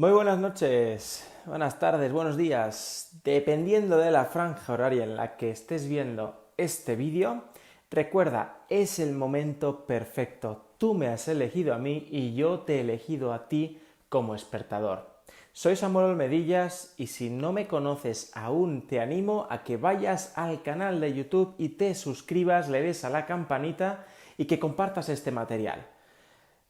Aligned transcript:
Muy 0.00 0.12
buenas 0.12 0.38
noches, 0.38 1.30
buenas 1.44 1.78
tardes, 1.78 2.10
buenos 2.10 2.38
días. 2.38 3.20
Dependiendo 3.22 3.98
de 3.98 4.10
la 4.10 4.24
franja 4.24 4.72
horaria 4.72 5.04
en 5.04 5.14
la 5.14 5.36
que 5.36 5.50
estés 5.50 5.86
viendo 5.86 6.52
este 6.56 6.96
vídeo, 6.96 7.44
recuerda, 7.90 8.64
es 8.70 8.98
el 8.98 9.12
momento 9.12 9.84
perfecto. 9.84 10.64
Tú 10.78 10.94
me 10.94 11.08
has 11.08 11.28
elegido 11.28 11.74
a 11.74 11.78
mí 11.78 12.08
y 12.10 12.34
yo 12.34 12.60
te 12.60 12.76
he 12.76 12.80
elegido 12.80 13.34
a 13.34 13.46
ti 13.46 13.78
como 14.08 14.34
espectador. 14.34 15.06
Soy 15.52 15.76
Samuel 15.76 16.16
Medillas 16.16 16.94
y 16.96 17.08
si 17.08 17.28
no 17.28 17.52
me 17.52 17.66
conoces 17.66 18.34
aún 18.34 18.86
te 18.86 19.00
animo 19.00 19.48
a 19.50 19.64
que 19.64 19.76
vayas 19.76 20.32
al 20.34 20.62
canal 20.62 20.98
de 21.02 21.12
YouTube 21.12 21.54
y 21.58 21.68
te 21.68 21.94
suscribas, 21.94 22.70
le 22.70 22.80
des 22.80 23.04
a 23.04 23.10
la 23.10 23.26
campanita 23.26 24.06
y 24.38 24.46
que 24.46 24.58
compartas 24.58 25.10
este 25.10 25.30
material. 25.30 25.89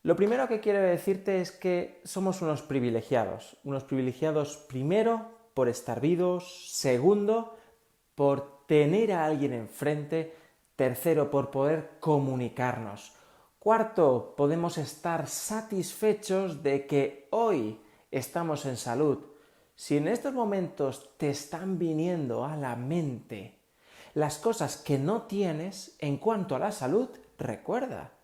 Lo 0.03 0.17
primero 0.17 0.49
que 0.49 0.61
quiero 0.61 0.81
decirte 0.81 1.43
es 1.43 1.53
que 1.53 2.01
somos 2.05 2.41
unos 2.41 2.63
privilegiados, 2.63 3.59
unos 3.65 3.85
privilegiados 3.85 4.57
primero 4.57 5.31
por 5.53 5.69
estar 5.69 6.01
vivos, 6.01 6.71
segundo 6.73 7.59
por 8.15 8.67
tener 8.67 9.13
a 9.13 9.27
alguien 9.27 9.53
enfrente, 9.53 10.35
tercero 10.75 11.31
por 11.31 11.51
poder 11.51 11.99
comunicarnos, 12.01 13.13
cuarto 13.59 14.35
podemos 14.37 14.79
estar 14.79 15.27
satisfechos 15.27 16.63
de 16.63 16.87
que 16.87 17.29
hoy 17.31 17.79
estamos 18.11 18.65
en 18.65 18.79
salud. 18.79 19.19
Si 19.75 19.99
en 19.99 20.09
estos 20.09 20.33
momentos 20.33 21.11
te 21.19 21.29
están 21.29 21.79
viniendo 21.79 22.47
a 22.47 22.57
la 22.57 22.75
mente 22.75 23.61
las 24.15 24.39
cosas 24.39 24.79
que 24.79 24.99
no 24.99 25.23
tienes 25.23 25.95
en 25.99 26.17
cuanto 26.17 26.57
a 26.57 26.59
la 26.59 26.73
salud, 26.73 27.11
recuerda, 27.37 28.15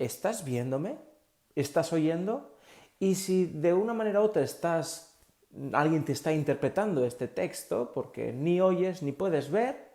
¿estás 0.00 0.44
viéndome? 0.44 1.11
Estás 1.54 1.92
oyendo 1.92 2.56
y 2.98 3.16
si 3.16 3.46
de 3.46 3.72
una 3.72 3.94
manera 3.94 4.20
u 4.20 4.24
otra 4.24 4.42
estás, 4.42 5.18
alguien 5.72 6.04
te 6.04 6.12
está 6.12 6.32
interpretando 6.32 7.04
este 7.04 7.28
texto 7.28 7.90
porque 7.92 8.32
ni 8.32 8.60
oyes 8.60 9.02
ni 9.02 9.12
puedes 9.12 9.50
ver, 9.50 9.90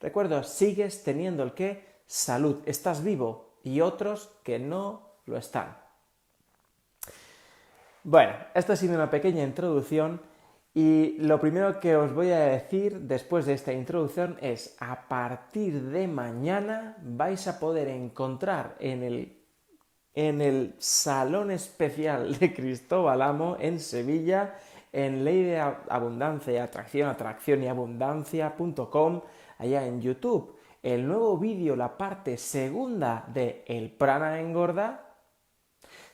recuerda, 0.00 0.44
sigues 0.44 1.02
teniendo 1.02 1.42
el 1.42 1.54
que 1.54 1.84
salud, 2.06 2.62
estás 2.66 3.02
vivo 3.02 3.58
y 3.64 3.80
otros 3.80 4.30
que 4.44 4.58
no 4.58 5.10
lo 5.26 5.36
están. 5.36 5.76
Bueno, 8.04 8.32
esta 8.54 8.74
ha 8.74 8.76
sido 8.76 8.94
una 8.94 9.10
pequeña 9.10 9.42
introducción 9.42 10.20
y 10.72 11.16
lo 11.18 11.40
primero 11.40 11.80
que 11.80 11.96
os 11.96 12.14
voy 12.14 12.30
a 12.30 12.38
decir 12.38 13.00
después 13.00 13.46
de 13.46 13.54
esta 13.54 13.72
introducción 13.72 14.36
es 14.40 14.76
a 14.78 15.08
partir 15.08 15.82
de 15.82 16.06
mañana 16.06 16.96
vais 17.02 17.48
a 17.48 17.58
poder 17.58 17.88
encontrar 17.88 18.76
en 18.78 19.02
el 19.02 19.35
en 20.16 20.40
el 20.40 20.74
Salón 20.78 21.52
Especial 21.52 22.36
de 22.40 22.52
Cristóbal 22.52 23.22
Amo 23.22 23.56
en 23.60 23.78
Sevilla, 23.78 24.56
en 24.92 25.24
Ley 25.24 25.44
de 25.44 25.60
Abundancia 25.60 26.54
y 26.54 26.56
Atracción, 26.56 27.08
atracción 27.08 27.62
y 27.62 27.68
abundancia.com, 27.68 29.20
allá 29.58 29.86
en 29.86 30.00
YouTube. 30.00 30.56
El 30.82 31.06
nuevo 31.06 31.36
vídeo, 31.36 31.76
la 31.76 31.98
parte 31.98 32.38
segunda 32.38 33.24
de 33.32 33.62
El 33.66 33.90
Prana 33.90 34.40
Engorda. 34.40 35.14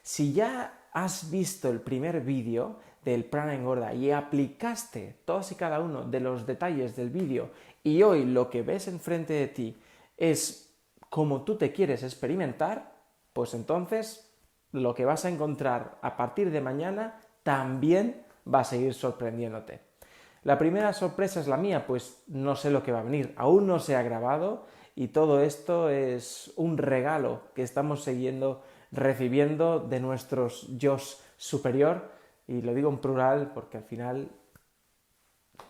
Si 0.03 0.33
ya 0.33 0.89
has 0.93 1.31
visto 1.31 1.71
el 1.71 1.81
primer 1.81 2.23
vídeo 2.23 2.81
del 3.05 3.25
Prana 3.25 3.55
Engorda 3.55 3.95
y 3.95 4.11
aplicaste 4.11 5.21
todos 5.25 5.53
y 5.53 5.55
cada 5.55 5.81
uno 5.81 6.03
de 6.03 6.21
los 6.21 6.45
detalles 6.47 6.97
del 6.97 7.11
vídeo 7.11 7.51
y 7.85 8.03
hoy 8.03 8.25
lo 8.25 8.51
que 8.51 8.63
ves 8.63 8.89
enfrente 8.89 9.35
de 9.35 9.49
ti 9.49 9.81
es 10.17 10.75
como 11.09 11.43
tú 11.43 11.57
te 11.57 11.73
quieres 11.73 12.03
experimentar, 12.03 12.92
pues 13.33 13.55
entonces 13.55 14.33
lo 14.73 14.95
que 14.95 15.05
vas 15.05 15.25
a 15.25 15.29
encontrar 15.29 15.99
a 16.03 16.17
partir 16.17 16.51
de 16.51 16.61
mañana 16.61 17.21
también 17.43 18.25
va 18.53 18.61
a 18.61 18.65
seguir 18.65 18.95
sorprendiéndote. 18.95 19.81
La 20.45 20.59
primera 20.59 20.93
sorpresa 20.93 21.41
es 21.41 21.47
la 21.47 21.57
mía, 21.57 21.87
pues 21.87 22.23
no 22.27 22.57
sé 22.57 22.71
lo 22.71 22.83
que 22.83 22.93
va 22.93 23.01
a 23.01 23.05
venir, 23.05 23.33
aún 23.37 23.67
no 23.67 23.79
se 23.79 23.95
ha 23.95 24.03
grabado 24.03 24.67
y 24.95 25.09
todo 25.09 25.41
esto 25.41 25.89
es 25.89 26.53
un 26.57 26.79
regalo 26.79 27.43
que 27.55 27.63
estamos 27.63 28.05
siguiendo 28.05 28.63
recibiendo 28.91 29.81
de 29.81 30.01
nuestros 30.01 30.67
yo 30.77 30.99
superior 31.37 32.11
y 32.47 32.61
lo 32.61 32.75
digo 32.75 32.91
en 32.91 32.99
plural 32.99 33.53
porque 33.55 33.79
al 33.79 33.85
final 33.85 34.29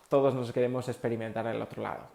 todos 0.09 0.33
nos 0.33 0.51
queremos 0.51 0.89
experimentar 0.89 1.45
en 1.47 1.55
el 1.55 1.61
otro 1.61 1.81
lado. 1.81 2.07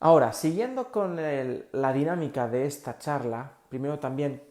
Ahora, 0.00 0.32
siguiendo 0.32 0.90
con 0.90 1.16
la 1.16 1.92
dinámica 1.92 2.48
de 2.48 2.66
esta 2.66 2.98
charla, 2.98 3.52
primero 3.72 3.98
también 3.98 4.42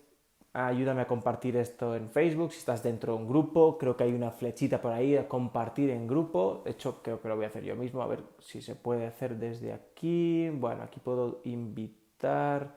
ayúdame 0.51 1.01
a 1.01 1.07
compartir 1.07 1.55
esto 1.55 1.95
en 1.95 2.09
Facebook, 2.09 2.53
si 2.53 2.57
estás 2.57 2.81
dentro 2.81 3.13
de 3.13 3.19
un 3.21 3.27
grupo, 3.27 3.77
creo 3.77 3.95
que 3.95 4.03
hay 4.03 4.13
una 4.13 4.31
flechita 4.31 4.81
por 4.81 4.93
ahí 4.93 5.15
a 5.15 5.29
compartir 5.29 5.91
en 5.91 6.07
grupo, 6.07 6.63
de 6.65 6.71
hecho 6.71 7.03
creo 7.03 7.21
que 7.21 7.29
lo 7.29 7.35
voy 7.35 7.45
a 7.45 7.49
hacer 7.49 7.63
yo 7.63 7.75
mismo, 7.75 8.01
a 8.01 8.07
ver 8.07 8.23
si 8.39 8.63
se 8.63 8.73
puede 8.73 9.05
hacer 9.05 9.37
desde 9.37 9.73
aquí, 9.73 10.49
bueno, 10.49 10.81
aquí 10.81 10.99
puedo 10.99 11.41
invitar 11.43 12.75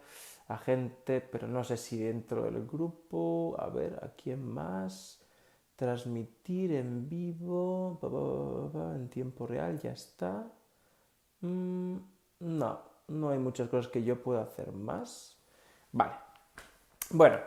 a 0.48 0.58
gente, 0.58 1.22
pero 1.22 1.48
no 1.48 1.64
sé 1.64 1.78
si 1.78 1.96
dentro 1.96 2.42
del 2.42 2.66
grupo, 2.66 3.56
a 3.58 3.70
ver, 3.70 3.98
¿a 4.02 4.10
quién 4.10 4.46
más? 4.46 5.24
Transmitir 5.74 6.72
en 6.72 7.08
vivo, 7.08 7.98
en 8.94 9.08
tiempo 9.08 9.46
real, 9.46 9.80
ya 9.80 9.92
está. 9.92 10.46
Mm, 11.40 11.96
no, 12.40 12.80
no 13.08 13.30
hay 13.30 13.38
muchas 13.38 13.70
cosas 13.70 13.90
que 13.90 14.04
yo 14.04 14.22
pueda 14.22 14.42
hacer 14.42 14.72
más. 14.72 15.38
Vale. 15.90 16.33
Bueno, 17.10 17.38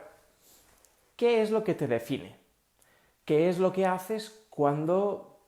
¿qué 1.15 1.41
es 1.41 1.51
lo 1.51 1.63
que 1.63 1.73
te 1.73 1.87
define? 1.87 2.35
¿Qué 3.25 3.49
es 3.49 3.59
lo 3.59 3.71
que 3.71 3.85
haces 3.85 4.45
cuando 4.49 5.39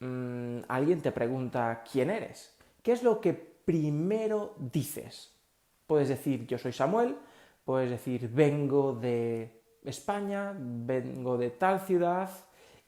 mm, 0.00 0.60
alguien 0.68 1.00
te 1.00 1.12
pregunta 1.12 1.82
quién 1.90 2.10
eres? 2.10 2.56
¿Qué 2.82 2.92
es 2.92 3.02
lo 3.02 3.20
que 3.20 3.32
primero 3.32 4.54
dices? 4.58 5.32
Puedes 5.86 6.08
decir 6.08 6.46
yo 6.46 6.58
soy 6.58 6.72
Samuel, 6.72 7.16
puedes 7.64 7.90
decir 7.90 8.28
vengo 8.28 8.94
de 8.94 9.62
España, 9.84 10.54
vengo 10.56 11.38
de 11.38 11.50
tal 11.50 11.80
ciudad, 11.80 12.30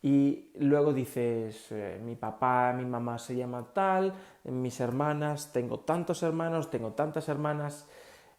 y 0.04 0.50
luego 0.56 0.92
dices, 0.92 1.72
eh, 1.72 1.98
mi 2.04 2.14
papá, 2.14 2.74
mi 2.76 2.84
mamá 2.84 3.18
se 3.18 3.34
llama 3.34 3.66
tal, 3.72 4.12
mis 4.44 4.78
hermanas, 4.78 5.50
tengo 5.50 5.80
tantos 5.80 6.22
hermanos, 6.22 6.68
tengo 6.68 6.92
tantas 6.92 7.26
hermanas. 7.30 7.88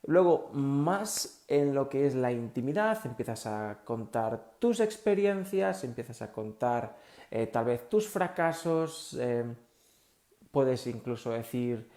Luego, 0.08 0.50
más 0.54 1.44
en 1.48 1.74
lo 1.74 1.90
que 1.90 2.06
es 2.06 2.16
la 2.16 2.32
intimidad, 2.32 3.04
empiezas 3.06 3.48
a 3.48 3.82
contar 3.84 4.56
tus 4.60 4.80
experiencias, 4.80 5.84
empiezas 5.84 6.22
a 6.22 6.32
contar 6.32 6.96
eh, 7.32 7.48
tal 7.48 7.66
vez 7.66 7.90
tus 7.90 8.08
fracasos, 8.08 9.18
eh, 9.20 9.46
puedes 10.52 10.86
incluso 10.88 11.32
decir 11.32 11.90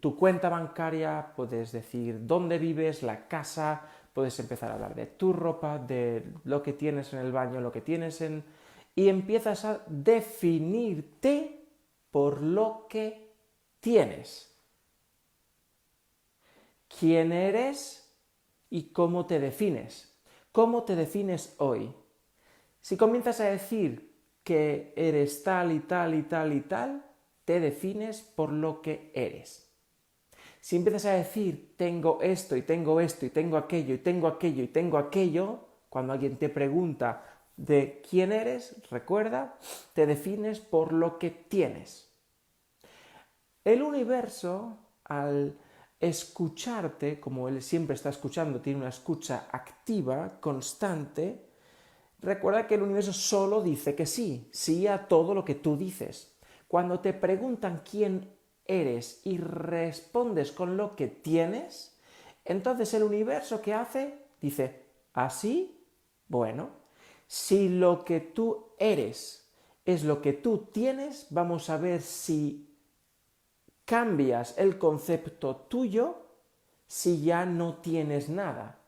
tu 0.00 0.16
cuenta 0.16 0.48
bancaria, 0.48 1.34
puedes 1.36 1.72
decir 1.72 2.26
dónde 2.26 2.56
vives, 2.56 3.02
la 3.02 3.28
casa, 3.28 3.82
puedes 4.14 4.38
empezar 4.40 4.70
a 4.70 4.74
hablar 4.74 4.94
de 4.94 5.04
tu 5.04 5.30
ropa, 5.34 5.78
de 5.78 6.24
lo 6.44 6.62
que 6.62 6.72
tienes 6.72 7.12
en 7.12 7.18
el 7.18 7.30
baño, 7.30 7.60
lo 7.60 7.70
que 7.70 7.82
tienes 7.82 8.22
en... 8.22 8.42
y 8.94 9.08
empiezas 9.08 9.66
a 9.66 9.80
definirte 9.88 11.66
por 12.10 12.40
lo 12.40 12.86
que 12.88 13.34
tienes. 13.80 14.53
¿Quién 16.98 17.32
eres 17.32 18.14
y 18.70 18.90
cómo 18.92 19.26
te 19.26 19.40
defines? 19.40 20.14
¿Cómo 20.52 20.84
te 20.84 20.94
defines 20.94 21.54
hoy? 21.58 21.92
Si 22.80 22.96
comienzas 22.96 23.40
a 23.40 23.50
decir 23.50 24.14
que 24.44 24.92
eres 24.94 25.42
tal 25.42 25.72
y 25.72 25.80
tal 25.80 26.14
y 26.14 26.22
tal 26.22 26.52
y 26.52 26.60
tal, 26.60 27.04
te 27.44 27.58
defines 27.58 28.22
por 28.22 28.52
lo 28.52 28.80
que 28.82 29.10
eres. 29.14 29.70
Si 30.60 30.76
empiezas 30.76 31.06
a 31.06 31.14
decir, 31.14 31.74
tengo 31.76 32.20
esto 32.22 32.56
y 32.56 32.62
tengo 32.62 33.00
esto 33.00 33.26
y 33.26 33.30
tengo 33.30 33.56
aquello 33.56 33.94
y 33.94 33.98
tengo 33.98 34.28
aquello 34.28 34.62
y 34.62 34.68
tengo 34.68 34.98
aquello, 34.98 35.60
cuando 35.88 36.12
alguien 36.12 36.36
te 36.36 36.48
pregunta 36.48 37.24
de 37.56 38.02
quién 38.08 38.32
eres, 38.32 38.76
recuerda, 38.90 39.58
te 39.94 40.06
defines 40.06 40.60
por 40.60 40.92
lo 40.92 41.18
que 41.18 41.30
tienes. 41.30 42.10
El 43.64 43.82
universo, 43.82 44.78
al 45.04 45.58
escucharte, 46.04 47.20
como 47.20 47.48
él 47.48 47.62
siempre 47.62 47.94
está 47.94 48.10
escuchando, 48.10 48.60
tiene 48.60 48.80
una 48.80 48.88
escucha 48.88 49.48
activa, 49.50 50.38
constante, 50.40 51.46
recuerda 52.20 52.66
que 52.66 52.74
el 52.74 52.82
universo 52.82 53.12
solo 53.12 53.62
dice 53.62 53.94
que 53.94 54.06
sí, 54.06 54.48
sí 54.52 54.86
a 54.86 55.06
todo 55.08 55.34
lo 55.34 55.44
que 55.44 55.54
tú 55.54 55.76
dices. 55.76 56.36
Cuando 56.68 57.00
te 57.00 57.12
preguntan 57.12 57.82
quién 57.88 58.34
eres 58.66 59.20
y 59.24 59.38
respondes 59.38 60.52
con 60.52 60.76
lo 60.76 60.96
que 60.96 61.08
tienes, 61.08 61.98
entonces 62.44 62.92
el 62.94 63.02
universo 63.02 63.60
que 63.60 63.74
hace 63.74 64.14
dice, 64.40 64.84
así, 65.12 65.86
bueno, 66.28 66.70
si 67.26 67.68
lo 67.68 68.04
que 68.04 68.20
tú 68.20 68.68
eres 68.78 69.50
es 69.84 70.04
lo 70.04 70.22
que 70.22 70.32
tú 70.32 70.68
tienes, 70.72 71.26
vamos 71.30 71.70
a 71.70 71.76
ver 71.76 72.00
si 72.00 72.73
cambias 73.84 74.56
el 74.58 74.78
concepto 74.78 75.56
tuyo 75.56 76.16
si 76.86 77.22
ya 77.22 77.44
no 77.44 77.76
tienes 77.76 78.28
nada. 78.28 78.78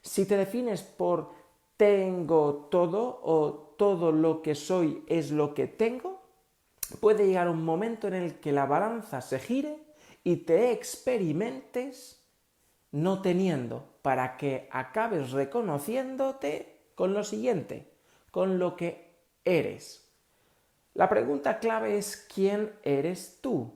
Si 0.00 0.26
te 0.26 0.36
defines 0.36 0.82
por 0.82 1.32
tengo 1.76 2.68
todo 2.70 3.20
o 3.22 3.74
todo 3.76 4.12
lo 4.12 4.42
que 4.42 4.54
soy 4.54 5.04
es 5.06 5.30
lo 5.30 5.54
que 5.54 5.66
tengo, 5.66 6.22
puede 7.00 7.26
llegar 7.26 7.48
un 7.48 7.64
momento 7.64 8.08
en 8.08 8.14
el 8.14 8.40
que 8.40 8.52
la 8.52 8.66
balanza 8.66 9.20
se 9.20 9.38
gire 9.38 9.76
y 10.24 10.36
te 10.36 10.72
experimentes 10.72 12.22
no 12.92 13.20
teniendo, 13.20 13.98
para 14.00 14.36
que 14.36 14.68
acabes 14.70 15.32
reconociéndote 15.32 16.90
con 16.94 17.12
lo 17.12 17.24
siguiente, 17.24 17.92
con 18.30 18.58
lo 18.58 18.76
que 18.76 19.18
eres. 19.44 20.10
La 20.94 21.08
pregunta 21.08 21.58
clave 21.58 21.98
es 21.98 22.16
¿quién 22.32 22.72
eres 22.82 23.38
tú? 23.42 23.75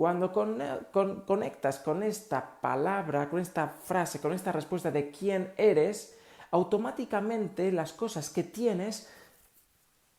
Cuando 0.00 0.32
conectas 0.32 1.78
con 1.80 2.02
esta 2.02 2.58
palabra, 2.62 3.28
con 3.28 3.38
esta 3.38 3.68
frase, 3.68 4.18
con 4.18 4.32
esta 4.32 4.50
respuesta 4.50 4.90
de 4.90 5.10
quién 5.10 5.52
eres, 5.58 6.16
automáticamente 6.52 7.70
las 7.70 7.92
cosas 7.92 8.30
que 8.30 8.42
tienes 8.42 9.10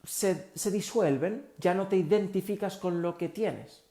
se, 0.03 0.51
disuelven, 0.69 1.47
ya 1.57 1.73
no 1.73 1.87
te 1.87 1.97
identificas 1.97 2.77
con 2.77 3.01
lo 3.01 3.17
que 3.17 3.29
tienes. 3.29 3.83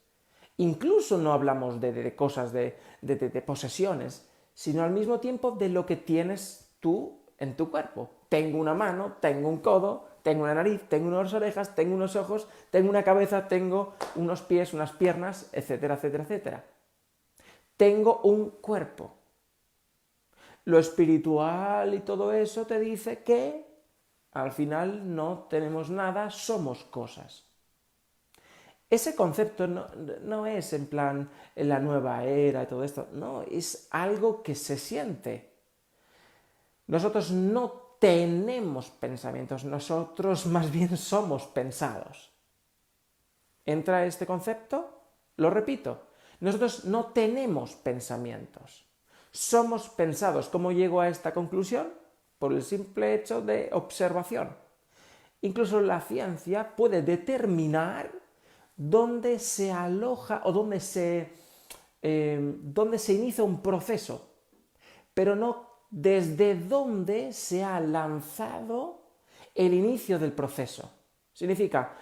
Incluso 0.59 1.19
no 1.19 1.33
hablamos 1.33 1.81
de, 1.81 2.15
cosas, 2.15 2.53
de, 2.53 2.79
de 3.03 3.43
posesiones, 3.43 4.29
sino 4.55 4.85
al 4.85 4.93
mismo 4.93 5.19
tiempo 5.19 5.51
de 5.51 5.71
lo 5.71 5.87
que 5.87 5.97
tienes 5.97 6.71
tú 6.79 7.19
en 7.37 7.57
tu 7.57 7.69
cuerpo. 7.69 8.11
Tengo 8.29 8.61
una 8.61 8.75
mano, 8.75 9.17
tengo 9.21 9.49
un 9.49 9.59
codo, 9.59 10.07
tengo 10.23 10.45
una 10.45 10.55
nariz, 10.55 10.83
tengo 10.89 11.09
unas 11.09 11.33
orejas, 11.35 11.75
tengo 11.75 11.95
unos 11.95 12.17
ojos, 12.17 12.49
tengo 12.71 12.91
una 12.91 13.03
cabeza, 13.03 13.49
tengo 13.49 13.95
unos 14.17 14.43
pies, 14.43 14.75
unas 14.75 14.93
piernas, 14.93 15.49
etcétera, 15.53 15.95
etcétera, 15.95 16.25
etcétera. 16.25 16.65
Tengo 17.77 18.21
un 18.25 18.51
cuerpo. 18.51 19.15
Lo 20.65 20.79
espiritual 20.79 21.95
y 21.95 22.01
todo 22.01 22.33
eso 22.33 22.67
te 22.67 22.79
dice 22.79 23.23
que 23.23 23.67
al 24.33 24.53
final 24.53 25.15
no 25.15 25.47
tenemos 25.49 25.91
nada, 25.91 26.31
somos 26.31 26.85
cosas. 26.85 27.45
Ese 28.91 29.15
concepto 29.15 29.69
no, 29.69 30.47
es 30.47 30.73
en 30.73 30.87
plan 30.87 31.31
en 31.55 31.69
la 31.69 31.79
nueva 31.79 32.25
era 32.25 32.65
y 32.65 32.67
todo 32.67 32.83
esto, 32.83 33.09
no, 33.13 33.43
es 33.43 33.87
algo 33.93 34.43
que 34.43 34.57
se 34.57 34.77
siente. 34.77 35.53
Nosotros 36.89 37.31
no 37.31 37.80
tenemos 38.00 38.91
pensamientos, 38.91 39.64
nosotros 39.64 40.47
más 40.47 40.73
bien 40.73 40.97
somos 40.97 41.44
pensados. 41.47 42.32
¿Entra 43.64 44.05
este 44.06 44.26
concepto? 44.26 45.02
Lo 45.37 45.50
repito, 45.50 46.08
nosotros 46.41 46.87
no 46.87 47.06
tenemos 47.06 47.76
pensamientos, 47.76 48.85
somos 49.31 49.88
pensados. 49.88 50.49
¿Cómo 50.49 50.73
llego 50.73 51.00
a 51.00 51.08
esta 51.08 51.32
conclusión? 51.32 52.00
por 52.41 52.55
el 52.55 52.62
simple 52.62 53.14
hecho 53.14 53.43
de 53.43 53.69
observación. 53.73 54.56
Incluso 55.43 55.81
la 55.82 56.00
ciencia 56.00 56.75
puede 56.75 57.02
determinar 57.02 58.11
dónde 58.76 59.38
se 59.38 59.70
aloja 59.70 60.41
o 60.44 60.50
dónde 60.50 60.81
se, 60.81 61.35
eh, 62.00 62.41
dónde 62.62 62.99
se 62.99 63.12
inicia 63.12 63.44
un 63.44 63.61
proceso, 63.61 64.26
pero 65.12 65.37
no 65.37 65.70
desde 65.91 66.55
dónde 66.55 67.33
se 67.33 67.65
ha 67.65 67.81
lanzado 67.81 69.03
el 69.55 69.75
inicio 69.75 70.19
del 70.19 70.33
proceso. 70.33 70.91
Significa, 71.33 71.97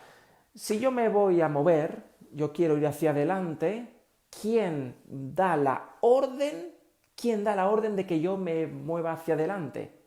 si 0.55 0.79
yo 0.79 0.91
me 0.91 1.09
voy 1.09 1.41
a 1.41 1.49
mover, 1.49 2.03
yo 2.33 2.53
quiero 2.53 2.77
ir 2.77 2.87
hacia 2.87 3.11
adelante, 3.11 3.89
¿quién 4.31 4.97
da 5.07 5.57
la 5.57 5.97
orden? 6.01 6.75
¿Quién 7.15 7.43
da 7.43 7.57
la 7.57 7.69
orden 7.69 7.97
de 7.97 8.07
que 8.07 8.21
yo 8.21 8.37
me 8.37 8.67
mueva 8.67 9.13
hacia 9.13 9.35
adelante? 9.35 9.99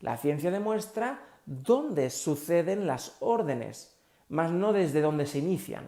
La 0.00 0.16
ciencia 0.16 0.50
demuestra 0.50 1.20
dónde 1.46 2.10
suceden 2.10 2.86
las 2.86 3.16
órdenes, 3.20 3.96
mas 4.28 4.50
no 4.50 4.72
desde 4.72 5.00
dónde 5.00 5.26
se 5.26 5.38
inician. 5.38 5.86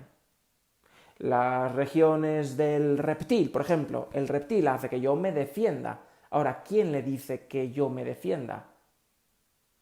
Las 1.18 1.74
regiones 1.74 2.56
del 2.56 2.98
reptil, 2.98 3.50
por 3.50 3.62
ejemplo, 3.62 4.08
el 4.12 4.28
reptil 4.28 4.68
hace 4.68 4.88
que 4.88 5.00
yo 5.00 5.16
me 5.16 5.32
defienda. 5.32 6.00
Ahora, 6.34 6.64
¿quién 6.64 6.90
le 6.90 7.00
dice 7.00 7.46
que 7.46 7.70
yo 7.70 7.88
me 7.88 8.04
defienda? 8.04 8.66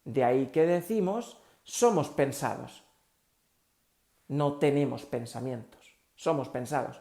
De 0.05 0.23
ahí 0.23 0.49
que 0.49 0.67
decimos, 0.67 1.41
somos 1.63 2.11
pensados. 2.11 2.85
No 4.29 4.59
tenemos 4.59 5.07
pensamientos, 5.07 5.97
somos 6.15 6.51
pensados. 6.51 7.01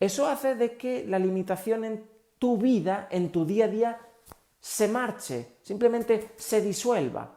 Eso 0.00 0.26
hace 0.26 0.56
de 0.56 0.76
que 0.76 1.06
la 1.06 1.20
limitación 1.20 1.84
en 1.84 2.10
tu 2.40 2.58
vida, 2.58 3.06
en 3.12 3.30
tu 3.30 3.46
día 3.46 3.66
a 3.66 3.68
día, 3.68 4.00
se 4.58 4.88
marche, 4.88 5.58
simplemente 5.62 6.32
se 6.34 6.60
disuelva. 6.60 7.36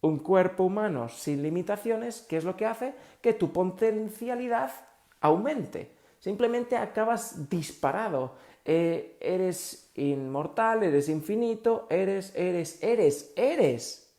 Un 0.00 0.20
cuerpo 0.20 0.64
humano 0.64 1.10
sin 1.10 1.42
limitaciones, 1.42 2.24
¿qué 2.26 2.38
es 2.38 2.44
lo 2.44 2.56
que 2.56 2.64
hace? 2.64 2.94
Que 3.20 3.34
tu 3.34 3.52
potencialidad 3.52 4.72
aumente. 5.20 5.98
Simplemente 6.18 6.78
acabas 6.78 7.50
disparado. 7.50 8.36
Eh, 8.70 9.16
eres 9.18 9.90
inmortal, 9.94 10.82
eres 10.82 11.08
infinito, 11.08 11.86
eres, 11.88 12.34
eres, 12.36 12.82
eres, 12.82 13.32
eres. 13.34 14.14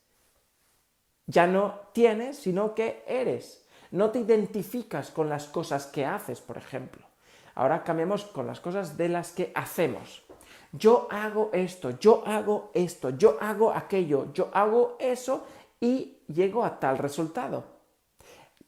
Ya 1.26 1.46
no 1.46 1.78
tienes, 1.92 2.36
sino 2.38 2.74
que 2.74 3.04
eres. 3.06 3.64
No 3.92 4.10
te 4.10 4.18
identificas 4.18 5.12
con 5.12 5.28
las 5.28 5.46
cosas 5.46 5.86
que 5.86 6.04
haces, 6.04 6.40
por 6.40 6.58
ejemplo. 6.58 7.06
Ahora 7.54 7.84
cambiamos 7.84 8.24
con 8.24 8.48
las 8.48 8.58
cosas 8.58 8.96
de 8.96 9.08
las 9.08 9.30
que 9.30 9.52
hacemos 9.54 10.24
yo 10.72 11.08
hago 11.10 11.50
esto, 11.52 11.98
yo 11.98 12.22
hago 12.26 12.70
esto, 12.74 13.10
yo 13.10 13.36
hago 13.40 13.72
aquello, 13.72 14.32
yo 14.32 14.50
hago 14.52 14.96
eso 15.00 15.44
y 15.80 16.18
llego 16.28 16.64
a 16.64 16.78
tal 16.78 16.98
resultado. 16.98 17.64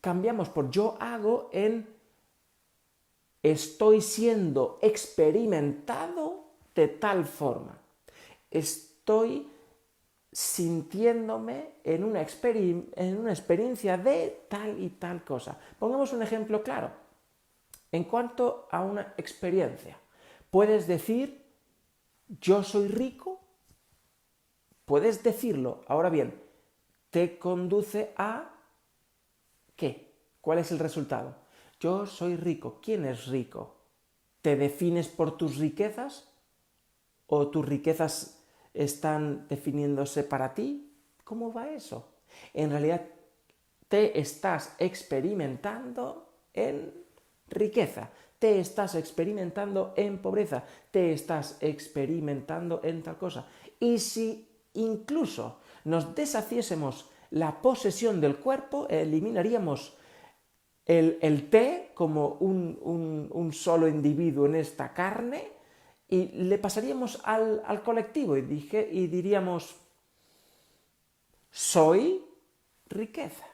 Cambiamos 0.00 0.48
por 0.48 0.70
yo 0.70 0.96
hago 0.98 1.48
en 1.52 1.91
estoy 3.42 4.00
siendo 4.00 4.78
experimentado 4.82 6.44
de 6.74 6.88
tal 6.88 7.24
forma. 7.24 7.78
Estoy 8.50 9.48
sintiéndome 10.30 11.74
en 11.84 12.04
una, 12.04 12.24
en 12.24 13.18
una 13.18 13.30
experiencia 13.32 13.98
de 13.98 14.46
tal 14.48 14.80
y 14.80 14.90
tal 14.90 15.24
cosa. 15.24 15.58
Pongamos 15.78 16.12
un 16.12 16.22
ejemplo 16.22 16.62
claro. 16.62 16.90
En 17.90 18.04
cuanto 18.04 18.68
a 18.70 18.80
una 18.80 19.14
experiencia, 19.18 19.98
puedes 20.50 20.86
decir 20.86 21.42
yo 22.40 22.62
soy 22.62 22.88
rico, 22.88 23.40
puedes 24.86 25.22
decirlo. 25.22 25.82
Ahora 25.86 26.08
bien, 26.08 26.40
te 27.10 27.38
conduce 27.38 28.14
a 28.16 28.54
qué? 29.76 30.14
¿Cuál 30.40 30.58
es 30.58 30.72
el 30.72 30.78
resultado? 30.78 31.41
Yo 31.82 32.06
soy 32.06 32.36
rico. 32.36 32.78
¿Quién 32.80 33.04
es 33.04 33.26
rico? 33.26 33.74
¿Te 34.40 34.54
defines 34.54 35.08
por 35.08 35.36
tus 35.36 35.56
riquezas? 35.56 36.28
¿O 37.26 37.48
tus 37.48 37.66
riquezas 37.66 38.44
están 38.72 39.48
definiéndose 39.48 40.22
para 40.22 40.54
ti? 40.54 40.94
¿Cómo 41.24 41.52
va 41.52 41.70
eso? 41.70 42.06
En 42.54 42.70
realidad 42.70 43.02
te 43.88 44.20
estás 44.20 44.76
experimentando 44.78 46.28
en 46.54 46.94
riqueza 47.48 48.12
te 48.42 48.58
estás 48.58 48.96
experimentando 48.96 49.94
en 49.96 50.18
pobreza, 50.18 50.64
te 50.90 51.12
estás 51.12 51.58
experimentando 51.60 52.80
en 52.82 53.00
tal 53.00 53.16
cosa. 53.16 53.46
Y 53.78 54.00
si 54.00 54.48
incluso 54.74 55.60
nos 55.84 56.12
deshaciésemos 56.12 57.08
la 57.30 57.62
posesión 57.62 58.20
del 58.20 58.38
cuerpo, 58.38 58.88
eliminaríamos 58.90 59.96
el, 60.86 61.18
el 61.20 61.48
té 61.48 61.90
como 61.94 62.38
un, 62.40 63.50
solo 63.52 63.86
individuo 63.86 64.46
en 64.46 64.56
esta 64.56 64.92
carne 64.92 65.52
y 66.08 66.26
le 66.28 66.58
pasaríamos 66.58 67.20
al, 67.24 67.62
al 67.64 67.82
colectivo 67.82 68.36
y, 68.36 68.42
dije, 68.42 68.88
y 68.90 69.06
diríamos, 69.06 69.76
soy 71.50 72.24
riqueza, 72.88 73.46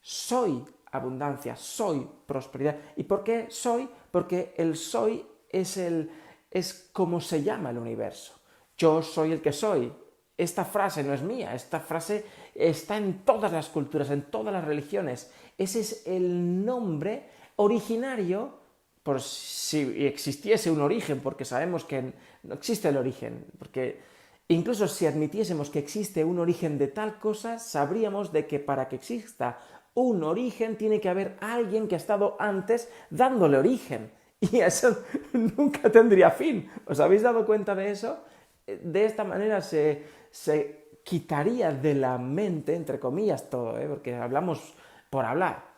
soy 0.00 0.64
abundancia, 0.92 1.56
soy 1.56 2.06
prosperidad. 2.26 2.76
¿Y 2.96 3.04
por 3.04 3.22
qué 3.22 3.46
soy? 3.50 3.88
Porque 4.10 4.54
el 4.56 4.76
soy 4.76 5.26
es, 5.48 5.76
el, 5.76 6.10
es 6.50 6.90
como 6.92 7.20
se 7.20 7.42
llama 7.42 7.70
el 7.70 7.78
universo. 7.78 8.34
Yo 8.76 9.02
soy 9.02 9.32
el 9.32 9.40
que 9.40 9.52
soy. 9.52 9.92
Esta 10.36 10.64
frase 10.64 11.04
no 11.04 11.12
es 11.12 11.22
mía, 11.22 11.54
esta 11.54 11.80
frase 11.80 12.24
está 12.68 12.96
en 12.96 13.24
todas 13.24 13.52
las 13.52 13.68
culturas, 13.68 14.10
en 14.10 14.22
todas 14.22 14.52
las 14.52 14.64
religiones. 14.64 15.32
Ese 15.56 15.80
es 15.80 16.06
el 16.06 16.64
nombre 16.64 17.24
originario, 17.56 18.60
por 19.02 19.20
si 19.20 20.06
existiese 20.06 20.70
un 20.70 20.80
origen, 20.80 21.20
porque 21.20 21.44
sabemos 21.44 21.84
que 21.84 22.12
no 22.42 22.54
existe 22.54 22.88
el 22.88 22.98
origen, 22.98 23.46
porque 23.58 24.00
incluso 24.48 24.86
si 24.88 25.06
admitiésemos 25.06 25.70
que 25.70 25.78
existe 25.78 26.24
un 26.24 26.38
origen 26.38 26.78
de 26.78 26.88
tal 26.88 27.18
cosa, 27.18 27.58
sabríamos 27.58 28.32
de 28.32 28.46
que 28.46 28.58
para 28.58 28.88
que 28.88 28.96
exista 28.96 29.58
un 29.94 30.22
origen, 30.22 30.76
tiene 30.76 31.00
que 31.00 31.08
haber 31.08 31.36
alguien 31.40 31.88
que 31.88 31.94
ha 31.94 31.98
estado 31.98 32.36
antes 32.38 32.88
dándole 33.10 33.58
origen. 33.58 34.10
Y 34.40 34.60
eso 34.60 35.04
nunca 35.32 35.90
tendría 35.90 36.30
fin. 36.30 36.70
¿Os 36.86 37.00
habéis 37.00 37.22
dado 37.22 37.44
cuenta 37.44 37.74
de 37.74 37.90
eso? 37.90 38.24
De 38.66 39.04
esta 39.04 39.24
manera 39.24 39.60
se, 39.60 40.04
se 40.30 40.79
quitaría 41.04 41.72
de 41.72 41.94
la 41.94 42.18
mente, 42.18 42.74
entre 42.74 42.98
comillas 42.98 43.48
todo, 43.50 43.78
¿eh? 43.78 43.86
porque 43.88 44.14
hablamos 44.14 44.74
por 45.08 45.24
hablar, 45.24 45.70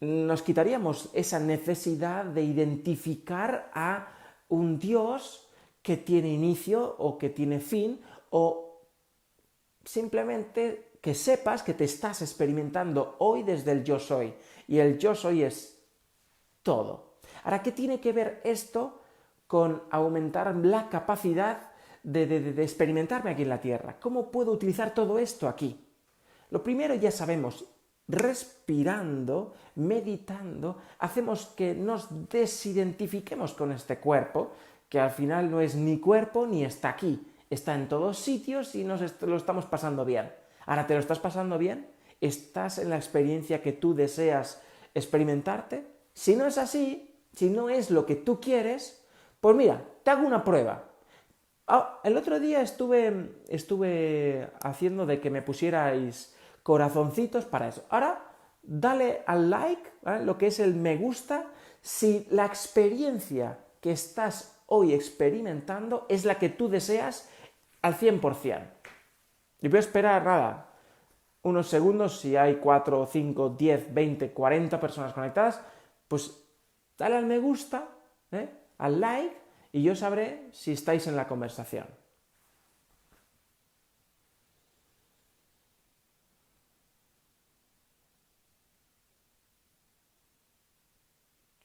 nos 0.00 0.42
quitaríamos 0.42 1.10
esa 1.12 1.40
necesidad 1.40 2.24
de 2.24 2.42
identificar 2.42 3.70
a 3.74 4.08
un 4.48 4.78
Dios 4.78 5.48
que 5.82 5.96
tiene 5.96 6.28
inicio 6.28 6.96
o 6.98 7.18
que 7.18 7.30
tiene 7.30 7.60
fin 7.60 8.00
o 8.30 8.82
simplemente 9.84 10.92
que 11.00 11.14
sepas 11.14 11.62
que 11.62 11.74
te 11.74 11.84
estás 11.84 12.22
experimentando 12.22 13.16
hoy 13.18 13.42
desde 13.42 13.72
el 13.72 13.84
yo 13.84 13.98
soy 13.98 14.34
y 14.66 14.78
el 14.78 14.98
yo 14.98 15.14
soy 15.14 15.42
es 15.42 15.78
todo. 16.62 17.18
Ahora, 17.44 17.62
¿qué 17.62 17.72
tiene 17.72 18.00
que 18.00 18.12
ver 18.12 18.40
esto 18.44 19.00
con 19.46 19.82
aumentar 19.90 20.54
la 20.56 20.88
capacidad 20.88 21.67
de, 22.12 22.26
de, 22.26 22.62
experimentarme 22.62 23.30
aquí 23.30 23.42
en 23.42 23.48
la 23.50 23.60
Tierra? 23.60 23.96
¿Cómo 24.00 24.30
puedo 24.30 24.52
utilizar 24.52 24.94
todo 24.94 25.18
esto 25.18 25.48
aquí? 25.48 25.84
Lo 26.50 26.62
primero 26.62 26.94
ya 26.94 27.10
sabemos, 27.10 27.66
respirando, 28.08 29.54
meditando, 29.74 30.78
hacemos 30.98 31.46
que 31.48 31.74
nos 31.74 32.28
desidentifiquemos 32.30 33.52
con 33.52 33.72
este 33.72 33.98
cuerpo, 33.98 34.52
que 34.88 34.98
al 34.98 35.10
final 35.10 35.50
no 35.50 35.60
es 35.60 35.74
ni 35.74 36.00
cuerpo 36.00 36.46
ni 36.46 36.64
está 36.64 36.88
aquí, 36.88 37.26
está 37.50 37.74
en 37.74 37.88
todos 37.88 38.18
sitios 38.18 38.74
y 38.74 38.84
nos 38.84 39.02
lo 39.22 39.36
estamos 39.36 39.66
pasando 39.66 40.04
bien. 40.04 40.32
Ahora, 40.64 40.86
¿te 40.86 40.94
lo 40.94 41.00
estás 41.00 41.18
pasando 41.18 41.58
bien? 41.58 41.88
¿Estás 42.20 42.78
en 42.78 42.90
la 42.90 42.96
experiencia 42.96 43.60
que 43.62 43.72
tú 43.72 43.94
deseas 43.94 44.62
experimentarte? 44.94 45.86
Si 46.14 46.34
no 46.34 46.46
es 46.46 46.56
así, 46.56 47.14
si 47.34 47.50
no 47.50 47.68
es 47.68 47.90
lo 47.90 48.06
que 48.06 48.16
tú 48.16 48.40
quieres, 48.40 49.04
pues 49.40 49.54
mira, 49.54 49.84
te 50.02 50.10
hago 50.10 50.26
una 50.26 50.42
prueba. 50.42 50.87
Ah, 51.70 52.00
el 52.02 52.16
otro 52.16 52.40
día 52.40 52.62
estuve, 52.62 53.30
estuve 53.48 54.50
haciendo 54.62 55.04
de 55.04 55.20
que 55.20 55.28
me 55.28 55.42
pusierais 55.42 56.34
corazoncitos 56.62 57.44
para 57.44 57.68
eso. 57.68 57.84
Ahora, 57.90 58.24
dale 58.62 59.22
al 59.26 59.50
like, 59.50 59.90
lo 60.24 60.38
que 60.38 60.46
es 60.46 60.60
el 60.60 60.74
me 60.74 60.96
gusta, 60.96 61.44
si 61.82 62.26
la 62.30 62.46
experiencia 62.46 63.58
que 63.82 63.92
estás 63.92 64.58
hoy 64.66 64.94
experimentando 64.94 66.06
es 66.08 66.24
la 66.24 66.38
que 66.38 66.48
tú 66.48 66.70
deseas 66.70 67.28
al 67.82 67.94
100%. 67.96 68.66
Y 69.60 69.68
voy 69.68 69.76
a 69.76 69.80
esperar 69.80 70.24
nada, 70.24 70.70
unos 71.42 71.68
segundos, 71.68 72.18
si 72.20 72.34
hay 72.34 72.56
4, 72.56 73.06
5, 73.06 73.50
10, 73.58 73.94
20, 73.94 74.30
40 74.32 74.80
personas 74.80 75.12
conectadas, 75.12 75.60
pues 76.08 76.42
dale 76.96 77.16
al 77.16 77.26
me 77.26 77.38
gusta, 77.38 77.88
¿eh? 78.32 78.48
al 78.78 79.00
like, 79.00 79.47
y 79.72 79.82
yo 79.82 79.94
sabré 79.94 80.48
si 80.52 80.72
estáis 80.72 81.06
en 81.06 81.16
la 81.16 81.28
conversación. 81.28 81.86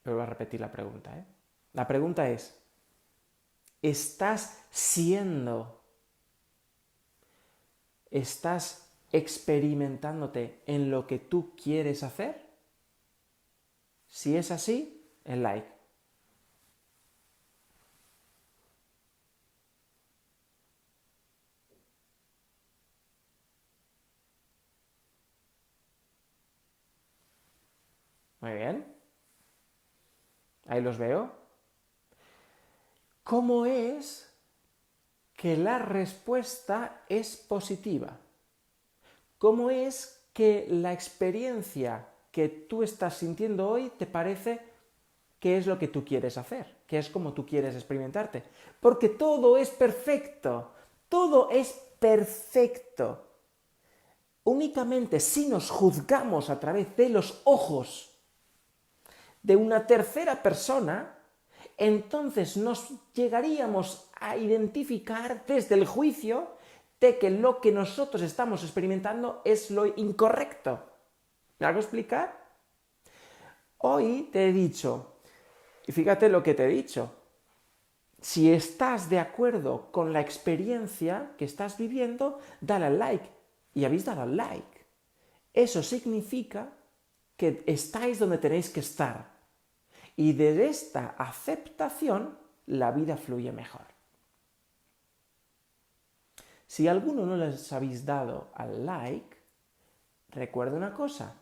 Voy 0.05 0.21
a 0.21 0.25
repetir 0.25 0.59
la 0.59 0.71
pregunta. 0.71 1.17
¿eh? 1.17 1.25
La 1.73 1.87
pregunta 1.87 2.29
es, 2.29 2.61
¿estás 3.81 4.61
siendo, 4.69 5.81
estás 8.11 8.91
experimentándote 9.11 10.61
en 10.65 10.91
lo 10.91 11.07
que 11.07 11.19
tú 11.19 11.55
quieres 11.55 12.03
hacer? 12.03 12.41
Si 14.07 14.35
es 14.35 14.51
así, 14.51 15.09
el 15.25 15.41
like. 15.43 15.67
Muy 28.41 28.53
bien. 28.55 28.85
Ahí 30.73 30.81
los 30.81 30.97
veo. 30.97 31.29
¿Cómo 33.23 33.67
es 33.67 34.27
que 35.35 35.55
la 35.55 35.77
respuesta 35.77 37.03
es 37.07 37.37
positiva? 37.37 38.17
¿Cómo 39.37 39.69
es 39.69 40.19
que 40.33 40.65
la 40.71 40.91
experiencia 40.91 42.07
que 42.31 42.49
tú 42.49 42.81
estás 42.81 43.17
sintiendo 43.17 43.69
hoy 43.69 43.91
te 43.99 44.07
parece 44.07 44.61
que 45.39 45.57
es 45.59 45.67
lo 45.67 45.77
que 45.77 45.89
tú 45.89 46.03
quieres 46.03 46.39
hacer, 46.39 46.77
que 46.87 46.97
es 46.97 47.07
como 47.07 47.33
tú 47.33 47.45
quieres 47.45 47.75
experimentarte? 47.75 48.41
Porque 48.79 49.09
todo 49.09 49.57
es 49.57 49.69
perfecto, 49.69 50.71
todo 51.07 51.51
es 51.51 51.71
perfecto. 51.99 53.27
Únicamente 54.43 55.19
si 55.19 55.47
nos 55.47 55.69
juzgamos 55.69 56.49
a 56.49 56.59
través 56.59 56.97
de 56.97 57.09
los 57.09 57.41
ojos 57.43 58.12
de 59.43 59.55
una 59.55 59.85
tercera 59.85 60.41
persona, 60.41 61.15
entonces 61.77 62.57
nos 62.57 62.91
llegaríamos 63.13 64.09
a 64.19 64.37
identificar 64.37 65.45
desde 65.45 65.75
el 65.75 65.85
juicio 65.85 66.47
de 66.99 67.19
que 67.19 67.29
lo 67.29 67.59
que 67.59 67.71
nosotros 67.71 68.21
estamos 68.21 68.63
experimentando 68.63 69.41
es 69.43 69.69
lo 69.69 69.85
incorrecto. 69.85 70.79
¿Me 71.59 71.67
hago 71.67 71.79
explicar? 71.79 72.41
Hoy 73.79 74.29
te 74.31 74.47
he 74.47 74.53
dicho, 74.53 75.17
y 75.85 75.91
fíjate 75.91 76.29
lo 76.29 76.41
que 76.41 76.53
te 76.53 76.63
he 76.63 76.69
dicho, 76.69 77.13
si 78.21 78.53
estás 78.53 79.09
de 79.09 79.19
acuerdo 79.19 79.91
con 79.91 80.13
la 80.13 80.21
experiencia 80.21 81.31
que 81.37 81.43
estás 81.43 81.77
viviendo, 81.77 82.39
dale 82.61 82.85
al 82.85 82.97
like. 82.97 83.29
Y 83.73 83.83
habéis 83.83 84.05
dado 84.05 84.21
al 84.21 84.37
like. 84.37 84.85
Eso 85.53 85.83
significa 85.83 86.69
que 87.35 87.63
estáis 87.67 88.19
donde 88.19 88.37
tenéis 88.37 88.69
que 88.69 88.79
estar. 88.79 89.32
Y 90.15 90.33
de 90.33 90.67
esta 90.67 91.15
aceptación 91.17 92.37
la 92.67 92.91
vida 92.91 93.17
fluye 93.17 93.51
mejor. 93.51 93.85
Si 96.67 96.87
alguno 96.87 97.25
no 97.25 97.37
les 97.37 97.71
habéis 97.71 98.05
dado 98.05 98.49
al 98.55 98.85
like, 98.85 99.37
recuerda 100.29 100.75
una 100.75 100.93
cosa, 100.93 101.35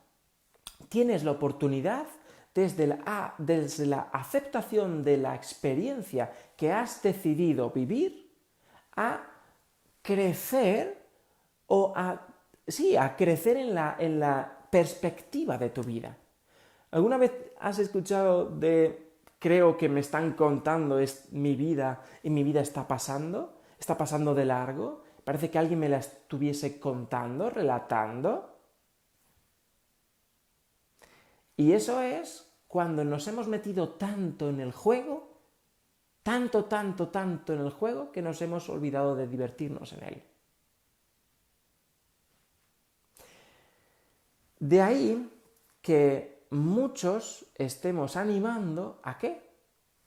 tienes 0.89 1.23
la 1.23 1.31
oportunidad 1.31 2.05
desde 2.53 2.87
la, 2.87 3.33
desde 3.37 3.85
la 3.85 4.09
aceptación 4.11 5.03
de 5.03 5.17
la 5.17 5.35
experiencia 5.35 6.31
que 6.57 6.71
has 6.71 7.01
decidido 7.01 7.69
vivir 7.69 8.29
a 8.95 9.25
crecer 10.01 11.01
o 11.67 11.93
a, 11.95 12.27
sí, 12.67 12.97
a 12.97 13.15
crecer 13.15 13.55
en 13.55 13.73
la, 13.73 13.95
en 13.99 14.19
la 14.19 14.67
perspectiva 14.69 15.57
de 15.57 15.69
tu 15.69 15.83
vida. 15.83 16.17
¿Alguna 16.91 17.17
vez 17.17 17.31
has 17.59 17.79
escuchado 17.79 18.49
de 18.49 19.11
creo 19.39 19.77
que 19.77 19.89
me 19.89 20.01
están 20.01 20.33
contando 20.33 20.99
es 20.99 21.31
mi 21.31 21.55
vida 21.55 22.03
y 22.21 22.29
mi 22.29 22.43
vida 22.43 22.61
está 22.61 22.87
pasando? 22.87 23.57
¿Está 23.79 23.97
pasando 23.97 24.35
de 24.35 24.45
largo? 24.45 25.01
Parece 25.23 25.49
que 25.49 25.57
alguien 25.57 25.79
me 25.79 25.89
la 25.89 25.97
estuviese 25.97 26.79
contando, 26.79 27.49
relatando. 27.49 28.57
Y 31.55 31.71
eso 31.71 32.01
es 32.01 32.47
cuando 32.67 33.03
nos 33.03 33.27
hemos 33.27 33.47
metido 33.47 33.89
tanto 33.89 34.49
en 34.49 34.59
el 34.59 34.71
juego, 34.71 35.29
tanto, 36.23 36.65
tanto, 36.65 37.09
tanto 37.09 37.53
en 37.53 37.61
el 37.61 37.69
juego, 37.69 38.11
que 38.11 38.21
nos 38.21 38.41
hemos 38.41 38.69
olvidado 38.69 39.15
de 39.15 39.27
divertirnos 39.27 39.93
en 39.93 40.03
él. 40.03 40.23
De 44.59 44.81
ahí 44.81 45.31
que 45.81 46.30
muchos 46.51 47.45
estemos 47.55 48.15
animando 48.15 48.99
a 49.03 49.17
qué? 49.17 49.41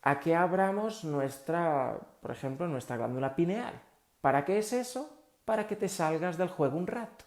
A 0.02 0.20
que 0.20 0.34
abramos 0.34 1.04
nuestra, 1.04 1.98
por 2.20 2.30
ejemplo, 2.30 2.68
nuestra 2.68 2.96
glándula 2.96 3.34
pineal. 3.34 3.82
¿Para 4.20 4.44
qué 4.44 4.58
es 4.58 4.72
eso? 4.72 5.10
Para 5.44 5.66
que 5.66 5.76
te 5.76 5.88
salgas 5.88 6.38
del 6.38 6.48
juego 6.48 6.78
un 6.78 6.86
rato. 6.86 7.24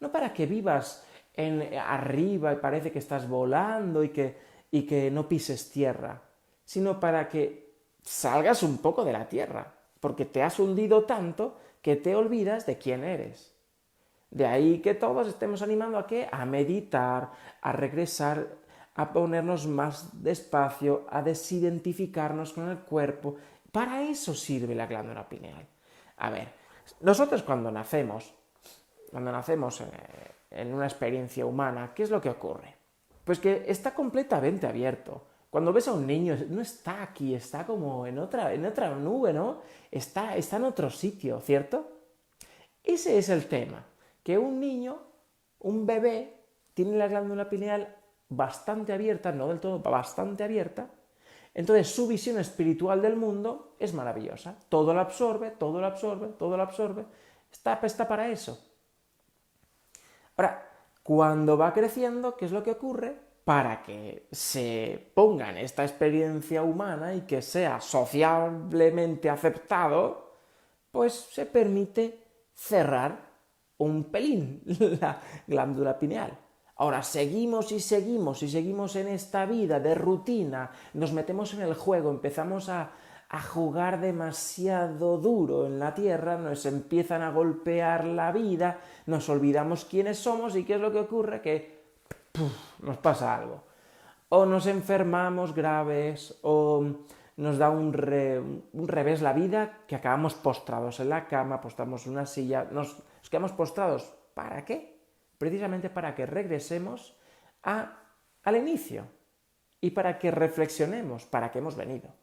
No 0.00 0.12
para 0.12 0.32
que 0.32 0.46
vivas 0.46 1.04
en, 1.34 1.74
arriba 1.78 2.52
y 2.52 2.56
parece 2.56 2.92
que 2.92 2.98
estás 2.98 3.28
volando 3.28 4.04
y 4.04 4.10
que, 4.10 4.38
y 4.70 4.86
que 4.86 5.10
no 5.10 5.28
pises 5.28 5.70
tierra, 5.70 6.22
sino 6.64 7.00
para 7.00 7.28
que 7.28 7.72
salgas 8.02 8.62
un 8.62 8.78
poco 8.78 9.04
de 9.04 9.12
la 9.12 9.28
tierra, 9.28 9.74
porque 10.00 10.24
te 10.24 10.42
has 10.42 10.58
hundido 10.58 11.04
tanto 11.04 11.58
que 11.80 11.96
te 11.96 12.14
olvidas 12.14 12.66
de 12.66 12.78
quién 12.78 13.04
eres. 13.04 13.51
De 14.32 14.46
ahí 14.46 14.80
que 14.80 14.94
todos 14.94 15.28
estemos 15.28 15.60
animando 15.60 15.98
a 15.98 16.06
qué? 16.06 16.26
A 16.32 16.46
meditar, 16.46 17.30
a 17.60 17.70
regresar, 17.70 18.48
a 18.94 19.12
ponernos 19.12 19.66
más 19.66 20.22
despacio, 20.22 21.06
a 21.10 21.20
desidentificarnos 21.20 22.54
con 22.54 22.70
el 22.70 22.78
cuerpo. 22.78 23.36
Para 23.70 24.02
eso 24.02 24.32
sirve 24.32 24.74
la 24.74 24.86
glándula 24.86 25.28
pineal. 25.28 25.66
A 26.16 26.30
ver, 26.30 26.48
nosotros 27.00 27.42
cuando 27.42 27.70
nacemos, 27.70 28.32
cuando 29.10 29.30
nacemos 29.30 29.82
eh, 29.82 29.86
en 30.50 30.72
una 30.72 30.86
experiencia 30.86 31.44
humana, 31.44 31.92
¿qué 31.94 32.04
es 32.04 32.10
lo 32.10 32.22
que 32.22 32.30
ocurre? 32.30 32.74
Pues 33.24 33.38
que 33.38 33.64
está 33.66 33.92
completamente 33.92 34.66
abierto. 34.66 35.26
Cuando 35.50 35.74
ves 35.74 35.88
a 35.88 35.92
un 35.92 36.06
niño, 36.06 36.38
no 36.48 36.62
está 36.62 37.02
aquí, 37.02 37.34
está 37.34 37.66
como 37.66 38.06
en 38.06 38.18
otra, 38.18 38.54
en 38.54 38.64
otra 38.64 38.94
nube, 38.94 39.34
¿no? 39.34 39.60
Está, 39.90 40.34
está 40.36 40.56
en 40.56 40.64
otro 40.64 40.88
sitio, 40.88 41.38
¿cierto? 41.40 41.86
Ese 42.82 43.18
es 43.18 43.28
el 43.28 43.46
tema, 43.46 43.84
que 44.22 44.38
un 44.38 44.60
niño, 44.60 44.98
un 45.58 45.86
bebé, 45.86 46.38
tiene 46.74 46.96
la 46.96 47.08
glándula 47.08 47.48
pineal 47.48 47.96
bastante 48.28 48.92
abierta, 48.92 49.32
no 49.32 49.48
del 49.48 49.60
todo, 49.60 49.78
bastante 49.80 50.44
abierta, 50.44 50.90
entonces 51.54 51.88
su 51.88 52.06
visión 52.06 52.38
espiritual 52.38 53.02
del 53.02 53.16
mundo 53.16 53.76
es 53.78 53.92
maravillosa. 53.92 54.56
Todo 54.68 54.94
lo 54.94 55.00
absorbe, 55.00 55.50
todo 55.50 55.80
lo 55.80 55.86
absorbe, 55.86 56.28
todo 56.38 56.56
lo 56.56 56.62
absorbe. 56.62 57.04
Está, 57.50 57.78
está 57.82 58.08
para 58.08 58.28
eso. 58.28 58.58
Ahora, 60.36 60.66
cuando 61.02 61.58
va 61.58 61.74
creciendo, 61.74 62.36
¿qué 62.36 62.46
es 62.46 62.52
lo 62.52 62.62
que 62.62 62.70
ocurre? 62.70 63.14
Para 63.44 63.82
que 63.82 64.28
se 64.30 65.10
ponga 65.14 65.50
en 65.50 65.58
esta 65.58 65.82
experiencia 65.82 66.62
humana 66.62 67.14
y 67.14 67.22
que 67.22 67.42
sea 67.42 67.80
sociablemente 67.80 69.28
aceptado, 69.28 70.38
pues 70.90 71.12
se 71.12 71.44
permite 71.44 72.22
cerrar 72.54 73.31
un 73.78 74.04
pelín 74.04 74.62
la 75.00 75.20
glándula 75.46 75.98
pineal. 75.98 76.38
Ahora 76.76 77.02
seguimos 77.02 77.70
y 77.70 77.80
seguimos 77.80 78.42
y 78.42 78.48
seguimos 78.48 78.96
en 78.96 79.08
esta 79.08 79.46
vida 79.46 79.78
de 79.78 79.94
rutina, 79.94 80.72
nos 80.94 81.12
metemos 81.12 81.54
en 81.54 81.60
el 81.60 81.74
juego, 81.74 82.10
empezamos 82.10 82.68
a, 82.68 82.90
jugar 83.54 84.00
demasiado 84.00 85.16
duro 85.16 85.64
en 85.66 85.78
la 85.78 85.94
tierra, 85.94 86.36
nos 86.36 86.66
empiezan 86.66 87.22
a 87.22 87.30
golpear 87.30 88.04
la 88.04 88.30
vida, 88.30 88.80
nos 89.06 89.30
olvidamos 89.30 89.86
quiénes 89.86 90.18
somos 90.18 90.54
y 90.54 90.64
qué 90.64 90.74
es 90.74 90.80
lo 90.80 90.92
que 90.92 90.98
ocurre, 90.98 91.40
que 91.40 91.82
nos 92.80 92.98
pasa 92.98 93.34
algo. 93.34 93.64
O 94.28 94.44
nos 94.44 94.66
enfermamos 94.66 95.54
graves, 95.54 96.38
o 96.42 96.84
nos 97.36 97.58
da 97.58 97.70
un, 97.70 97.92
revés 97.92 99.22
la 99.22 99.32
vida, 99.32 99.78
que 99.86 99.96
acabamos 99.96 100.34
postrados 100.34 101.00
en 101.00 101.08
la 101.08 101.26
cama, 101.26 101.60
postramos 101.60 102.06
en 102.06 102.12
una 102.12 102.26
silla, 102.26 102.66
nos 102.70 103.02
quedamos 103.32 103.52
postrados. 103.52 104.14
¿Para 104.34 104.64
qué? 104.64 104.92
precisamente 105.42 105.90
para 105.90 106.14
que 106.14 106.24
regresemos 106.24 107.16
al 107.62 108.56
inicio 108.56 109.08
y 109.80 109.90
para 109.90 110.16
que 110.16 110.30
reflexionemos 110.30 111.26
para 111.26 111.50
qué 111.50 111.58
hemos 111.58 111.74
venido. 111.74 112.14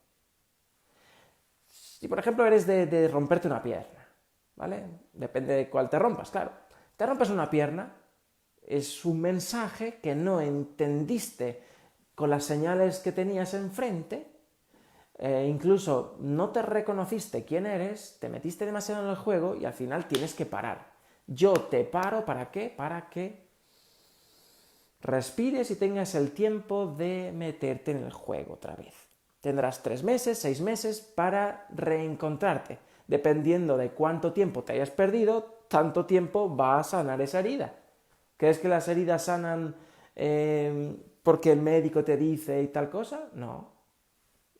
Si, 1.67 2.07
por 2.07 2.17
ejemplo, 2.17 2.45
eres 2.45 2.65
de, 2.65 3.09
romperte 3.09 3.49
una 3.49 3.61
pierna, 3.61 4.07
¿vale? 4.55 4.85
Depende 5.11 5.53
de 5.53 5.69
cuál 5.69 5.89
te 5.89 5.99
rompas, 5.99 6.31
claro. 6.31 6.51
Te 6.95 7.05
rompes 7.05 7.29
una 7.29 7.49
pierna, 7.49 7.93
es 8.65 9.03
un 9.03 9.19
mensaje 9.19 9.99
que 9.99 10.15
no 10.15 10.39
entendiste 10.39 11.61
con 12.15 12.29
las 12.29 12.45
señales 12.45 12.99
que 12.99 13.11
tenías 13.11 13.53
enfrente, 13.53 14.31
eh, 15.17 15.45
incluso 15.45 16.15
no 16.21 16.51
te 16.51 16.61
reconociste 16.61 17.43
quién 17.43 17.65
eres, 17.65 18.17
te 18.21 18.29
metiste 18.29 18.65
demasiado 18.65 19.03
en 19.03 19.09
el 19.09 19.17
juego 19.17 19.57
y 19.57 19.65
al 19.65 19.73
final 19.73 20.07
tienes 20.07 20.33
que 20.33 20.45
parar. 20.45 20.88
Yo 21.31 21.53
te 21.53 21.83
paro, 21.83 22.25
¿para 22.25 22.49
qué? 22.49 22.73
Para 22.75 23.07
que 23.07 23.45
respires 25.01 25.69
y 25.69 25.75
tengas 25.75 26.15
el 26.15 26.31
tiempo 26.31 26.87
de 26.87 27.31
meterte 27.35 27.91
en 27.91 28.03
el 28.03 28.11
juego 28.11 28.55
otra 28.55 28.75
vez. 28.75 28.95
Tendrás 29.39 29.83
tres 29.83 30.01
meses, 30.01 30.39
seis 30.39 30.59
meses 30.59 31.01
para 31.01 31.67
reencontrarte. 31.69 32.79
Dependiendo 33.07 33.77
de 33.77 33.91
cuánto 33.91 34.33
tiempo 34.33 34.63
te 34.63 34.73
hayas 34.73 34.89
perdido, 34.89 35.59
tanto 35.67 36.07
tiempo 36.07 36.55
va 36.55 36.79
a 36.79 36.83
sanar 36.83 37.21
esa 37.21 37.39
herida. 37.39 37.75
¿Crees 38.35 38.57
que 38.57 38.67
las 38.67 38.87
heridas 38.87 39.25
sanan 39.25 39.75
eh, 40.15 40.95
porque 41.21 41.51
el 41.51 41.61
médico 41.61 42.03
te 42.03 42.17
dice 42.17 42.59
y 42.63 42.67
tal 42.69 42.89
cosa? 42.89 43.29
No. 43.35 43.69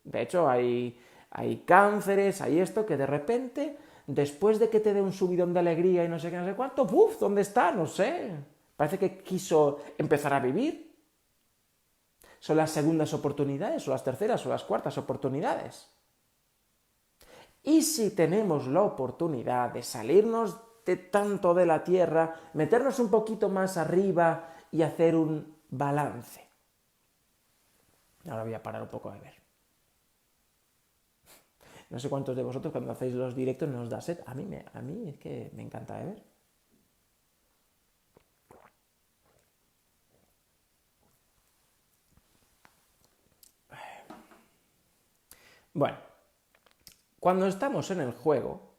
De 0.04 0.22
hecho, 0.22 0.48
hay, 0.48 1.02
hay 1.32 1.64
cánceres, 1.66 2.42
hay 2.42 2.60
esto 2.60 2.86
que 2.86 2.96
de 2.96 3.08
repente 3.08 3.78
después 4.10 4.58
de 4.58 4.70
que 4.70 4.80
te 4.80 4.94
dé 4.94 5.02
un 5.02 5.14
subidón 5.14 5.54
de 5.54 5.60
alegría 5.60 6.04
y 6.04 6.10
no 6.10 6.18
sé 6.18 6.32
qué, 6.32 6.38
no 6.38 6.46
sé 6.46 6.56
cuánto, 6.56 6.86
¡buf! 6.86 7.20
¿Dónde 7.20 7.42
está? 7.42 7.72
No 7.72 7.86
sé. 7.86 8.32
Parece 8.76 8.98
que 8.98 9.20
quiso 9.20 9.82
empezar 9.98 10.34
a 10.34 10.40
vivir. 10.40 10.98
Son 12.40 12.58
las 12.58 12.72
segundas 12.72 13.14
oportunidades, 13.14 13.88
o 13.88 13.92
las 13.92 14.04
terceras, 14.04 14.44
o 14.46 14.50
las 14.50 14.64
cuartas 14.64 14.98
oportunidades. 14.98 15.92
Y 17.62 17.84
si 17.84 18.16
tenemos 18.16 18.68
la 18.68 18.82
oportunidad 18.82 19.72
de 19.72 19.84
salirnos 19.84 20.58
de 20.86 20.96
tanto 20.96 21.54
de 21.54 21.68
la 21.68 21.84
tierra, 21.84 22.34
meternos 22.54 22.98
un 23.00 23.12
poquito 23.12 23.48
más 23.48 23.78
arriba 23.78 24.56
y 24.72 24.82
hacer 24.82 25.16
un 25.16 25.56
balance. 25.70 26.50
Ahora 28.28 28.44
voy 28.44 28.54
a 28.56 28.64
parar 28.64 28.82
un 28.82 28.90
poco 28.90 29.12
a 29.12 29.18
ver. 29.18 29.36
No 31.90 32.00
sé 32.00 32.10
cuántos 32.10 32.36
de 32.36 32.44
vosotros 32.44 32.72
cuando 32.72 32.92
hacéis 32.92 33.14
los 33.16 33.36
directos 33.36 33.68
nos 33.70 33.90
da 33.90 34.00
sed. 34.02 34.20
A 34.26 34.36
mí, 34.36 34.46
me, 34.46 34.64
a 34.74 34.82
mí 34.82 35.10
es 35.10 35.18
que 35.18 35.50
me 35.54 35.64
encanta 35.64 35.98
ver. 35.98 36.24
Bueno, 45.74 45.98
cuando 47.20 47.48
estamos 47.48 47.90
en 47.92 48.02
el 48.02 48.12
juego, 48.12 48.74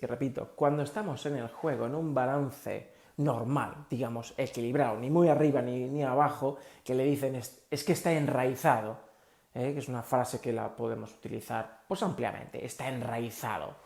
y 0.00 0.06
repito, 0.06 0.52
cuando 0.56 0.82
estamos 0.82 1.24
en 1.26 1.36
el 1.36 1.48
juego, 1.48 1.86
en 1.86 1.94
un 1.94 2.14
balance 2.14 2.92
normal, 3.18 3.86
digamos, 3.88 4.34
equilibrado, 4.36 4.98
ni 4.98 5.10
muy 5.10 5.28
arriba 5.28 5.62
ni, 5.62 5.88
ni 5.88 6.02
abajo, 6.02 6.56
que 6.84 6.94
le 6.94 7.04
dicen 7.04 7.36
es 7.36 7.84
que 7.84 7.92
está 7.92 8.12
enraizado, 8.12 9.11
¿eh? 9.54 9.72
que 9.72 9.78
es 9.78 9.88
una 9.88 10.02
frase 10.02 10.40
que 10.40 10.52
la 10.52 10.74
podemos 10.74 11.12
utilizar 11.14 11.82
pues 11.86 12.02
ampliamente, 12.02 12.64
está 12.64 12.88
enraizado. 12.88 13.76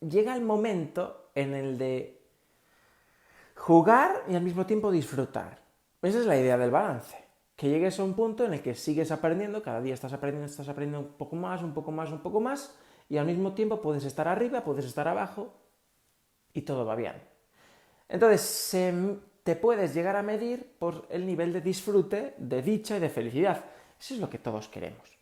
Llega 0.00 0.34
el 0.34 0.42
momento 0.42 1.30
en 1.34 1.54
el 1.54 1.78
de 1.78 2.22
jugar 3.56 4.24
y 4.28 4.34
al 4.34 4.42
mismo 4.42 4.64
tiempo 4.64 4.90
disfrutar. 4.90 5.58
Esa 6.02 6.20
es 6.20 6.26
la 6.26 6.38
idea 6.38 6.56
del 6.56 6.70
balance. 6.70 7.16
Que 7.56 7.68
llegues 7.68 7.98
a 7.98 8.04
un 8.04 8.14
punto 8.14 8.44
en 8.44 8.54
el 8.54 8.62
que 8.62 8.76
sigues 8.76 9.10
aprendiendo, 9.10 9.62
cada 9.62 9.80
día 9.80 9.94
estás 9.94 10.12
aprendiendo, 10.12 10.48
estás 10.48 10.68
aprendiendo 10.68 11.08
un 11.08 11.14
poco 11.14 11.34
más, 11.34 11.62
un 11.62 11.74
poco 11.74 11.90
más, 11.90 12.10
un 12.12 12.20
poco 12.20 12.40
más, 12.40 12.76
y 13.08 13.16
al 13.16 13.26
mismo 13.26 13.54
tiempo 13.54 13.80
puedes 13.80 14.04
estar 14.04 14.28
arriba, 14.28 14.62
puedes 14.62 14.84
estar 14.84 15.08
abajo, 15.08 15.52
y 16.52 16.62
todo 16.62 16.86
va 16.86 16.94
bien. 16.94 17.14
Entonces, 18.08 18.40
se 18.40 19.18
te 19.48 19.56
puedes 19.56 19.94
llegar 19.94 20.14
a 20.14 20.22
medir 20.22 20.76
por 20.78 21.06
el 21.08 21.24
nivel 21.24 21.54
de 21.54 21.62
disfrute, 21.62 22.34
de 22.36 22.60
dicha 22.60 22.98
y 22.98 23.00
de 23.00 23.08
felicidad. 23.08 23.64
Eso 23.98 24.12
es 24.12 24.20
lo 24.20 24.28
que 24.28 24.36
todos 24.38 24.68
queremos. 24.68 25.18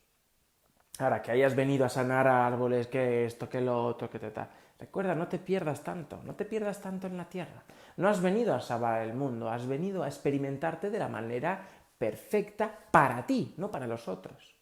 Ahora, 0.98 1.22
que 1.22 1.30
hayas 1.30 1.54
venido 1.54 1.84
a 1.84 1.88
sanar 1.88 2.26
árboles, 2.26 2.88
que 2.88 3.24
esto, 3.24 3.48
que 3.48 3.60
lo 3.60 3.84
otro, 3.84 4.10
que 4.10 4.18
te 4.18 4.32
tal. 4.32 4.50
Recuerda, 4.80 5.14
no 5.14 5.28
te 5.28 5.38
pierdas 5.38 5.84
tanto, 5.84 6.20
no 6.24 6.34
te 6.34 6.44
pierdas 6.44 6.80
tanto 6.80 7.06
en 7.06 7.16
la 7.16 7.28
tierra. 7.28 7.62
No 7.98 8.08
has 8.08 8.20
venido 8.20 8.52
a 8.52 8.60
salvar 8.60 9.02
el 9.02 9.14
mundo, 9.14 9.48
has 9.48 9.64
venido 9.64 10.02
a 10.02 10.08
experimentarte 10.08 10.90
de 10.90 10.98
la 10.98 11.06
manera 11.06 11.64
perfecta 11.96 12.76
para 12.90 13.24
ti, 13.24 13.54
no 13.58 13.70
para 13.70 13.86
los 13.86 14.08
otros. 14.08 14.56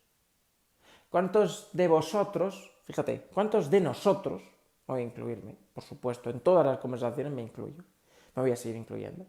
¿Cuántos 1.08 1.70
de 1.72 1.88
vosotros, 1.88 2.70
fíjate, 2.84 3.28
cuántos 3.32 3.70
de 3.70 3.80
nosotros, 3.80 4.42
voy 4.86 5.00
a 5.00 5.04
incluirme, 5.04 5.56
por 5.72 5.84
supuesto, 5.84 6.28
en 6.28 6.40
todas 6.40 6.66
las 6.66 6.76
conversaciones 6.76 7.32
me 7.32 7.40
incluyo, 7.40 7.82
me 8.36 8.42
voy 8.42 8.50
a 8.50 8.56
seguir 8.56 8.76
incluyendo, 8.76 9.24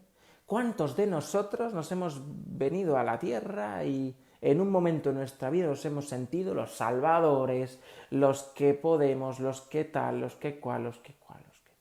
¿Cuántos 0.46 0.96
de 0.96 1.06
nosotros 1.06 1.74
nos 1.74 1.90
hemos 1.92 2.22
venido 2.24 2.96
a 2.96 3.04
la 3.04 3.18
tierra 3.18 3.84
y 3.84 4.16
en 4.40 4.60
un 4.60 4.70
momento 4.70 5.10
de 5.10 5.16
nuestra 5.16 5.50
vida 5.50 5.66
nos 5.66 5.84
hemos 5.84 6.08
sentido 6.08 6.54
los 6.54 6.76
salvadores, 6.76 7.80
los 8.10 8.44
que 8.44 8.74
podemos, 8.74 9.40
los 9.40 9.62
que 9.62 9.84
tal, 9.84 10.20
los 10.20 10.36
que 10.36 10.60
cual, 10.60 10.84
los 10.84 10.98
que 10.98 11.14
cual, 11.14 11.42
los 11.48 11.58
que... 11.60 11.72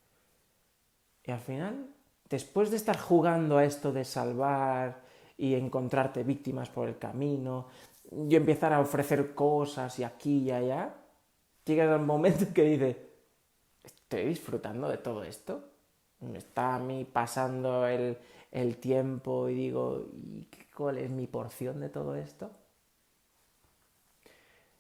Y 1.26 1.32
al 1.32 1.40
final, 1.40 1.90
después 2.28 2.72
de 2.72 2.78
estar 2.78 2.98
jugando 2.98 3.58
a 3.58 3.66
esto 3.66 3.92
de 3.94 4.04
salvar 4.04 5.04
y 5.38 5.54
encontrarte 5.54 6.24
víctimas 6.24 6.70
por 6.70 6.88
el 6.88 6.98
camino, 6.98 7.68
y 8.12 8.36
empezar 8.36 8.74
a 8.74 8.80
ofrecer 8.80 9.34
cosas 9.34 10.00
y 10.00 10.04
aquí 10.04 10.40
y 10.40 10.52
allá, 10.52 10.96
llega 11.66 11.94
el 11.94 12.02
momento 12.02 12.46
en 12.46 12.54
que 12.54 12.64
dice, 12.64 13.10
¿estoy 13.84 14.26
disfrutando 14.26 14.88
de 14.88 14.98
todo 14.98 15.24
esto? 15.24 15.70
¿Me 16.20 16.38
está 16.38 16.76
a 16.76 16.80
mí 16.80 17.06
pasando 17.06 17.88
el, 17.88 18.18
el 18.56 18.78
tiempo 18.78 19.50
y 19.50 19.54
digo, 19.54 20.08
¿y 20.14 20.48
cuál 20.74 20.98
es 20.98 21.10
mi 21.10 21.28
porción 21.28 21.82
de 21.82 21.90
todo 21.90 22.16
esto? 22.16 22.52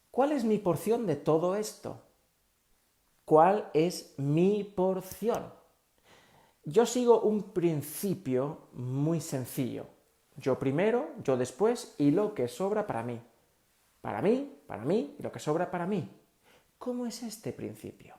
¿Cuál 0.10 0.32
es 0.32 0.46
mi 0.46 0.60
porción 0.60 1.06
de 1.06 1.18
todo 1.18 1.58
esto? 1.58 2.02
¿Cuál 3.26 3.70
es 3.74 4.18
mi 4.18 4.64
porción? 4.64 5.52
Yo 6.64 6.86
sigo 6.86 7.20
un 7.20 7.52
principio 7.52 8.70
muy 8.72 9.20
sencillo. 9.20 9.88
Yo 10.38 10.58
primero, 10.58 11.10
yo 11.22 11.36
después 11.36 11.96
y 11.98 12.12
lo 12.12 12.34
que 12.34 12.48
sobra 12.48 12.88
para 12.88 13.04
mí. 13.04 13.20
Para 14.00 14.22
mí, 14.22 14.58
para 14.68 14.86
mí 14.86 15.18
y 15.20 15.22
lo 15.22 15.34
que 15.34 15.40
sobra 15.40 15.70
para 15.70 15.86
mí. 15.86 16.10
¿Cómo 16.78 17.06
es 17.06 17.24
este 17.24 17.52
principio? 17.52 18.16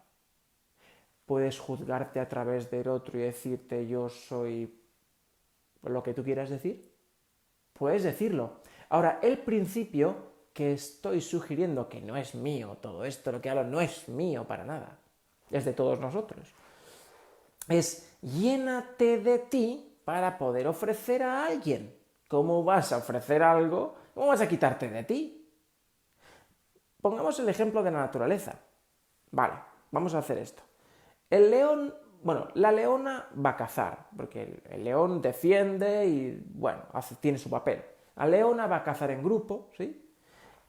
Puedes 1.24 1.58
juzgarte 1.58 2.20
a 2.20 2.28
través 2.28 2.70
del 2.70 2.88
otro 2.88 3.18
y 3.18 3.22
decirte 3.22 3.88
yo 3.88 4.10
soy 4.10 4.82
lo 5.90 6.02
que 6.02 6.14
tú 6.14 6.24
quieras 6.24 6.50
decir, 6.50 6.92
puedes 7.72 8.02
decirlo. 8.02 8.60
Ahora, 8.88 9.18
el 9.22 9.38
principio 9.38 10.34
que 10.52 10.72
estoy 10.72 11.20
sugiriendo, 11.20 11.88
que 11.88 12.00
no 12.00 12.16
es 12.16 12.34
mío 12.34 12.78
todo 12.80 13.04
esto, 13.04 13.32
lo 13.32 13.40
que 13.40 13.50
hablo 13.50 13.64
no 13.64 13.80
es 13.80 14.08
mío 14.08 14.44
para 14.44 14.64
nada, 14.64 14.98
es 15.50 15.64
de 15.64 15.72
todos 15.72 16.00
nosotros. 16.00 16.54
es 17.68 18.10
llénate 18.22 19.18
de 19.18 19.38
ti 19.38 19.98
para 20.04 20.38
poder 20.38 20.66
ofrecer 20.66 21.22
a 21.22 21.46
alguien. 21.46 21.94
¿Cómo 22.28 22.64
vas 22.64 22.92
a 22.92 22.98
ofrecer 22.98 23.42
algo? 23.42 23.94
¿Cómo 24.14 24.28
vas 24.28 24.40
a 24.40 24.48
quitarte 24.48 24.88
de 24.88 25.04
ti? 25.04 25.48
Pongamos 27.00 27.38
el 27.38 27.48
ejemplo 27.48 27.82
de 27.82 27.90
la 27.90 27.98
naturaleza. 27.98 28.58
Vale, 29.30 29.54
vamos 29.90 30.14
a 30.14 30.18
hacer 30.18 30.38
esto. 30.38 30.62
El 31.28 31.50
león, 31.50 31.94
bueno, 32.26 32.48
la 32.54 32.72
leona 32.72 33.28
va 33.38 33.50
a 33.50 33.56
cazar, 33.56 34.08
porque 34.16 34.60
el, 34.68 34.82
león 34.82 35.22
defiende 35.22 36.04
y, 36.06 36.44
bueno, 36.54 36.82
tiene 37.20 37.38
su 37.38 37.48
papel. 37.48 37.84
La 38.16 38.26
leona 38.26 38.66
va 38.66 38.78
a 38.78 38.82
cazar 38.82 39.12
en 39.12 39.22
grupo, 39.22 39.70
¿sí? 39.76 40.12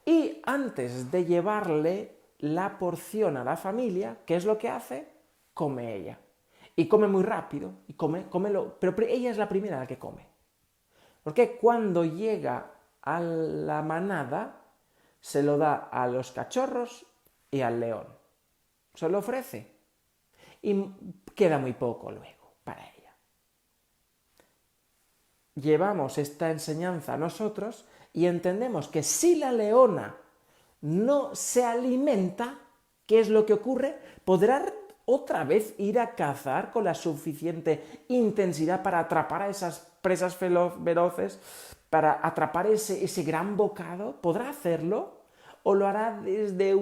Y 0.05 0.39
antes 0.45 1.09
de 1.09 1.25
llevarle 1.25 2.15
la 2.37 2.77
porción 2.77 3.37
a 3.37 3.43
la 3.43 3.57
familia, 3.57 4.19
¿qué 4.23 4.35
es 4.35 4.45
lo 4.45 4.59
que 4.59 4.69
hace? 4.69 5.07
Come 5.55 5.95
ella. 5.95 6.19
Y 6.75 6.87
come 6.87 7.07
muy 7.07 7.23
rápido, 7.23 7.71
y 7.87 7.93
come, 7.93 8.27
lo, 8.51 8.79
pero 8.79 8.95
ella 9.07 9.31
es 9.31 9.39
la 9.39 9.49
primera 9.49 9.79
la 9.79 9.87
que 9.87 9.97
come. 9.97 10.27
Porque 11.23 11.57
cuando 11.57 12.05
llega 12.05 12.69
a 13.01 13.19
la 13.19 13.81
manada, 13.81 14.61
se 15.19 15.41
lo 15.41 15.57
da 15.57 15.89
a 15.91 16.05
los 16.05 16.31
cachorros 16.33 17.07
y 17.49 17.61
al 17.61 17.79
león. 17.79 18.05
Se 18.93 19.09
lo 19.09 19.17
ofrece. 19.17 19.75
Y 20.61 20.85
queda 21.37 21.59
muy 21.59 21.73
poco 21.73 22.11
luego 22.11 22.55
para 22.63 22.81
ella. 22.81 23.15
Llevamos 25.55 26.17
esta 26.17 26.49
enseñanza 26.49 27.13
a 27.13 27.17
nosotros 27.17 27.85
y 28.11 28.25
entendemos 28.25 28.87
que 28.87 29.03
si 29.03 29.35
la 29.35 29.51
leona 29.51 30.17
no 30.81 31.35
se 31.35 31.63
alimenta, 31.63 32.57
¿qué 33.05 33.19
es 33.19 33.29
lo 33.29 33.45
que 33.45 33.53
ocurre? 33.53 33.97
Podrá 34.25 34.65
otra 35.05 35.43
vez 35.43 35.75
ir 35.77 35.99
a 35.99 36.15
cazar 36.15 36.71
con 36.71 36.83
la 36.83 36.95
suficiente 36.95 38.03
intensidad 38.09 38.81
para 38.81 38.99
atrapar 38.99 39.43
a 39.43 39.49
esas 39.49 39.87
presas 40.01 40.35
feroces, 40.35 41.39
para 41.91 42.19
atrapar 42.25 42.65
ese, 42.65 43.03
ese 43.03 43.23
gran 43.23 43.55
bocado. 43.55 44.19
¿Podrá 44.21 44.49
hacerlo? 44.49 45.21
¿O 45.61 45.75
lo 45.75 45.85
hará 45.87 46.19
desde 46.19 46.75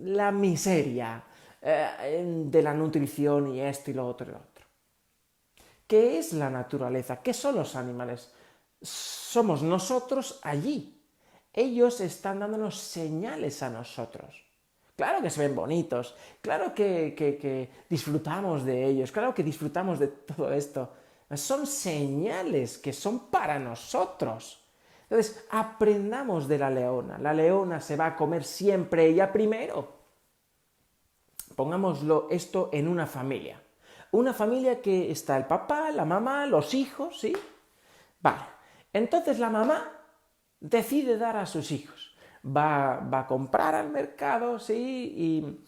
la 0.00 0.30
miseria 0.30 1.24
eh, 1.64 2.44
de 2.46 2.62
la 2.62 2.72
nutrición 2.72 3.48
y 3.48 3.60
esto 3.60 3.90
y 3.90 3.94
lo 3.94 4.06
otro 4.06 4.28
y 4.28 4.32
lo 4.32 4.38
otro? 4.38 4.66
¿Qué 5.86 6.18
es 6.18 6.32
la 6.32 6.48
naturaleza? 6.48 7.20
¿Qué 7.22 7.34
son 7.34 7.56
los 7.56 7.74
animales? 7.74 8.30
somos 8.84 9.62
nosotros 9.62 10.38
allí. 10.42 11.00
Ellos 11.52 12.00
están 12.00 12.40
dándonos 12.40 12.78
señales 12.78 13.62
a 13.62 13.70
nosotros. 13.70 14.44
Claro 14.96 15.22
que 15.22 15.30
se 15.30 15.40
ven 15.40 15.56
bonitos, 15.56 16.14
claro 16.40 16.72
que, 16.72 17.70
disfrutamos 17.88 18.64
de 18.64 18.86
ellos, 18.86 19.10
claro 19.10 19.34
que 19.34 19.42
disfrutamos 19.42 19.98
de 19.98 20.08
todo 20.08 20.52
esto. 20.52 20.92
Son 21.34 21.66
señales 21.66 22.78
que 22.78 22.92
son 22.92 23.30
para 23.30 23.58
nosotros. 23.58 24.64
Entonces, 25.10 25.44
aprendamos 25.50 26.46
de 26.46 26.58
la 26.58 26.70
leona. 26.70 27.18
La 27.18 27.32
leona 27.32 27.80
se 27.80 27.96
va 27.96 28.06
a 28.06 28.16
comer 28.16 28.44
siempre 28.44 29.06
ella 29.06 29.32
primero. 29.32 29.93
Pongámoslo 31.54 32.28
esto 32.30 32.70
en 32.72 32.88
una 32.88 33.06
familia. 33.06 33.60
Una 34.10 34.32
familia 34.32 34.80
que 34.80 35.10
está 35.10 35.36
el 35.36 35.46
papá, 35.46 35.90
la 35.90 36.04
mamá, 36.04 36.46
los 36.46 36.74
hijos, 36.74 37.18
¿sí? 37.18 37.32
Vale. 38.20 38.42
Entonces 38.92 39.38
la 39.38 39.50
mamá 39.50 39.90
decide 40.60 41.18
dar 41.18 41.36
a 41.36 41.46
sus 41.46 41.70
hijos. 41.72 42.16
Va, 42.44 43.18
a 43.18 43.26
comprar 43.26 43.74
al 43.74 43.90
mercado, 43.90 44.58
sí, 44.58 45.58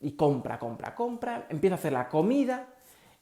y, 0.00 0.12
compra, 0.12 0.58
compra, 0.58 0.94
compra, 0.94 1.46
empieza 1.48 1.74
a 1.74 1.78
hacer 1.78 1.92
la 1.92 2.08
comida 2.08 2.68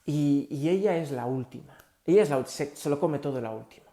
y, 0.05 0.69
ella 0.69 0.97
es 0.97 1.11
la 1.11 1.27
última. 1.27 1.77
Ella 2.05 2.23
es 2.23 2.31
la, 2.31 2.45
se, 2.47 2.77
se 2.77 2.91
lo 2.91 3.01
come 3.01 3.19
todo 3.19 3.41
la 3.41 3.51
última. 3.51 3.90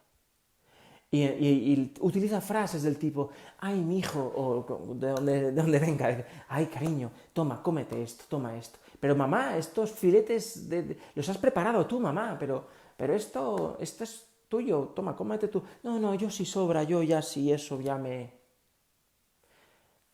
Y, 1.09 1.93
utiliza 2.01 2.41
frases 2.41 2.83
del 2.83 2.97
tipo, 2.97 3.29
ay, 3.59 3.79
mi 3.79 3.99
hijo, 3.99 4.19
o 4.19 4.93
de 4.93 5.07
donde, 5.09 5.41
de 5.41 5.51
donde 5.51 5.79
venga, 5.79 6.25
ay, 6.49 6.65
cariño, 6.67 7.11
toma, 7.31 7.63
cómete 7.63 8.01
esto, 8.01 8.25
toma 8.27 8.57
esto. 8.57 8.79
Pero 8.99 9.15
mamá, 9.15 9.57
estos 9.57 9.91
filetes 9.91 10.67
los 11.15 11.29
has 11.29 11.37
preparado 11.37 11.85
tú, 11.85 11.99
mamá, 11.99 12.35
pero, 12.37 12.67
pero 12.97 13.13
esto, 13.15 13.77
esto 13.79 14.03
es 14.03 14.25
tuyo, 14.49 14.91
toma, 14.95 15.15
cómete 15.15 15.47
tú. 15.47 15.63
No, 15.83 15.99
no, 15.99 16.15
yo 16.15 16.29
sí 16.29 16.45
sobra, 16.45 16.83
yo 16.83 17.01
ya 17.03 17.21
sí, 17.21 17.51
eso 17.51 17.79
ya 17.79 17.97
me... 17.97 18.33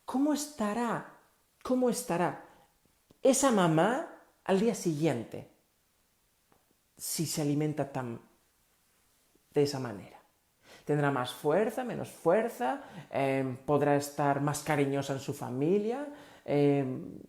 ¿Cómo 0.06 0.34
estará? 0.34 1.12
¿Cómo 1.64 1.90
estará 1.90 2.46
esa 3.22 3.52
mamá 3.52 4.10
al 4.44 4.60
día 4.60 4.76
siguiente 4.76 5.50
si 6.98 7.26
se 7.26 7.42
alimenta 7.42 7.90
tan 7.90 8.20
de 9.54 9.64
esa 9.64 9.80
manera? 9.80 10.23
¿Tendrá 10.86 11.12
más 11.12 11.34
fuerza, 11.34 11.84
menos 11.84 12.10
fuerza? 12.10 12.82
Em, 13.10 13.56
¿Podrá 13.58 13.96
estar 13.96 14.42
más 14.42 14.64
cariñosa 14.64 15.14
en 15.14 15.20
su 15.20 15.34
familia? 15.34 16.08
Em, 16.46 17.20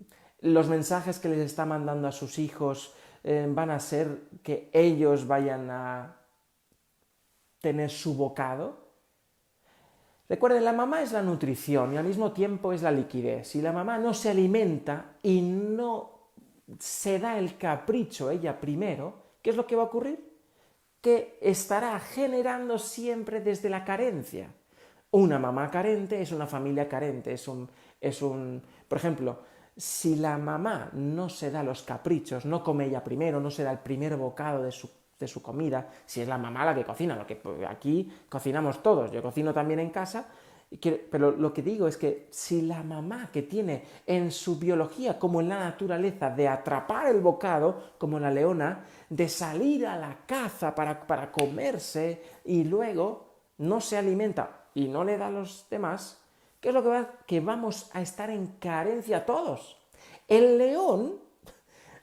¿Los 0.41 0.69
mensajes 0.69 1.19
que 1.19 1.29
les 1.29 1.39
está 1.39 1.65
mandando 1.65 2.09
a 2.09 2.13
sus 2.13 2.39
hijos 2.39 2.95
em, 3.23 3.55
van 3.55 3.71
a 3.71 3.81
ser 3.81 4.29
que 4.43 4.69
ellos 4.73 5.27
vayan 5.27 5.71
a 5.71 6.25
tener 7.65 7.89
su 7.89 8.15
bocado. 8.15 8.77
Recuerden, 10.29 10.67
la 10.67 10.75
mamá 10.75 11.01
es 11.01 11.13
la 11.13 11.23
nutrición 11.23 11.95
y 11.95 11.97
al 11.97 12.05
mismo 12.05 12.33
tiempo 12.33 12.75
es 12.75 12.83
la 12.83 12.91
liquidez. 12.91 13.49
Si 13.49 13.63
la 13.63 13.73
mamá 13.73 13.97
no 13.97 14.13
se 14.13 14.29
alimenta 14.29 15.17
y 15.23 15.41
no 15.41 16.29
se 16.79 17.19
da 17.19 17.39
el 17.39 17.57
capricho 17.57 18.31
ella 18.31 18.61
primero, 18.61 19.15
¿qué 19.41 19.49
es 19.49 19.57
lo 19.57 19.67
que 19.67 19.77
va 19.77 19.85
a 19.85 19.87
ocurrir? 19.87 20.34
Que 21.05 21.37
estará 21.43 22.01
generando 22.01 22.79
siempre 22.79 23.43
desde 23.43 23.69
la 23.69 23.85
carencia. 23.85 24.49
Una 25.11 25.39
mamá 25.39 25.71
carente 25.71 26.23
es 26.23 26.33
una 26.33 26.47
familia 26.47 26.89
carente, 26.89 27.35
es 27.35 27.47
un, 27.47 27.69
es 28.01 28.23
un... 28.23 28.63
Por 28.89 28.97
ejemplo, 28.97 29.43
si 29.77 30.17
la 30.17 30.39
mamá 30.39 30.89
no 30.95 31.29
se 31.29 31.51
da 31.51 31.63
los 31.63 31.83
caprichos, 31.83 32.47
no 32.47 32.65
come 32.65 32.87
ella 32.87 33.05
primero, 33.05 33.39
no 33.39 33.51
se 33.51 33.65
da 33.65 33.73
el 33.73 33.81
primer 33.81 34.17
bocado 34.17 34.63
de 34.63 34.73
su 34.73 34.89
de 35.19 35.29
su 35.29 35.43
comida, 35.43 35.89
si 36.05 36.21
es 36.21 36.29
la 36.29 36.39
mamá 36.39 36.65
la 36.65 36.75
que 36.75 36.85
cocina, 36.85 37.15
lo 37.15 37.27
que 37.27 37.37
pues, 37.37 37.65
aquí 37.69 38.11
cocinamos 38.29 38.83
todos, 38.83 39.13
yo 39.13 39.23
cocino 39.23 39.55
también 39.55 39.79
en 39.79 39.91
casa, 39.91 40.27
pero 41.11 41.31
lo 41.31 41.53
que 41.53 41.63
digo 41.63 41.87
es 41.87 41.97
que 41.97 42.27
si 42.31 42.63
la 42.63 42.83
mamá 42.83 43.31
que 43.33 43.43
tiene 43.43 43.85
en 44.07 44.31
su 44.33 44.59
biología, 44.59 45.19
como 45.19 45.41
en 45.41 45.49
la 45.49 45.61
naturaleza, 45.61 46.31
de 46.31 46.49
atrapar 46.49 47.07
el 47.07 47.21
bocado, 47.21 47.95
como 47.99 48.19
la 48.19 48.31
leona, 48.31 48.85
de 49.09 49.29
salir 49.29 49.87
a 49.87 49.97
la 49.97 50.27
caza 50.27 50.75
para, 50.75 51.07
para 51.07 51.31
comerse 51.31 52.23
y 52.45 52.65
luego 52.65 53.35
no 53.59 53.81
se 53.81 53.97
alimenta 53.97 54.67
y 54.75 54.89
no 54.89 55.05
le 55.05 55.17
da 55.17 55.29
a 55.29 55.31
los 55.31 55.67
demás, 55.71 56.21
¿qué 56.61 56.69
es 56.69 56.75
lo 56.75 56.83
que 56.83 56.89
va? 56.89 57.11
Que 57.27 57.41
vamos 57.41 57.91
a 57.93 58.03
estar 58.03 58.31
en 58.31 58.47
carencia 58.59 59.25
todos. 59.25 59.79
El 60.27 60.59
león, 60.59 61.21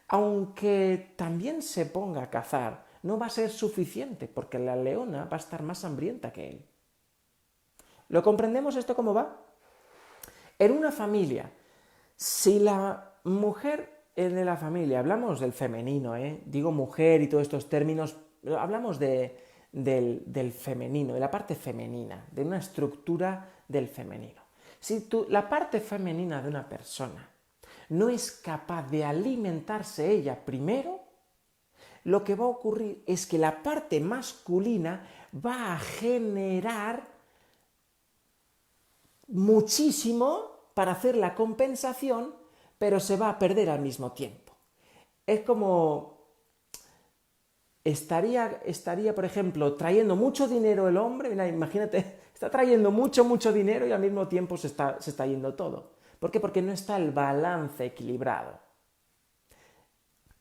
aunque 0.08 1.12
también 1.16 1.62
se 1.62 1.86
ponga 1.86 2.22
a 2.22 2.30
cazar, 2.30 2.86
no 3.02 3.18
va 3.18 3.26
a 3.26 3.30
ser 3.30 3.50
suficiente 3.50 4.28
porque 4.28 4.58
la 4.58 4.76
leona 4.76 5.24
va 5.24 5.36
a 5.36 5.40
estar 5.40 5.62
más 5.62 5.84
hambrienta 5.84 6.32
que 6.32 6.50
él. 6.50 6.66
¿Lo 8.12 8.22
comprendemos 8.22 8.76
esto 8.76 8.94
cómo 8.94 9.14
va? 9.14 9.38
En 10.58 10.72
una 10.72 10.92
familia, 10.92 11.50
si 12.14 12.58
la 12.58 13.14
mujer 13.24 14.02
de 14.14 14.44
la 14.44 14.58
familia, 14.58 14.98
hablamos 14.98 15.40
del 15.40 15.54
femenino, 15.54 16.14
¿eh? 16.14 16.42
digo 16.44 16.70
mujer 16.72 17.22
y 17.22 17.26
todos 17.26 17.44
estos 17.44 17.70
términos, 17.70 18.18
hablamos 18.58 18.98
del, 18.98 19.32
del, 19.72 20.52
femenino, 20.52 21.14
de 21.14 21.20
la 21.20 21.30
parte 21.30 21.54
femenina, 21.54 22.26
de 22.30 22.42
una 22.42 22.58
estructura 22.58 23.48
del 23.66 23.88
femenino. 23.88 24.42
Si 24.78 25.08
tú, 25.08 25.24
la 25.30 25.48
parte 25.48 25.80
femenina 25.80 26.42
de 26.42 26.50
una 26.50 26.68
persona 26.68 27.30
no 27.88 28.10
es 28.10 28.30
capaz 28.30 28.90
de 28.90 29.06
alimentarse 29.06 30.10
ella 30.10 30.44
primero, 30.44 31.00
lo 32.04 32.22
que 32.22 32.34
va 32.34 32.44
a 32.44 32.48
ocurrir 32.48 33.04
es 33.06 33.26
que 33.26 33.38
la 33.38 33.62
parte 33.62 34.00
masculina 34.00 35.08
va 35.34 35.72
a 35.72 35.78
generar 35.78 37.11
muchísimo 39.32 40.70
para 40.74 40.92
hacer 40.92 41.16
la 41.16 41.34
compensación, 41.34 42.34
pero 42.78 43.00
se 43.00 43.16
va 43.16 43.28
a 43.28 43.38
perder 43.38 43.70
al 43.70 43.80
mismo 43.80 44.12
tiempo. 44.12 44.52
Es 45.26 45.40
como 45.40 46.28
estaría, 47.84 48.60
estaría 48.64 49.14
por 49.14 49.24
ejemplo, 49.24 49.74
trayendo 49.74 50.16
mucho 50.16 50.48
dinero 50.48 50.88
el 50.88 50.96
hombre, 50.96 51.32
imagínate, 51.48 52.20
está 52.34 52.50
trayendo 52.50 52.90
mucho, 52.90 53.24
mucho 53.24 53.52
dinero 53.52 53.86
y 53.86 53.92
al 53.92 54.00
mismo 54.00 54.28
tiempo 54.28 54.56
se 54.56 54.68
está, 54.68 55.00
se 55.00 55.10
está 55.10 55.26
yendo 55.26 55.54
todo. 55.54 55.92
¿Por 56.18 56.30
qué? 56.30 56.38
Porque 56.38 56.62
no 56.62 56.72
está 56.72 56.96
el 56.96 57.10
balance 57.10 57.84
equilibrado. 57.84 58.60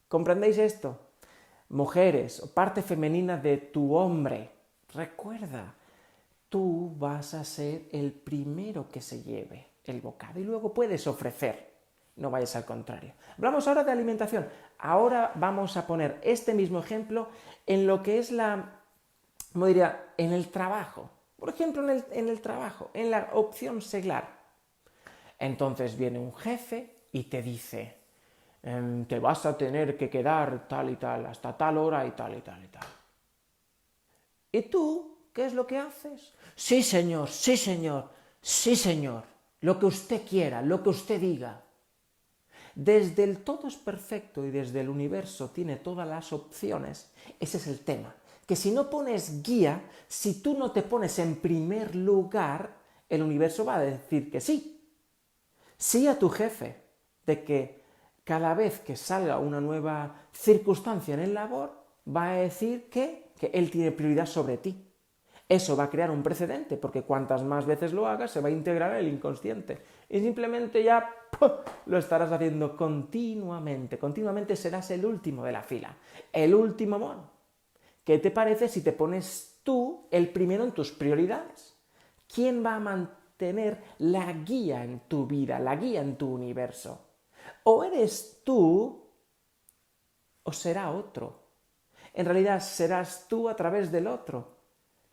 ¿Comprendéis 0.08 0.58
esto? 0.58 1.12
mujeres 1.72 2.42
o 2.42 2.54
parte 2.54 2.82
femenina 2.82 3.38
de 3.38 3.58
tu 3.58 3.96
hombre, 3.96 4.52
recuerda, 4.94 5.74
tú 6.52 6.94
vas 6.98 7.34
a 7.34 7.46
ser 7.46 7.88
el 7.94 8.12
primero 8.12 8.90
que 8.90 9.00
se 9.02 9.24
lleve 9.24 9.68
el 9.86 10.02
bocado 10.02 10.38
y 10.38 10.44
luego 10.44 10.74
puedes 10.74 11.08
ofrecer, 11.08 11.72
no 12.18 12.30
vayas 12.30 12.58
al 12.58 12.66
contrario. 12.66 13.14
Hablamos 13.38 13.70
ahora 13.70 13.86
de 13.86 13.94
alimentación. 13.94 14.46
ahora 14.80 15.32
vamos 15.36 15.78
a 15.78 15.88
poner 15.88 16.20
este 16.22 16.54
mismo 16.54 16.80
ejemplo 16.80 17.30
en 17.66 17.88
lo 17.88 18.04
que 18.04 18.20
es 18.20 18.32
la, 18.32 18.82
¿cómo 19.54 19.66
diría?, 19.66 20.14
en 20.18 20.34
el 20.34 20.50
trabajo. 20.50 21.10
Por 21.38 21.48
ejemplo, 21.48 21.84
en 21.84 21.90
el, 21.92 22.06
en 22.12 22.28
el 22.28 22.42
trabajo, 22.42 22.92
en 22.94 23.12
la 23.12 23.30
opción 23.32 23.82
seglar. 23.82 24.28
Entonces 25.40 25.98
viene 25.98 26.20
un 26.20 26.36
jefe 26.36 27.06
y 27.14 27.24
te 27.24 27.42
dice, 27.42 27.96
em, 28.62 29.06
te 29.06 29.20
vas 29.20 29.46
a 29.46 29.58
tener 29.58 29.98
que 29.98 30.10
quedar 30.10 30.68
tal 30.68 30.90
y 30.90 30.98
tal, 30.98 31.28
hasta 31.28 31.56
tal 31.56 31.78
hora 31.78 32.06
y 32.06 32.12
tal 32.12 32.36
y 32.36 32.42
tal 32.42 32.62
y 32.62 32.68
tal. 32.68 32.88
¿Y 34.52 34.64
tú 34.64 35.11
qué 35.34 35.46
es 35.46 35.54
lo 35.54 35.68
que 35.68 35.78
haces? 35.78 36.34
Sí, 36.56 36.84
señor, 36.84 37.30
sí, 37.30 37.58
señor, 37.58 38.10
sí, 38.42 38.76
señor, 38.76 39.24
lo 39.62 39.80
que 39.80 39.86
usted 39.86 40.22
quiera, 40.28 40.62
lo 40.62 40.82
que 40.84 40.90
usted 40.90 41.20
diga. 41.20 41.64
Desde 42.76 43.24
el 43.24 43.44
todo 43.44 43.68
es 43.68 43.76
perfecto 43.76 44.46
y 44.46 44.52
desde 44.52 44.82
el 44.82 44.90
universo 44.90 45.50
tiene 45.50 45.76
todas 45.78 46.08
las 46.08 46.32
opciones, 46.32 47.12
ese 47.40 47.58
es 47.58 47.68
el 47.68 47.80
tema. 47.80 48.16
Que 48.46 48.56
si 48.56 48.72
no 48.72 48.90
pones 48.90 49.44
guía, 49.44 49.84
si 50.08 50.42
tú 50.42 50.58
no 50.58 50.72
te 50.72 50.82
pones 50.82 51.20
en 51.20 51.36
primer 51.38 51.96
lugar, 51.96 52.76
el 53.10 53.22
universo 53.22 53.66
va 53.66 53.76
a 53.76 53.82
decir 53.82 54.32
que 54.32 54.42
sí. 54.42 54.82
Sí 55.78 56.08
a 56.08 56.18
tu 56.18 56.30
jefe, 56.30 56.82
de 57.26 57.44
que 57.44 57.82
cada 58.24 58.54
vez 58.54 58.80
que 58.80 58.96
salga 58.96 59.38
una 59.38 59.60
nueva 59.60 60.28
circunstancia 60.32 61.14
en 61.14 61.22
el 61.22 61.34
labor, 61.34 61.72
va 62.08 62.32
a 62.32 62.36
decir 62.36 62.90
que, 62.90 63.32
que 63.40 63.52
él 63.54 63.70
tiene 63.70 63.92
prioridad 63.92 64.26
sobre 64.26 64.58
ti. 64.58 64.91
Eso 65.52 65.76
va 65.76 65.84
a 65.84 65.90
crear 65.90 66.10
un 66.10 66.24
precedente, 66.24 66.78
porque 66.78 67.02
cuantas 67.02 67.44
más 67.44 67.66
veces 67.66 67.92
lo 67.92 68.08
hagas, 68.08 68.32
se 68.32 68.40
va 68.40 68.48
a 68.48 68.54
integrar 68.54 68.94
en 68.94 69.00
el 69.00 69.14
inconsciente. 69.14 69.84
Y 70.08 70.22
simplemente 70.22 70.82
ya 70.82 71.14
lo 71.88 71.98
estarás 71.98 72.32
haciendo 72.32 72.78
continuamente. 72.78 74.00
Continuamente 74.00 74.56
serás 74.56 74.92
el 74.92 75.06
último 75.06 75.44
de 75.44 75.52
la 75.52 75.62
fila, 75.62 75.94
el 76.32 76.56
último 76.56 76.98
mono. 76.98 77.30
¿Qué 78.02 78.18
te 78.20 78.32
parece 78.32 78.70
si 78.70 78.82
te 78.82 78.94
pones 78.94 79.60
tú 79.62 80.08
el 80.10 80.30
primero 80.30 80.64
en 80.64 80.72
tus 80.72 80.94
prioridades? 80.94 81.76
¿Quién 82.34 82.66
va 82.66 82.76
a 82.76 82.80
mantener 82.80 83.84
la 83.98 84.32
guía 84.32 84.86
en 84.86 85.02
tu 85.02 85.28
vida, 85.28 85.60
la 85.60 85.76
guía 85.76 86.00
en 86.00 86.16
tu 86.16 86.34
universo? 86.34 87.08
O 87.66 87.84
eres 87.84 88.42
tú 88.46 89.06
o 90.44 90.54
será 90.54 90.92
otro. 90.92 91.42
En 92.14 92.26
realidad 92.26 92.62
serás 92.62 93.28
tú 93.28 93.50
a 93.50 93.56
través 93.58 93.92
del 93.92 94.08
otro. 94.08 94.61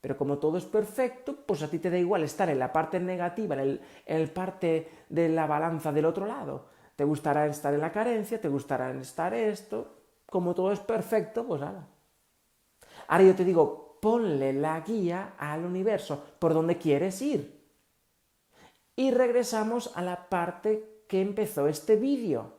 Pero 0.00 0.16
como 0.16 0.38
todo 0.38 0.58
es 0.58 0.64
perfecto, 0.64 1.34
pues 1.34 1.62
a 1.62 1.68
ti 1.68 1.78
te 1.78 1.90
da 1.90 1.98
igual 1.98 2.22
estar 2.22 2.48
en 2.48 2.58
la 2.58 2.72
parte 2.72 3.00
negativa, 3.00 3.54
en 3.56 3.60
el, 3.60 3.80
en 4.06 4.28
parte 4.28 4.88
de 5.08 5.28
la 5.28 5.46
balanza 5.46 5.92
del 5.92 6.06
otro 6.06 6.26
lado. 6.26 6.66
Te 6.94 7.04
gustará 7.04 7.46
estar 7.46 7.74
en 7.74 7.80
la 7.80 7.92
carencia, 7.92 8.40
te 8.40 8.48
gustará 8.48 8.90
estar 8.92 9.34
esto. 9.34 9.96
Como 10.26 10.54
todo 10.54 10.72
es 10.72 10.80
perfecto, 10.80 11.46
pues 11.46 11.60
nada. 11.60 11.86
Ahora 13.08 13.24
yo 13.24 13.34
te 13.34 13.44
digo, 13.44 13.98
ponle 14.00 14.52
la 14.52 14.80
guía 14.80 15.34
al 15.38 15.64
universo 15.64 16.22
por 16.38 16.54
donde 16.54 16.78
quieres 16.78 17.20
ir. 17.22 17.58
Y 18.94 19.10
regresamos 19.10 19.96
a 19.96 20.02
la 20.02 20.28
parte 20.28 21.04
que 21.08 21.20
empezó 21.20 21.68
este 21.68 21.96
vídeo. 21.96 22.52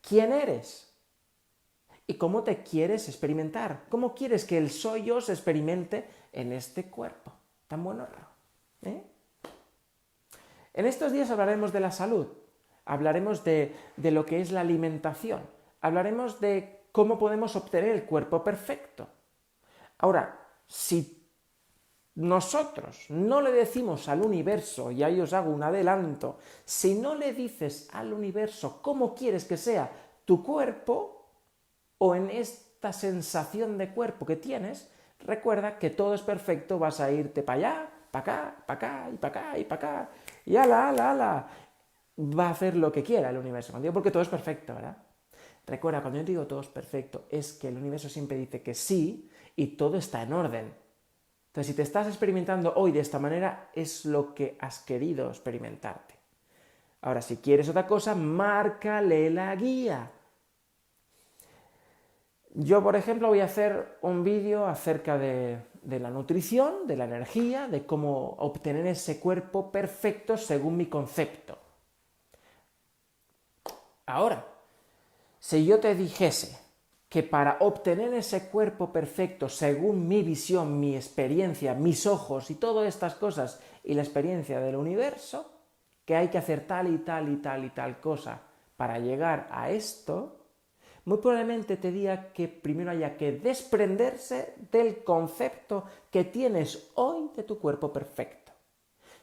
¿Quién 0.00 0.32
eres? 0.32 0.85
Y 2.06 2.14
cómo 2.14 2.44
te 2.44 2.62
quieres 2.62 3.08
experimentar, 3.08 3.84
cómo 3.88 4.14
quieres 4.14 4.44
que 4.44 4.58
el 4.58 4.70
soy 4.70 5.04
yo 5.04 5.20
se 5.20 5.32
experimente 5.32 6.08
en 6.32 6.52
este 6.52 6.88
cuerpo 6.90 7.32
tan 7.68 7.82
bueno. 7.82 8.06
¿eh? 8.82 9.02
En 10.74 10.86
estos 10.86 11.12
días 11.12 11.30
hablaremos 11.30 11.72
de 11.72 11.80
la 11.80 11.90
salud, 11.90 12.26
hablaremos 12.84 13.44
de, 13.44 13.74
de 13.96 14.10
lo 14.10 14.24
que 14.24 14.40
es 14.40 14.52
la 14.52 14.60
alimentación, 14.60 15.40
hablaremos 15.80 16.40
de 16.40 16.84
cómo 16.92 17.18
podemos 17.18 17.56
obtener 17.56 17.90
el 17.90 18.04
cuerpo 18.04 18.44
perfecto. 18.44 19.08
Ahora, 19.98 20.38
si 20.66 21.28
nosotros 22.16 23.06
no 23.08 23.40
le 23.40 23.52
decimos 23.52 24.08
al 24.08 24.22
universo, 24.22 24.90
y 24.90 25.02
ahí 25.02 25.20
os 25.20 25.32
hago 25.32 25.50
un 25.50 25.62
adelanto, 25.62 26.38
si 26.64 26.94
no 26.94 27.14
le 27.14 27.32
dices 27.32 27.88
al 27.92 28.12
universo 28.12 28.80
cómo 28.80 29.14
quieres 29.14 29.44
que 29.44 29.56
sea 29.56 29.90
tu 30.24 30.42
cuerpo, 30.42 31.15
o 31.98 32.14
en 32.14 32.30
esta 32.30 32.92
sensación 32.92 33.78
de 33.78 33.90
cuerpo 33.90 34.26
que 34.26 34.36
tienes, 34.36 34.90
recuerda 35.20 35.78
que 35.78 35.90
todo 35.90 36.14
es 36.14 36.22
perfecto, 36.22 36.78
vas 36.78 37.00
a 37.00 37.10
irte 37.10 37.42
para 37.42 37.58
allá, 37.58 37.90
para 38.10 38.22
acá, 38.22 38.56
para 38.66 38.76
acá, 38.76 39.10
y 39.12 39.16
para 39.16 39.40
acá, 39.40 39.58
y 39.58 39.64
para 39.64 39.76
acá, 39.76 40.10
y 40.44 40.56
ala, 40.56 40.88
ala, 40.88 41.10
ala. 41.10 41.48
Va 42.18 42.48
a 42.48 42.50
hacer 42.50 42.76
lo 42.76 42.90
que 42.90 43.02
quiera 43.02 43.30
el 43.30 43.36
universo. 43.36 43.72
Cuando 43.72 43.84
digo 43.84 43.94
porque 43.94 44.10
todo 44.10 44.22
es 44.22 44.28
perfecto, 44.28 44.74
¿verdad? 44.74 44.96
Recuerda, 45.66 46.00
cuando 46.00 46.20
yo 46.20 46.24
digo 46.24 46.46
todo 46.46 46.60
es 46.60 46.68
perfecto, 46.68 47.26
es 47.28 47.52
que 47.54 47.68
el 47.68 47.76
universo 47.76 48.08
siempre 48.08 48.38
dice 48.38 48.62
que 48.62 48.74
sí 48.74 49.28
y 49.56 49.68
todo 49.76 49.98
está 49.98 50.22
en 50.22 50.32
orden. 50.32 50.72
Entonces, 51.48 51.72
si 51.72 51.74
te 51.74 51.82
estás 51.82 52.06
experimentando 52.06 52.74
hoy 52.76 52.92
de 52.92 53.00
esta 53.00 53.18
manera, 53.18 53.70
es 53.74 54.04
lo 54.04 54.34
que 54.34 54.56
has 54.60 54.80
querido 54.80 55.28
experimentarte. 55.30 56.14
Ahora, 57.00 57.22
si 57.22 57.38
quieres 57.38 57.68
otra 57.68 57.86
cosa, 57.86 58.14
márcale 58.14 59.30
la 59.30 59.54
guía. 59.56 60.10
Yo, 62.58 62.82
por 62.82 62.96
ejemplo, 62.96 63.28
voy 63.28 63.40
a 63.40 63.44
hacer 63.44 63.98
un 64.00 64.24
vídeo 64.24 64.64
acerca 64.64 65.18
de, 65.18 65.60
la 65.82 66.08
nutrición, 66.08 66.86
de 66.86 66.96
la 66.96 67.04
energía, 67.04 67.68
de 67.68 67.84
cómo 67.84 68.30
obtener 68.38 68.86
ese 68.86 69.20
cuerpo 69.20 69.70
perfecto 69.70 70.38
según 70.38 70.78
mi 70.78 70.86
concepto. 70.86 71.58
Ahora, 74.06 74.46
si 75.38 75.66
yo 75.66 75.80
te 75.80 75.94
dijese 75.94 76.58
que 77.10 77.22
para 77.22 77.58
obtener 77.60 78.14
ese 78.14 78.48
cuerpo 78.48 78.90
perfecto 78.90 79.50
según 79.50 80.08
mi 80.08 80.22
visión, 80.22 80.80
mi 80.80 80.96
experiencia, 80.96 81.74
mis 81.74 82.06
ojos 82.06 82.50
y 82.50 82.54
todas 82.54 82.88
estas 82.88 83.16
cosas 83.16 83.60
y 83.84 83.92
la 83.92 84.02
experiencia 84.02 84.60
del 84.60 84.76
universo, 84.76 85.52
que 86.06 86.16
hay 86.16 86.28
que 86.28 86.38
hacer 86.38 86.66
tal 86.66 86.86
y 86.90 86.96
tal 86.98 87.28
y 87.30 87.36
tal 87.36 87.66
y 87.66 87.70
tal 87.70 88.00
cosa 88.00 88.40
para 88.78 88.98
llegar 88.98 89.46
a 89.50 89.70
esto, 89.70 90.35
muy 91.06 91.18
probablemente 91.18 91.76
te 91.76 91.92
diga 91.92 92.32
que 92.32 92.48
primero 92.48 92.90
haya 92.90 93.16
que 93.16 93.30
desprenderse 93.30 94.54
del 94.72 95.04
concepto 95.04 95.84
que 96.10 96.24
tienes 96.24 96.90
hoy 96.94 97.30
de 97.36 97.44
tu 97.44 97.60
cuerpo 97.60 97.92
perfecto. 97.92 98.50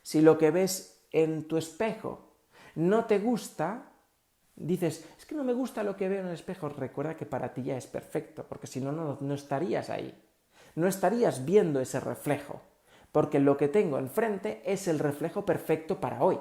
Si 0.01 0.21
lo 0.21 0.37
que 0.37 0.49
ves 0.49 1.05
en 1.11 1.45
tu 1.45 1.57
espejo 1.57 2.35
no 2.75 3.03
te 3.03 3.19
gusta, 3.19 3.91
dices, 4.55 5.05
es 5.17 5.25
que 5.25 5.35
no 5.35 5.43
me 5.43 5.51
gusta 5.51 5.83
lo 5.83 5.97
que 5.97 6.07
veo 6.07 6.21
en 6.21 6.27
el 6.27 6.35
espejo, 6.35 6.69
recuerda 6.69 7.17
que 7.17 7.25
para 7.25 7.53
ti 7.53 7.63
ya 7.63 7.75
es 7.75 7.85
perfecto, 7.85 8.45
porque 8.47 8.67
si 8.67 8.79
no, 8.79 8.93
no, 8.93 9.17
no 9.19 9.33
estarías 9.33 9.89
ahí. 9.89 10.17
No 10.75 10.87
estarías 10.87 11.43
viendo 11.43 11.81
ese 11.81 11.99
reflejo, 11.99 12.61
porque 13.11 13.41
lo 13.41 13.57
que 13.57 13.67
tengo 13.67 13.99
enfrente 13.99 14.61
es 14.65 14.87
el 14.87 14.99
reflejo 14.99 15.45
perfecto 15.45 15.99
para 15.99 16.23
hoy. 16.23 16.39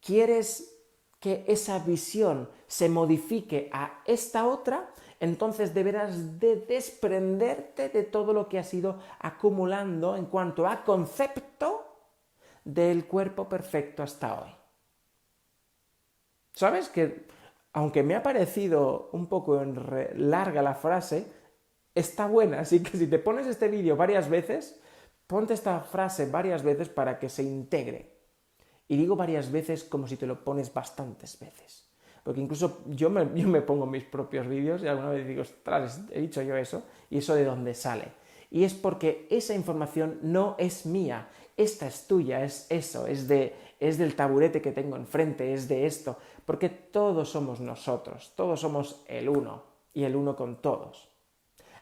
¿Quieres 0.00 0.79
que 1.20 1.44
esa 1.46 1.78
visión 1.78 2.48
se 2.66 2.88
modifique 2.88 3.68
a 3.72 4.02
esta 4.06 4.46
otra, 4.46 4.90
entonces 5.20 5.74
deberás 5.74 6.40
de 6.40 6.56
desprenderte 6.56 7.90
de 7.90 8.04
todo 8.04 8.32
lo 8.32 8.48
que 8.48 8.58
has 8.58 8.72
ido 8.72 8.98
acumulando 9.18 10.16
en 10.16 10.26
cuanto 10.26 10.66
a 10.66 10.82
concepto 10.82 11.86
del 12.64 13.06
cuerpo 13.06 13.48
perfecto 13.48 14.02
hasta 14.02 14.40
hoy. 14.40 14.50
¿Sabes 16.54 16.88
que 16.88 17.28
aunque 17.72 18.02
me 18.02 18.16
ha 18.16 18.22
parecido 18.22 19.10
un 19.12 19.28
poco 19.28 19.62
larga 20.16 20.62
la 20.62 20.74
frase, 20.74 21.26
está 21.94 22.26
buena, 22.26 22.60
así 22.60 22.82
que 22.82 22.96
si 22.96 23.06
te 23.06 23.18
pones 23.18 23.46
este 23.46 23.68
vídeo 23.68 23.96
varias 23.96 24.28
veces, 24.28 24.80
ponte 25.26 25.54
esta 25.54 25.80
frase 25.80 26.26
varias 26.26 26.62
veces 26.62 26.88
para 26.88 27.18
que 27.18 27.28
se 27.28 27.42
integre. 27.42 28.09
Y 28.90 28.96
digo 28.96 29.14
varias 29.14 29.52
veces 29.52 29.84
como 29.84 30.08
si 30.08 30.16
te 30.16 30.26
lo 30.26 30.42
pones 30.42 30.74
bastantes 30.74 31.38
veces. 31.38 31.86
Porque 32.24 32.40
incluso 32.40 32.82
yo 32.86 33.08
me, 33.08 33.30
yo 33.40 33.46
me 33.46 33.62
pongo 33.62 33.86
mis 33.86 34.02
propios 34.02 34.48
vídeos 34.48 34.82
y 34.82 34.88
alguna 34.88 35.10
vez 35.10 35.28
digo, 35.28 35.42
ostras, 35.42 36.00
he 36.10 36.20
dicho 36.20 36.42
yo 36.42 36.56
eso, 36.56 36.82
y 37.08 37.18
eso 37.18 37.36
de 37.36 37.44
dónde 37.44 37.72
sale. 37.74 38.08
Y 38.50 38.64
es 38.64 38.74
porque 38.74 39.28
esa 39.30 39.54
información 39.54 40.18
no 40.22 40.56
es 40.58 40.86
mía, 40.86 41.28
esta 41.56 41.86
es 41.86 42.08
tuya, 42.08 42.42
es 42.42 42.66
eso, 42.68 43.06
es, 43.06 43.28
de, 43.28 43.54
es 43.78 43.96
del 43.96 44.16
taburete 44.16 44.60
que 44.60 44.72
tengo 44.72 44.96
enfrente, 44.96 45.54
es 45.54 45.68
de 45.68 45.86
esto, 45.86 46.16
porque 46.44 46.68
todos 46.68 47.30
somos 47.30 47.60
nosotros, 47.60 48.32
todos 48.34 48.60
somos 48.60 49.04
el 49.06 49.28
uno 49.28 49.62
y 49.94 50.02
el 50.02 50.16
uno 50.16 50.34
con 50.34 50.56
todos. 50.56 51.08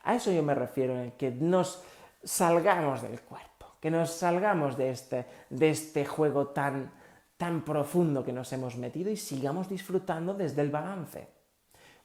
A 0.02 0.14
eso 0.14 0.30
yo 0.30 0.42
me 0.42 0.54
refiero 0.54 1.00
en 1.00 1.12
que 1.12 1.30
nos 1.30 1.82
salgamos 2.22 3.00
del 3.00 3.22
cuerpo, 3.22 3.64
que 3.80 3.90
nos 3.90 4.10
salgamos 4.10 4.76
de 4.76 4.90
este, 4.90 5.24
de 5.48 5.70
este 5.70 6.04
juego 6.04 6.48
tan, 6.48 6.97
tan 7.38 7.64
profundo 7.64 8.24
que 8.24 8.32
nos 8.32 8.52
hemos 8.52 8.76
metido 8.76 9.10
y 9.10 9.16
sigamos 9.16 9.68
disfrutando 9.70 10.34
desde 10.34 10.60
el 10.60 10.70
balance. 10.70 11.28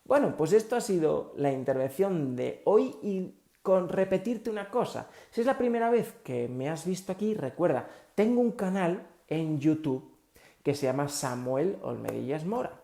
Bueno, 0.06 0.38
pues 0.38 0.54
esto 0.54 0.76
ha 0.76 0.82
sido 0.82 1.34
la 1.36 1.52
intervención 1.52 2.36
de 2.36 2.62
hoy 2.66 2.96
y 3.02 3.34
con 3.62 3.90
repetirte 3.90 4.50
una 4.50 4.70
cosa. 4.70 5.10
Si 5.32 5.42
es 5.42 5.48
la 5.48 5.58
primera 5.58 5.90
vez 5.90 6.14
que 6.24 6.48
me 6.48 6.70
has 6.70 6.86
visto 6.86 7.12
aquí, 7.12 7.34
recuerda, 7.34 7.88
tengo 8.14 8.42
un 8.42 8.52
canal 8.52 9.08
en 9.28 9.60
YouTube 9.60 10.18
que 10.62 10.76
se 10.76 10.86
llama 10.86 11.10
Samuel 11.10 11.78
Olmedillas 11.82 12.46
Mora. 12.46 12.80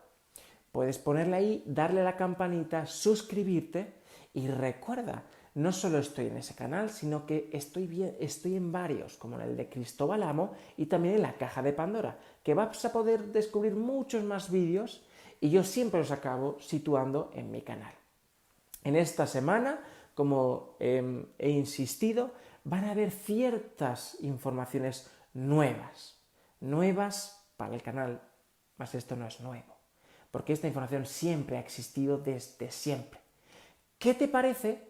Puedes 0.72 0.98
ponerle 0.98 1.36
ahí, 1.36 1.64
darle 1.68 2.02
a 2.02 2.06
la 2.06 2.16
campanita, 2.16 2.86
suscribirte 2.86 4.02
y 4.34 4.48
recuerda, 4.48 5.24
no 5.60 5.74
solo 5.74 5.98
estoy 5.98 6.28
en 6.28 6.38
ese 6.38 6.56
canal, 6.56 6.90
sino 6.90 7.26
que 7.26 7.50
estoy, 7.52 7.86
bien, 7.86 8.16
estoy 8.20 8.56
en 8.56 8.72
varios, 8.72 9.18
como 9.18 9.36
en 9.36 9.42
el 9.42 9.58
de 9.58 9.70
Cristóbal 9.70 10.24
Amo 10.24 10.54
y 10.78 10.86
también 10.86 11.16
en 11.16 11.22
la 11.22 11.34
caja 11.34 11.62
de 11.62 11.74
Pandora, 11.74 12.18
que 12.44 12.54
vas 12.54 12.86
a 12.86 12.94
poder 12.94 13.34
descubrir 13.34 13.76
muchos 13.76 14.24
más 14.24 14.50
vídeos 14.50 15.04
y 15.42 15.50
yo 15.50 15.64
siempre 15.64 16.00
los 16.00 16.12
acabo 16.12 16.58
situando 16.62 17.32
en 17.34 17.52
mi 17.52 17.62
canal. 17.62 17.94
En 18.86 18.96
esta 18.96 19.28
semana, 19.28 19.82
como 20.16 20.78
em, 20.80 21.26
he 21.38 21.50
insistido, 21.50 22.32
van 22.64 22.86
a 22.86 22.92
haber 22.92 23.12
ciertas 23.12 24.16
informaciones 24.22 25.12
nuevas, 25.34 26.22
nuevas 26.62 27.46
para 27.58 27.76
el 27.76 27.82
canal, 27.82 28.22
mas 28.78 28.96
esto 28.96 29.18
no 29.18 29.28
es 29.28 29.42
nuevo, 29.42 29.76
porque 30.32 30.54
esta 30.54 30.68
información 30.68 31.06
siempre 31.06 31.58
ha 31.58 31.62
existido 31.62 32.18
desde 32.18 32.72
siempre. 32.72 33.20
¿Qué 33.98 34.14
te 34.14 34.30
parece 34.30 34.89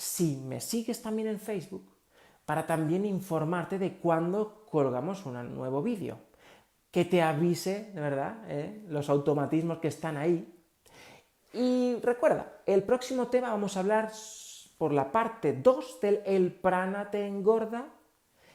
si 0.00 0.36
me 0.36 0.60
sigues 0.62 1.02
también 1.02 1.28
en 1.28 1.38
Facebook 1.38 1.94
para 2.46 2.66
también 2.66 3.04
informarte 3.04 3.78
de 3.78 3.98
cuándo 3.98 4.64
colgamos 4.70 5.26
un 5.26 5.54
nuevo 5.54 5.82
vídeo? 5.82 6.18
Que 6.90 7.04
te 7.04 7.20
avise, 7.22 7.92
de 7.94 8.00
verdad, 8.00 8.42
¿eh? 8.48 8.82
los 8.88 9.10
automatismos 9.10 9.78
que 9.78 9.88
están 9.88 10.16
ahí. 10.16 10.52
Y 11.52 11.96
recuerda, 12.02 12.50
el 12.64 12.82
próximo 12.82 13.26
tema 13.26 13.50
vamos 13.50 13.76
a 13.76 13.80
hablar 13.80 14.10
por 14.78 14.92
la 14.92 15.12
parte 15.12 15.52
2 15.52 16.00
del 16.00 16.22
El 16.24 16.54
prana 16.54 17.10
te 17.10 17.26
engorda. 17.26 17.90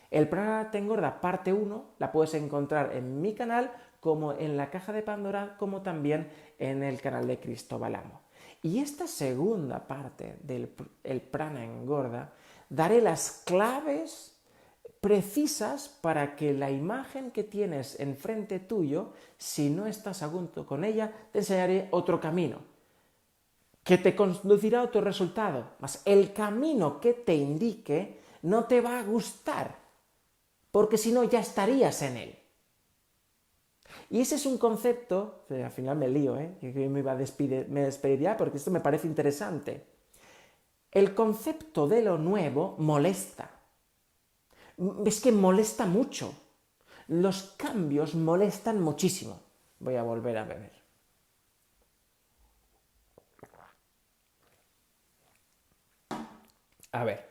El 0.10 0.27
prana 0.27 0.71
te 0.71 0.79
engorda 0.79 1.21
parte 1.21 1.53
1 1.53 1.95
la 1.99 2.12
puedes 2.12 2.34
encontrar 2.34 2.95
en 2.95 3.21
mi 3.21 3.36
canal 3.36 3.71
como 3.99 4.34
en 4.34 4.58
la 4.58 4.71
caja 4.71 4.93
de 4.93 5.03
Pandora 5.03 5.58
como 5.58 5.84
también 5.84 6.31
en 6.58 6.84
el 6.84 6.99
canal 7.01 7.27
de 7.27 7.39
Cristóbal 7.39 7.95
Amo. 7.95 8.24
Y 8.61 8.79
esta 8.79 9.07
segunda 9.07 9.87
parte 9.87 10.37
del 10.41 10.69
el 11.03 11.21
prana 11.21 11.63
engorda, 11.63 12.33
daré 12.69 13.01
las 13.01 13.43
claves 13.45 14.35
precisas 15.01 15.87
para 15.87 16.35
que 16.35 16.53
la 16.53 16.71
imagen 16.71 17.29
que 17.29 17.43
tienes 17.43 17.99
enfrente 17.99 18.59
tuyo, 18.59 19.13
si 19.37 19.69
no 19.69 19.85
estás 19.85 20.23
a 20.23 20.27
gusto 20.27 20.65
con 20.65 20.83
ella, 20.83 21.11
te 21.31 21.39
enseñaré 21.39 21.87
otro 21.91 22.19
camino 22.19 22.75
que 23.85 23.99
te 23.99 24.15
conducirá 24.15 24.79
a 24.79 24.83
otro 24.83 24.99
resultado. 24.99 25.75
Mas 25.79 26.01
el 26.05 26.33
camino 26.33 26.99
que 26.99 27.13
te 27.13 27.35
indique 27.35 28.19
no 28.41 28.65
te 28.65 28.81
va 28.81 28.99
a 28.99 29.03
gustar, 29.03 29.75
porque 30.71 30.97
si 30.97 31.11
no 31.11 31.23
ya 31.23 31.39
estarías 31.39 32.01
en 32.01 32.17
él. 32.17 32.39
Y 34.15 34.21
ese 34.21 34.36
es 34.36 34.45
un 34.45 34.58
concepto, 34.58 35.43
al 35.49 35.71
final 35.71 35.97
me 35.97 36.08
lío, 36.08 36.39
¿eh? 36.39 36.56
que 36.62 36.88
me, 36.88 36.99
iba 36.99 37.12
a 37.12 37.17
despedir, 37.17 37.67
me 37.67 37.82
despediría 37.82 38.38
porque 38.38 38.56
esto 38.56 38.71
me 38.71 38.80
parece 38.80 39.08
interesante. 39.08 39.86
El 40.89 41.13
concepto 41.13 41.86
de 41.86 42.01
lo 42.01 42.17
nuevo 42.17 42.78
molesta. 42.78 43.51
Es 45.06 45.19
que 45.19 45.34
molesta 45.34 45.86
mucho. 45.86 46.34
Los 47.10 47.56
cambios 47.58 48.15
molestan 48.15 48.80
muchísimo. 48.80 49.41
Voy 49.80 49.97
a 49.97 50.04
volver 50.04 50.38
a 50.38 50.45
beber. 50.45 50.71
A 56.93 57.04
ver, 57.04 57.24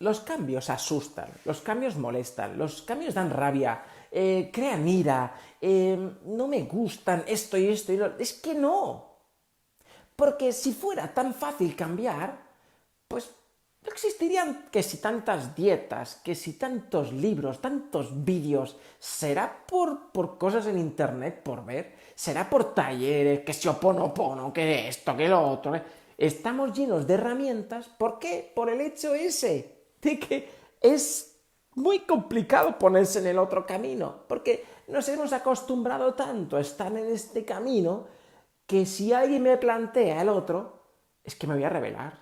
los 0.00 0.20
cambios 0.20 0.70
asustan, 0.70 1.28
los 1.44 1.60
cambios 1.60 1.96
molestan, 1.96 2.56
los 2.56 2.82
cambios 2.82 3.14
dan 3.14 3.30
rabia, 3.30 3.82
eh, 4.10 4.50
crean 4.52 4.88
ira, 4.88 5.34
eh, 5.60 5.96
no 6.24 6.48
me 6.48 6.62
gustan 6.62 7.24
esto 7.26 7.56
y 7.58 7.68
esto 7.68 7.92
y 7.92 7.98
lo... 7.98 8.18
Es 8.18 8.32
que 8.32 8.54
no. 8.54 9.10
Porque 10.16 10.52
si 10.52 10.72
fuera 10.72 11.12
tan 11.12 11.34
fácil 11.34 11.76
cambiar, 11.76 12.40
pues 13.08 13.30
no 13.82 13.92
existirían 13.92 14.68
que 14.70 14.82
si 14.82 14.98
tantas 14.98 15.54
dietas, 15.54 16.16
que 16.24 16.34
si 16.34 16.54
tantos 16.54 17.12
libros, 17.12 17.60
tantos 17.60 18.24
vídeos. 18.24 18.76
¿Será 18.98 19.64
por, 19.66 20.12
por 20.12 20.38
cosas 20.38 20.66
en 20.66 20.78
internet 20.78 21.42
por 21.42 21.64
ver? 21.64 21.94
¿Será 22.14 22.48
por 22.48 22.74
talleres, 22.74 23.40
que 23.40 23.52
si 23.52 23.68
opono, 23.68 24.52
que 24.52 24.88
esto, 24.88 25.14
que 25.14 25.28
lo 25.28 25.46
otro? 25.46 25.78
Estamos 26.16 26.72
llenos 26.72 27.06
de 27.06 27.14
herramientas. 27.14 27.88
¿Por 27.88 28.18
qué? 28.18 28.50
Por 28.54 28.70
el 28.70 28.80
hecho 28.80 29.14
ese 29.14 29.79
de 30.02 30.18
que 30.18 30.50
es 30.80 31.30
muy 31.74 32.00
complicado 32.00 32.78
ponerse 32.78 33.20
en 33.20 33.28
el 33.28 33.38
otro 33.38 33.66
camino, 33.66 34.24
porque 34.28 34.64
nos 34.88 35.08
hemos 35.08 35.32
acostumbrado 35.32 36.14
tanto 36.14 36.56
a 36.56 36.60
estar 36.60 36.90
en 36.92 37.06
este 37.06 37.44
camino 37.44 38.06
que 38.66 38.86
si 38.86 39.12
alguien 39.12 39.42
me 39.42 39.56
plantea 39.56 40.22
el 40.22 40.28
otro, 40.28 40.80
es 41.22 41.34
que 41.34 41.46
me 41.46 41.54
voy 41.54 41.64
a 41.64 41.68
revelar, 41.68 42.18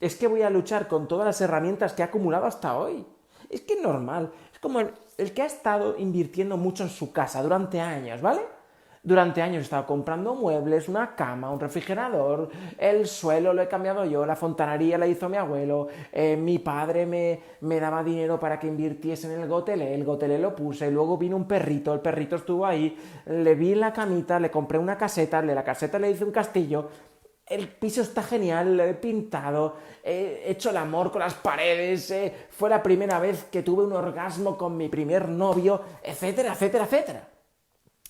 es 0.00 0.16
que 0.16 0.26
voy 0.26 0.42
a 0.42 0.50
luchar 0.50 0.88
con 0.88 1.08
todas 1.08 1.26
las 1.26 1.40
herramientas 1.40 1.92
que 1.92 2.02
he 2.02 2.04
acumulado 2.04 2.46
hasta 2.46 2.76
hoy. 2.76 3.06
Es 3.48 3.60
que 3.60 3.74
es 3.74 3.82
normal, 3.82 4.32
es 4.52 4.58
como 4.58 4.80
el, 4.80 4.94
el 5.18 5.34
que 5.34 5.42
ha 5.42 5.46
estado 5.46 5.96
invirtiendo 5.98 6.56
mucho 6.56 6.84
en 6.84 6.90
su 6.90 7.12
casa 7.12 7.42
durante 7.42 7.80
años, 7.80 8.20
¿vale? 8.20 8.42
Durante 9.04 9.42
años 9.42 9.58
he 9.58 9.62
estado 9.62 9.84
comprando 9.84 10.36
muebles, 10.36 10.88
una 10.88 11.16
cama, 11.16 11.50
un 11.50 11.58
refrigerador, 11.58 12.50
el 12.78 13.08
suelo 13.08 13.52
lo 13.52 13.60
he 13.60 13.66
cambiado 13.66 14.04
yo, 14.04 14.24
la 14.24 14.36
fontanería 14.36 14.96
la 14.96 15.08
hizo 15.08 15.28
mi 15.28 15.36
abuelo, 15.36 15.88
eh, 16.12 16.36
mi 16.36 16.60
padre 16.60 17.04
me, 17.04 17.40
me, 17.62 17.80
daba 17.80 18.04
dinero 18.04 18.38
para 18.38 18.60
que 18.60 18.68
invirtiese 18.68 19.26
en 19.26 19.40
el 19.40 19.48
gotelé, 19.48 19.92
el 19.92 20.04
gotelé 20.04 20.38
lo 20.38 20.54
puse, 20.54 20.88
luego 20.88 21.18
vino 21.18 21.36
un 21.36 21.48
perrito, 21.48 21.92
el 21.92 21.98
perrito 21.98 22.36
estuvo 22.36 22.64
ahí, 22.64 22.96
le 23.26 23.56
vi 23.56 23.74
la 23.74 23.92
camita, 23.92 24.38
le 24.38 24.52
compré 24.52 24.78
una 24.78 24.96
caseta, 24.96 25.42
de 25.42 25.52
la 25.52 25.64
caseta 25.64 25.98
le 25.98 26.12
hice 26.12 26.24
un 26.24 26.30
castillo, 26.30 26.88
el 27.44 27.66
piso 27.66 28.02
está 28.02 28.22
genial, 28.22 28.76
lo 28.76 28.84
he 28.84 28.94
pintado, 28.94 29.78
he 30.04 30.44
hecho 30.46 30.70
el 30.70 30.76
amor 30.76 31.10
con 31.10 31.22
las 31.22 31.34
paredes, 31.34 32.08
eh, 32.12 32.32
fue 32.50 32.70
la 32.70 32.80
primera 32.80 33.18
vez 33.18 33.42
que 33.50 33.64
tuve 33.64 33.82
un 33.82 33.94
orgasmo 33.94 34.56
con 34.56 34.76
mi 34.76 34.88
primer 34.88 35.28
novio, 35.28 35.80
etcétera, 36.04 36.52
etcétera, 36.52 36.84
etcétera. 36.84 37.31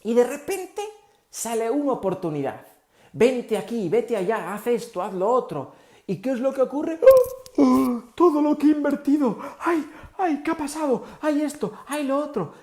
Y 0.04 0.14
de 0.14 0.24
repente 0.24 0.82
sale 1.30 1.70
una 1.70 1.92
oportunidad. 1.92 2.66
Vente 3.12 3.56
aquí, 3.56 3.88
vete 3.88 4.16
allá, 4.16 4.54
haz 4.54 4.66
esto, 4.66 5.02
haz 5.02 5.12
lo 5.12 5.28
otro. 5.28 5.72
¿Y 6.06 6.16
qué 6.20 6.30
es 6.30 6.40
lo 6.40 6.52
que 6.52 6.62
ocurre? 6.62 6.98
¡Oh! 7.00 7.62
¡Oh! 7.62 8.02
Todo 8.14 8.42
lo 8.42 8.56
que 8.56 8.66
he 8.66 8.70
invertido. 8.70 9.38
¡Ay! 9.60 9.88
¡Ay! 10.18 10.42
¿Qué 10.42 10.50
ha 10.50 10.56
pasado? 10.56 11.04
¡Ay 11.20 11.42
esto! 11.42 11.72
¡Ay 11.86 12.04
lo 12.04 12.18
otro! 12.18 12.54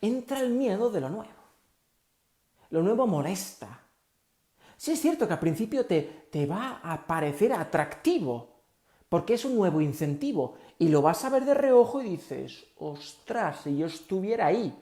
Entra 0.00 0.40
el 0.40 0.50
miedo 0.50 0.90
de 0.90 1.00
lo 1.00 1.08
nuevo. 1.08 1.32
Lo 2.70 2.82
nuevo 2.82 3.06
molesta. 3.06 3.80
Sí 4.76 4.92
es 4.92 5.00
cierto 5.00 5.26
que 5.26 5.34
al 5.34 5.40
principio 5.40 5.86
te, 5.86 6.28
te 6.30 6.46
va 6.46 6.80
a 6.82 7.06
parecer 7.06 7.52
atractivo, 7.52 8.48
porque 9.08 9.34
es 9.34 9.44
un 9.44 9.54
nuevo 9.54 9.80
incentivo, 9.80 10.56
y 10.78 10.88
lo 10.88 11.00
vas 11.00 11.24
a 11.24 11.30
ver 11.30 11.44
de 11.44 11.54
reojo 11.54 12.02
y 12.02 12.10
dices, 12.10 12.64
ostras, 12.78 13.60
si 13.62 13.76
yo 13.76 13.86
estuviera 13.86 14.46
ahí. 14.46 14.74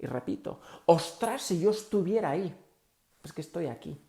Y 0.00 0.06
repito, 0.06 0.60
ostras, 0.86 1.42
si 1.42 1.60
yo 1.60 1.70
estuviera 1.70 2.30
ahí, 2.30 2.56
pues 3.20 3.34
que 3.34 3.42
estoy 3.42 3.66
aquí. 3.66 4.00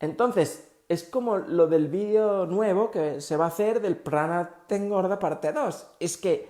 Entonces, 0.00 0.68
es 0.88 1.04
como 1.04 1.36
lo 1.36 1.66
del 1.66 1.88
vídeo 1.88 2.46
nuevo 2.46 2.90
que 2.90 3.20
se 3.20 3.36
va 3.36 3.44
a 3.44 3.48
hacer 3.48 3.80
del 3.80 3.96
Prana 3.96 4.64
Tengorda 4.66 5.18
parte 5.18 5.52
2. 5.52 5.86
Es 6.00 6.16
que 6.16 6.48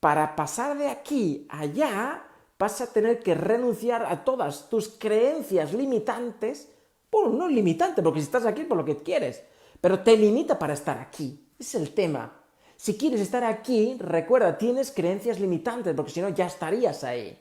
para 0.00 0.34
pasar 0.34 0.78
de 0.78 0.88
aquí 0.88 1.46
a 1.50 1.60
allá 1.60 2.26
vas 2.58 2.80
a 2.80 2.92
tener 2.92 3.20
que 3.20 3.34
renunciar 3.34 4.06
a 4.06 4.24
todas 4.24 4.70
tus 4.70 4.88
creencias 4.88 5.74
limitantes. 5.74 6.70
Bueno, 7.10 7.30
no 7.30 7.48
limitante, 7.48 8.02
porque 8.02 8.20
si 8.20 8.26
estás 8.26 8.46
aquí 8.46 8.64
por 8.64 8.78
lo 8.78 8.84
que 8.84 8.96
quieres, 8.96 9.44
pero 9.80 10.00
te 10.00 10.16
limita 10.16 10.58
para 10.58 10.72
estar 10.72 10.98
aquí. 10.98 11.52
Es 11.58 11.74
el 11.74 11.92
tema. 11.92 12.43
Si 12.84 12.98
quieres 12.98 13.22
estar 13.22 13.42
aquí, 13.44 13.96
recuerda, 13.98 14.58
tienes 14.58 14.92
creencias 14.92 15.40
limitantes, 15.40 15.94
porque 15.94 16.10
si 16.10 16.20
no 16.20 16.28
ya 16.28 16.44
estarías 16.44 17.02
ahí. 17.02 17.34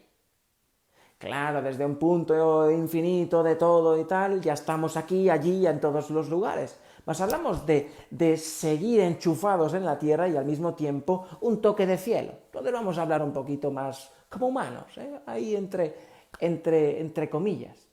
Claro, 1.18 1.62
desde 1.62 1.86
un 1.86 1.98
punto 1.98 2.72
infinito 2.72 3.44
de 3.44 3.58
todo 3.58 4.00
y 4.00 4.06
tal, 4.06 4.39
ya 4.39 4.54
estamos 4.54 4.96
aquí, 4.96 5.30
allí, 5.30 5.68
en 5.68 5.82
todos 5.82 6.10
los 6.12 6.30
lugares. 6.30 6.80
Mas 7.06 7.20
hablamos 7.20 7.66
de, 7.66 7.91
de 8.10 8.38
seguir 8.38 9.02
enchufados 9.02 9.74
en 9.74 9.84
la 9.84 10.00
tierra 10.00 10.30
y 10.30 10.38
al 10.38 10.46
mismo 10.46 10.76
tiempo 10.76 11.26
un 11.41 11.62
toque 11.62 11.86
de 11.86 11.98
cielo. 11.98 12.32
Entonces 12.46 12.72
vamos 12.72 12.98
a 12.98 13.02
hablar 13.02 13.22
un 13.22 13.34
poquito 13.34 13.70
más 13.70 14.14
como 14.30 14.48
humanos, 14.48 14.98
¿eh? 14.98 15.20
ahí 15.26 15.58
entre, 15.58 15.94
entre, 16.39 17.02
entre 17.02 17.30
comillas 17.30 17.93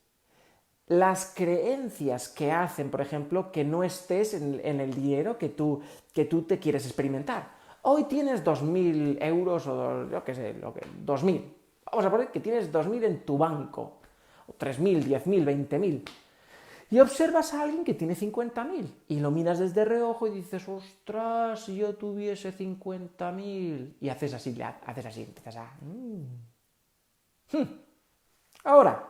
las 0.90 1.32
creencias 1.36 2.28
que 2.28 2.50
hacen, 2.50 2.90
por 2.90 3.00
ejemplo, 3.00 3.52
que 3.52 3.62
no 3.62 3.84
estés 3.84 4.34
en, 4.34 4.80
el 4.80 4.92
dinero 4.92 5.38
que 5.38 5.48
tú, 5.48 5.80
que 6.12 6.24
tú 6.24 6.42
te 6.42 6.58
quieres 6.58 6.84
experimentar. 6.84 7.48
Hoy 7.82 8.04
tienes 8.04 8.44
2.000 8.44 9.18
euros 9.22 9.68
o 9.68 10.10
yo 10.10 10.24
qué 10.24 10.34
sé, 10.34 10.54
lo 10.54 10.74
que, 10.74 10.80
2.000. 10.80 11.44
Vamos 11.86 12.04
a 12.04 12.10
poner 12.10 12.28
que 12.32 12.40
tienes 12.40 12.72
2.000 12.72 13.04
en 13.04 13.24
tu 13.24 13.38
banco, 13.38 14.00
o 14.48 14.52
3.000, 14.52 15.04
10.000, 15.04 15.68
20.000. 15.68 16.02
Y 16.90 16.98
observas 16.98 17.54
a 17.54 17.62
alguien 17.62 17.84
que 17.84 17.94
tiene 17.94 18.16
50.000 18.16 18.84
y 19.06 19.20
lo 19.20 19.30
miras 19.30 19.60
desde 19.60 19.84
reojo 19.84 20.26
y 20.26 20.30
dices, 20.30 20.68
ostras, 20.68 21.66
si 21.66 21.76
yo 21.76 21.94
tuviese 21.94 22.52
50.000. 22.52 23.94
Y 24.00 24.08
haces 24.08 24.34
así, 24.34 24.60
haces 24.60 25.06
así, 25.06 25.22
empiezas 25.22 25.56
a... 25.56 25.72
Mm". 25.82 27.56
Hmm. 27.56 27.80
Ahora, 28.64 29.09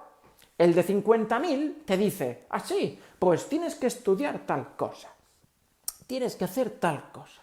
El 0.60 0.74
de 0.74 0.84
50.000 0.84 1.86
te 1.86 1.96
dice, 1.96 2.44
así, 2.50 2.98
ah, 3.00 3.14
pues 3.18 3.48
tienes 3.48 3.76
que 3.76 3.86
estudiar 3.86 4.40
tal 4.40 4.76
cosa, 4.76 5.08
tienes 6.06 6.36
que 6.36 6.44
hacer 6.44 6.68
tal 6.72 7.10
cosa, 7.10 7.40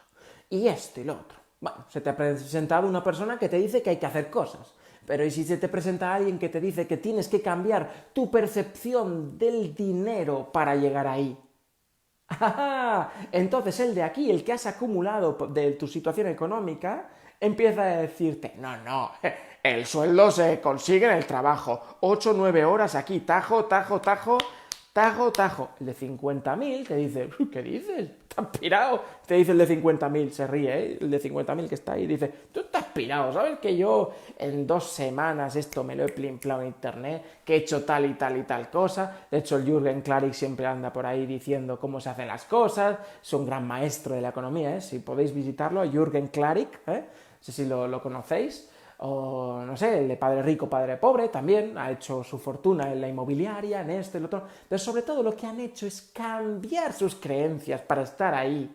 y 0.51 0.68
esto 0.68 1.01
y 1.01 1.03
lo 1.03 1.13
otro. 1.13 1.39
Bueno, 1.59 1.86
se 1.89 1.99
te 1.99 2.11
ha 2.11 2.15
presentado 2.15 2.88
una 2.88 3.03
persona 3.03 3.39
que 3.39 3.49
te 3.49 3.57
dice 3.57 3.82
que 3.82 3.89
hay 3.89 3.97
que 3.97 4.05
hacer 4.05 4.30
cosas, 4.30 4.72
pero 5.03 5.26
¿y 5.26 5.32
si 5.32 5.43
se 5.45 5.57
te 5.57 5.68
presenta 5.68 6.13
alguien 6.13 6.38
que 6.38 6.49
te 6.49 6.61
dice 6.61 6.86
que 6.86 6.97
tienes 6.97 7.28
que 7.28 7.41
cambiar 7.41 8.11
tu 8.13 8.30
percepción 8.30 9.36
del 9.36 9.74
dinero 9.74 10.51
para 10.51 10.76
llegar 10.76 11.07
ahí? 11.07 11.36
Entonces 13.32 13.80
el 13.80 13.95
de 13.95 14.03
aquí, 14.03 14.30
el 14.30 14.43
que 14.43 14.53
has 14.53 14.68
acumulado 14.68 15.36
de 15.47 15.72
tu 15.72 15.88
situación 15.88 16.28
económica, 16.28 17.09
empieza 17.39 17.82
a 17.82 17.97
decirte, 17.97 18.53
no, 18.59 18.78
no, 18.78 19.11
el 19.64 19.86
sueldo 19.86 20.32
se 20.32 20.62
consigue 20.62 21.05
en 21.05 21.14
el 21.14 21.26
trabajo, 21.26 21.97
8 22.01 22.32
o 22.32 22.34
9 22.34 22.66
horas 22.66 22.95
aquí, 22.95 23.22
tajo, 23.22 23.66
tajo, 23.66 23.99
tajo, 23.99 24.38
tajo, 24.93 25.32
tajo. 25.32 25.70
El 25.80 25.88
de 25.88 25.95
50.000 25.95 26.88
te 26.88 26.95
dice, 26.95 27.30
¿qué 27.51 27.62
dices? 27.62 28.10
¿Estás 28.30 28.47
pirado? 28.60 29.03
Te 29.26 29.36
dice 29.36 29.51
el 29.51 29.58
de 29.58 29.68
50.000, 29.68 30.30
se 30.30 30.47
ríe, 30.47 30.78
¿eh? 30.78 30.97
el 31.01 31.10
de 31.10 31.22
50.000 31.22 31.68
que 31.68 31.76
está 31.76 31.93
ahí, 31.93 32.08
dice, 32.08 32.32
tú 32.51 32.62
estás 32.62 32.86
pirado, 32.86 33.34
¿sabes 33.34 33.60
que 33.60 33.76
yo 33.76 34.12
en 34.38 34.66
dos 34.66 34.91
semanas 34.91 35.55
esto 35.55 35.84
me 35.84 35.95
lo 35.95 36.05
he 36.05 36.10
plimplado 36.10 36.62
en 36.62 36.68
internet, 36.68 37.41
que 37.43 37.55
he 37.55 37.58
hecho 37.58 37.84
tal 37.84 38.05
y 38.05 38.14
tal 38.14 38.38
y 38.38 38.43
tal 38.43 38.70
cosa? 38.70 39.28
De 39.30 39.39
hecho, 39.39 39.58
el 39.58 39.66
Jürgen 39.66 40.01
Klarik 40.01 40.34
siempre 40.34 40.66
anda 40.66 40.93
por 40.93 41.05
ahí 41.05 41.26
diciendo 41.26 41.80
cómo 41.80 41.99
se 41.99 42.10
hacen 42.10 42.28
las 42.28 42.45
cosas, 42.45 42.99
es 43.22 43.34
un 43.34 43.45
gran 43.45 43.68
maestro 43.68 44.16
de 44.16 44.22
la 44.22 44.30
economía, 44.30 44.78
¿eh? 44.78 44.82
Si 44.82 44.99
podéis 44.99 45.34
visitarlo, 45.34 45.84
Jürgen 45.84 46.28
Klarik, 46.28 46.80
¿eh? 46.88 47.03
no 47.05 47.43
sé 47.43 47.51
si 47.51 47.66
lo 47.66 48.01
conocéis 48.01 48.70
o 49.00 49.62
no 49.64 49.78
sé, 49.78 50.00
el 50.00 50.08
de 50.08 50.18
padre 50.18 50.41
rico, 50.41 50.70
padre 50.70 50.98
pobre, 50.98 51.30
también 51.30 51.78
ha 51.78 51.91
hecho 51.91 52.24
su 52.24 52.39
fortuna 52.39 52.91
en 52.91 53.02
la 53.02 53.08
inmobiliaria, 53.08 53.82
en 53.82 53.91
esto 53.91 54.18
y 54.18 54.22
lo 54.22 54.28
otro, 54.28 54.43
pero 54.68 54.80
sobre 54.80 55.04
todo 55.04 55.22
lo 55.22 55.36
que 55.36 55.45
han 55.45 55.60
hecho 55.60 55.86
es 55.86 56.10
cambiar 56.14 56.93
sus 56.93 57.16
creencias 57.16 57.82
para 57.82 58.02
estar 58.02 58.34
ahí. 58.34 58.74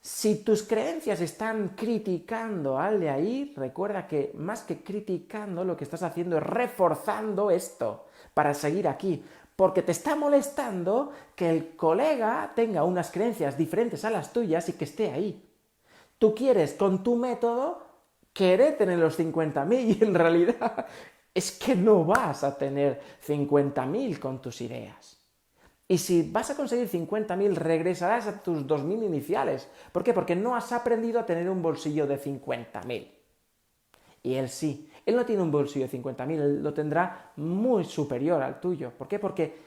Si 0.00 0.42
tus 0.42 0.62
creencias 0.62 1.20
están 1.20 1.74
criticando 1.76 2.78
al 2.78 3.00
de 3.00 3.10
ahí, 3.10 3.52
recuerda 3.54 4.06
que 4.06 4.32
más 4.34 4.62
que 4.62 4.82
criticando, 4.82 5.62
lo 5.62 5.76
que 5.76 5.84
estás 5.84 6.02
haciendo 6.02 6.38
es 6.38 6.42
reforzando 6.42 7.50
esto 7.50 8.06
para 8.32 8.54
seguir 8.54 8.88
aquí, 8.88 9.22
porque 9.54 9.82
te 9.82 9.92
está 9.92 10.16
molestando 10.16 11.12
que 11.34 11.50
el 11.50 11.76
colega 11.76 12.52
tenga 12.56 12.82
unas 12.84 13.10
creencias 13.10 13.58
diferentes 13.58 14.02
a 14.06 14.10
las 14.10 14.32
tuyas 14.32 14.66
y 14.70 14.72
que 14.72 14.84
esté 14.84 15.10
ahí. 15.10 15.46
Tú 16.18 16.34
quieres 16.34 16.72
con 16.72 17.02
tu 17.02 17.16
método 17.16 17.89
querer 18.32 18.76
tener 18.76 18.98
los 18.98 19.18
50.000 19.18 19.98
y 19.98 20.04
en 20.04 20.14
realidad 20.14 20.86
es 21.34 21.52
que 21.52 21.74
no 21.74 22.04
vas 22.04 22.44
a 22.44 22.56
tener 22.56 23.00
50.000 23.26 24.18
con 24.18 24.40
tus 24.40 24.60
ideas. 24.60 25.16
Y 25.86 25.98
si 25.98 26.30
vas 26.30 26.50
a 26.50 26.56
conseguir 26.56 26.88
50.000, 26.88 27.54
regresarás 27.54 28.28
a 28.28 28.42
tus 28.42 28.64
2.000 28.64 29.04
iniciales. 29.04 29.68
¿Por 29.90 30.04
qué? 30.04 30.14
Porque 30.14 30.36
no 30.36 30.54
has 30.54 30.70
aprendido 30.72 31.18
a 31.18 31.26
tener 31.26 31.50
un 31.50 31.62
bolsillo 31.62 32.06
de 32.06 32.20
50.000. 32.20 33.10
Y 34.22 34.34
él 34.34 34.48
sí. 34.48 34.88
Él 35.04 35.16
no 35.16 35.24
tiene 35.24 35.42
un 35.42 35.50
bolsillo 35.50 35.88
de 35.88 35.98
50.000, 35.98 36.30
él 36.40 36.62
lo 36.62 36.72
tendrá 36.72 37.32
muy 37.36 37.84
superior 37.84 38.42
al 38.42 38.60
tuyo. 38.60 38.92
¿Por 38.96 39.08
qué? 39.08 39.18
Porque 39.18 39.58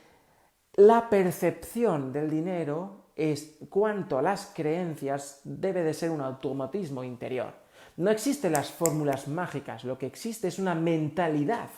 la 0.76 1.09
percepción 1.09 2.14
del 2.14 2.30
dinero 2.30 3.07
es 3.16 3.57
cuanto 3.70 4.18
a 4.18 4.22
las 4.22 4.53
creencias 4.55 5.41
debe 5.43 5.84
de 5.84 5.93
ser 5.93 6.09
un 6.09 6.22
automatismo 6.22 7.03
interior. 7.03 7.62
No 7.98 8.10
existen 8.10 8.54
las 8.54 8.72
fórmulas 8.72 9.28
mágicas, 9.28 9.84
lo 9.84 9.98
que 9.98 10.08
existe 10.08 10.48
es 10.48 10.58
una 10.58 10.74
mentalidad, 10.74 11.70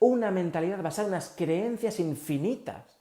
una 0.00 0.30
mentalidad 0.30 0.82
basada 0.82 1.08
en 1.08 1.14
unas 1.14 1.28
creencias 1.36 2.00
infinitas. 2.00 2.96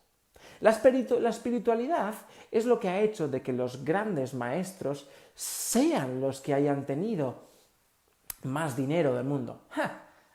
La, 0.61 0.71
espiritualidad 0.71 2.13
es 2.51 2.65
lo 2.65 2.79
que 2.79 2.89
ha 2.89 3.01
hecho 3.01 3.27
de 3.27 3.41
que 3.41 3.51
los 3.51 3.83
grandes 3.83 4.33
maestros 4.33 5.09
sean 5.33 6.21
los 6.21 6.39
que 6.39 6.53
hayan 6.53 6.85
tenido 6.85 7.49
más 8.43 8.77
dinero 8.77 9.15
del 9.15 9.25
mundo. 9.25 9.63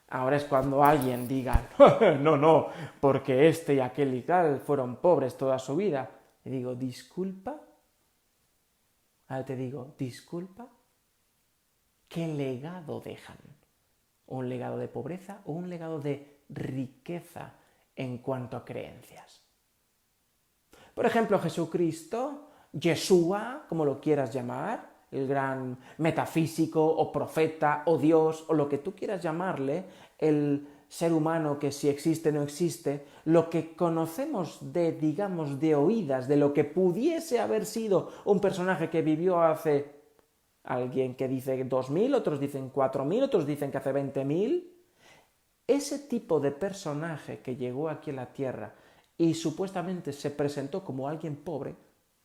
Ahora 0.08 0.36
es 0.36 0.44
cuando 0.44 0.82
alguien 0.82 1.28
diga, 1.28 1.68
no, 2.20 2.36
no, 2.36 2.68
porque 3.00 3.48
este 3.48 3.74
y 3.74 3.80
aquel 3.80 4.12
y 4.14 4.22
tal 4.22 4.58
fueron 4.58 4.96
pobres 4.96 5.36
toda 5.36 5.58
su 5.58 5.76
vida. 5.76 6.10
Y 6.44 6.50
digo, 6.50 6.74
disculpa. 6.74 7.60
Ahora 9.28 9.44
te 9.44 9.54
digo, 9.54 9.94
disculpa. 9.96 10.66
¿Qué 12.10 12.26
legado 12.26 13.00
dejan? 13.00 13.38
¿Un 14.26 14.48
legado 14.48 14.78
de 14.78 14.88
pobreza 14.88 15.42
o 15.44 15.52
un 15.52 15.70
legado 15.70 16.00
de 16.00 16.40
riqueza 16.48 17.52
en 17.94 18.18
cuanto 18.18 18.56
a 18.56 18.64
creencias? 18.64 19.40
Por 20.92 21.06
ejemplo, 21.06 21.38
Jesucristo, 21.38 22.48
Yeshua, 22.72 23.64
como 23.68 23.84
lo 23.84 24.00
quieras 24.00 24.34
llamar, 24.34 24.90
el 25.12 25.28
gran 25.28 25.78
metafísico 25.98 26.84
o 26.84 27.12
profeta 27.12 27.84
o 27.86 27.96
Dios 27.96 28.44
o 28.48 28.54
lo 28.54 28.68
que 28.68 28.78
tú 28.78 28.92
quieras 28.92 29.22
llamarle, 29.22 29.84
el 30.18 30.66
ser 30.88 31.12
humano 31.12 31.60
que 31.60 31.70
si 31.70 31.88
existe 31.88 32.32
no 32.32 32.42
existe, 32.42 33.06
lo 33.26 33.48
que 33.48 33.76
conocemos 33.76 34.72
de, 34.72 34.90
digamos, 34.90 35.60
de 35.60 35.76
oídas, 35.76 36.26
de 36.26 36.36
lo 36.36 36.52
que 36.52 36.64
pudiese 36.64 37.38
haber 37.38 37.66
sido 37.66 38.10
un 38.24 38.40
personaje 38.40 38.90
que 38.90 39.00
vivió 39.00 39.40
hace 39.40 39.99
Alguien 40.64 41.14
que 41.14 41.28
dice 41.28 41.64
2.000, 41.66 42.14
otros 42.14 42.38
dicen 42.38 42.72
4.000, 42.72 43.22
otros 43.22 43.46
dicen 43.46 43.70
que 43.70 43.78
hace 43.78 43.92
20.000. 43.92 44.66
Ese 45.66 45.98
tipo 46.00 46.40
de 46.40 46.50
personaje 46.50 47.40
que 47.40 47.56
llegó 47.56 47.88
aquí 47.88 48.10
a 48.10 48.14
la 48.14 48.32
Tierra 48.32 48.74
y 49.16 49.34
supuestamente 49.34 50.12
se 50.12 50.30
presentó 50.30 50.84
como 50.84 51.08
alguien 51.08 51.36
pobre, 51.36 51.76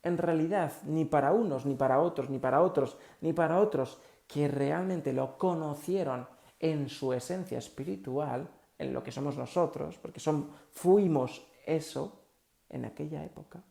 en 0.02 0.18
realidad 0.18 0.72
ni 0.84 1.04
para 1.04 1.32
unos, 1.32 1.66
ni 1.66 1.74
para 1.74 2.00
otros, 2.00 2.30
ni 2.30 2.38
para 2.38 2.62
otros, 2.62 2.96
ni 3.20 3.32
para 3.32 3.60
otros 3.60 4.00
que 4.26 4.48
realmente 4.48 5.12
lo 5.12 5.38
conocieron 5.38 6.26
en 6.58 6.88
su 6.88 7.12
esencia 7.12 7.58
espiritual, 7.58 8.48
en 8.78 8.92
lo 8.92 9.02
que 9.02 9.12
somos 9.12 9.36
nosotros, 9.36 9.98
porque 9.98 10.20
son, 10.20 10.50
fuimos 10.72 11.46
eso 11.66 12.20
en 12.68 12.84
aquella 12.84 13.24
época, 13.24 13.62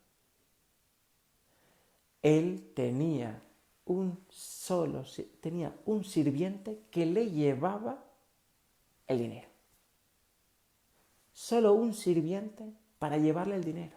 él 2.21 2.71
tenía 2.75 3.41
un 3.85 4.25
solo, 4.29 5.03
tenía 5.39 5.73
un 5.85 6.03
sirviente 6.03 6.85
que 6.89 7.05
le 7.05 7.29
llevaba 7.29 8.03
el 9.07 9.19
dinero. 9.19 9.47
Solo 11.31 11.73
un 11.73 11.93
sirviente 11.93 12.63
para 12.97 13.17
llevarle 13.17 13.55
el 13.55 13.63
dinero. 13.63 13.95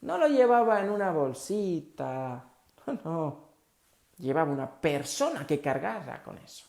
No 0.00 0.18
lo 0.18 0.28
llevaba 0.28 0.80
en 0.80 0.90
una 0.90 1.12
bolsita, 1.12 2.44
no, 2.86 3.00
no. 3.04 3.48
Llevaba 4.18 4.50
una 4.50 4.68
persona 4.68 5.46
que 5.46 5.60
cargara 5.60 6.22
con 6.24 6.38
eso. 6.38 6.64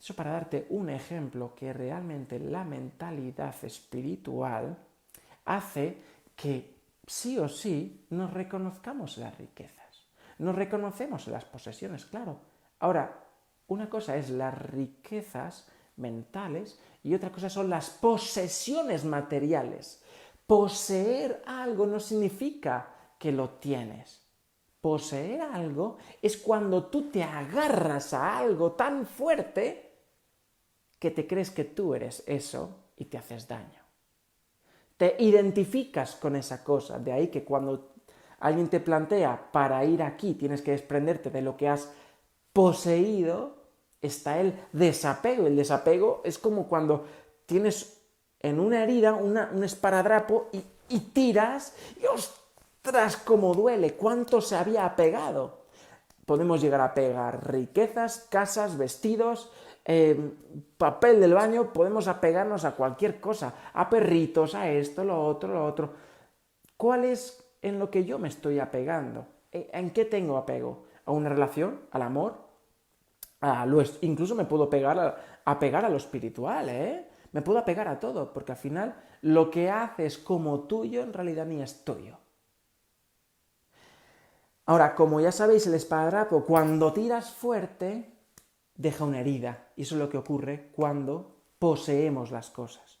Eso 0.00 0.14
para 0.14 0.32
darte 0.32 0.66
un 0.70 0.90
ejemplo 0.90 1.54
que 1.54 1.72
realmente 1.72 2.40
la 2.40 2.64
mentalidad 2.64 3.54
espiritual 3.64 4.76
hace 5.44 5.96
que 6.34 6.71
sí 7.12 7.38
o 7.38 7.46
sí 7.46 8.06
nos 8.08 8.32
reconozcamos 8.32 9.18
las 9.18 9.36
riquezas, 9.36 10.08
nos 10.38 10.54
reconocemos 10.54 11.28
las 11.28 11.44
posesiones, 11.44 12.06
claro. 12.06 12.40
Ahora, 12.78 13.22
una 13.66 13.90
cosa 13.90 14.16
es 14.16 14.30
las 14.30 14.56
riquezas 14.70 15.68
mentales 15.96 16.80
y 17.04 17.12
otra 17.14 17.30
cosa 17.30 17.50
son 17.50 17.68
las 17.68 17.90
posesiones 17.90 19.04
materiales. 19.04 20.02
Poseer 20.46 21.42
algo 21.46 21.84
no 21.86 22.00
significa 22.00 22.88
que 23.18 23.30
lo 23.30 23.50
tienes. 23.50 24.22
Poseer 24.80 25.42
algo 25.42 25.98
es 26.22 26.38
cuando 26.38 26.86
tú 26.86 27.10
te 27.10 27.22
agarras 27.22 28.14
a 28.14 28.38
algo 28.38 28.72
tan 28.72 29.04
fuerte 29.04 29.98
que 30.98 31.10
te 31.10 31.26
crees 31.26 31.50
que 31.50 31.64
tú 31.64 31.94
eres 31.94 32.24
eso 32.26 32.86
y 32.96 33.04
te 33.04 33.18
haces 33.18 33.46
daño 33.46 33.81
te 35.02 35.16
identificas 35.18 36.14
con 36.14 36.36
esa 36.36 36.62
cosa. 36.62 36.96
De 37.00 37.10
ahí 37.10 37.26
que 37.26 37.42
cuando 37.42 37.88
alguien 38.38 38.68
te 38.68 38.78
plantea 38.78 39.50
para 39.50 39.84
ir 39.84 40.00
aquí 40.00 40.34
tienes 40.34 40.62
que 40.62 40.70
desprenderte 40.70 41.28
de 41.28 41.42
lo 41.42 41.56
que 41.56 41.68
has 41.68 41.90
poseído, 42.52 43.56
está 44.00 44.38
el 44.38 44.54
desapego. 44.70 45.48
El 45.48 45.56
desapego 45.56 46.20
es 46.22 46.38
como 46.38 46.68
cuando 46.68 47.04
tienes 47.46 48.00
en 48.38 48.60
una 48.60 48.84
herida 48.84 49.14
un 49.14 49.64
esparadrapo 49.64 50.48
y, 50.88 51.00
tiras 51.00 51.74
y 52.00 52.06
ostras, 52.06 53.16
cómo 53.16 53.54
duele, 53.54 53.94
cuánto 53.94 54.40
se 54.40 54.54
había 54.54 54.86
apegado. 54.86 55.62
Podemos 56.26 56.60
llegar 56.60 56.80
a 56.80 56.94
pegar 56.94 57.50
riquezas, 57.50 58.28
casas, 58.30 58.78
vestidos, 58.78 59.50
Em, 59.84 60.36
papel 60.76 61.20
del 61.20 61.34
baño, 61.34 61.72
podemos 61.72 62.06
apegarnos 62.06 62.64
a 62.64 62.76
cualquier 62.76 63.20
cosa, 63.20 63.54
a 63.72 63.90
perritos, 63.90 64.54
a 64.54 64.70
esto, 64.70 65.02
lo 65.04 65.24
otro, 65.24 65.52
lo 65.52 65.64
otro. 65.64 65.92
¿Cuál 66.76 67.04
es 67.04 67.42
en 67.62 67.78
lo 67.78 67.90
que 67.90 68.04
yo 68.04 68.18
me 68.18 68.28
estoy 68.28 68.60
apegando? 68.60 69.26
¿E, 69.50 69.70
¿En 69.72 69.90
qué 69.90 70.04
tengo 70.04 70.36
apego? 70.36 70.84
¿A 71.04 71.12
una 71.12 71.28
relación? 71.28 71.80
¿Al 71.90 72.02
amor? 72.02 72.34
A 73.40 73.66
lo, 73.66 73.82
incluso 74.02 74.36
me 74.36 74.44
puedo 74.44 74.70
pegar 74.70 74.98
a, 74.98 75.16
apegar 75.44 75.84
a 75.84 75.88
lo 75.88 75.96
espiritual, 75.96 76.68
¿eh? 76.68 77.08
Me 77.32 77.42
puedo 77.42 77.58
apegar 77.58 77.88
a 77.88 77.98
todo, 77.98 78.32
porque 78.32 78.52
al 78.52 78.58
final 78.58 78.94
lo 79.22 79.50
que 79.50 79.70
haces 79.70 80.18
como 80.18 80.60
tuyo 80.60 81.02
en 81.02 81.12
realidad 81.12 81.46
ni 81.46 81.60
es 81.60 81.84
tuyo. 81.84 82.18
Ahora, 84.66 84.94
como 84.94 85.20
ya 85.20 85.32
sabéis, 85.32 85.66
el 85.66 85.74
esparadrapo, 85.74 86.44
cuando 86.44 86.92
tiras 86.92 87.32
fuerte, 87.32 88.11
deja 88.82 89.04
una 89.04 89.20
herida. 89.20 89.68
Y 89.76 89.82
eso 89.82 89.94
es 89.94 90.00
lo 90.00 90.08
que 90.08 90.18
ocurre 90.18 90.70
cuando 90.72 91.36
poseemos 91.58 92.30
las 92.30 92.50
cosas. 92.50 92.98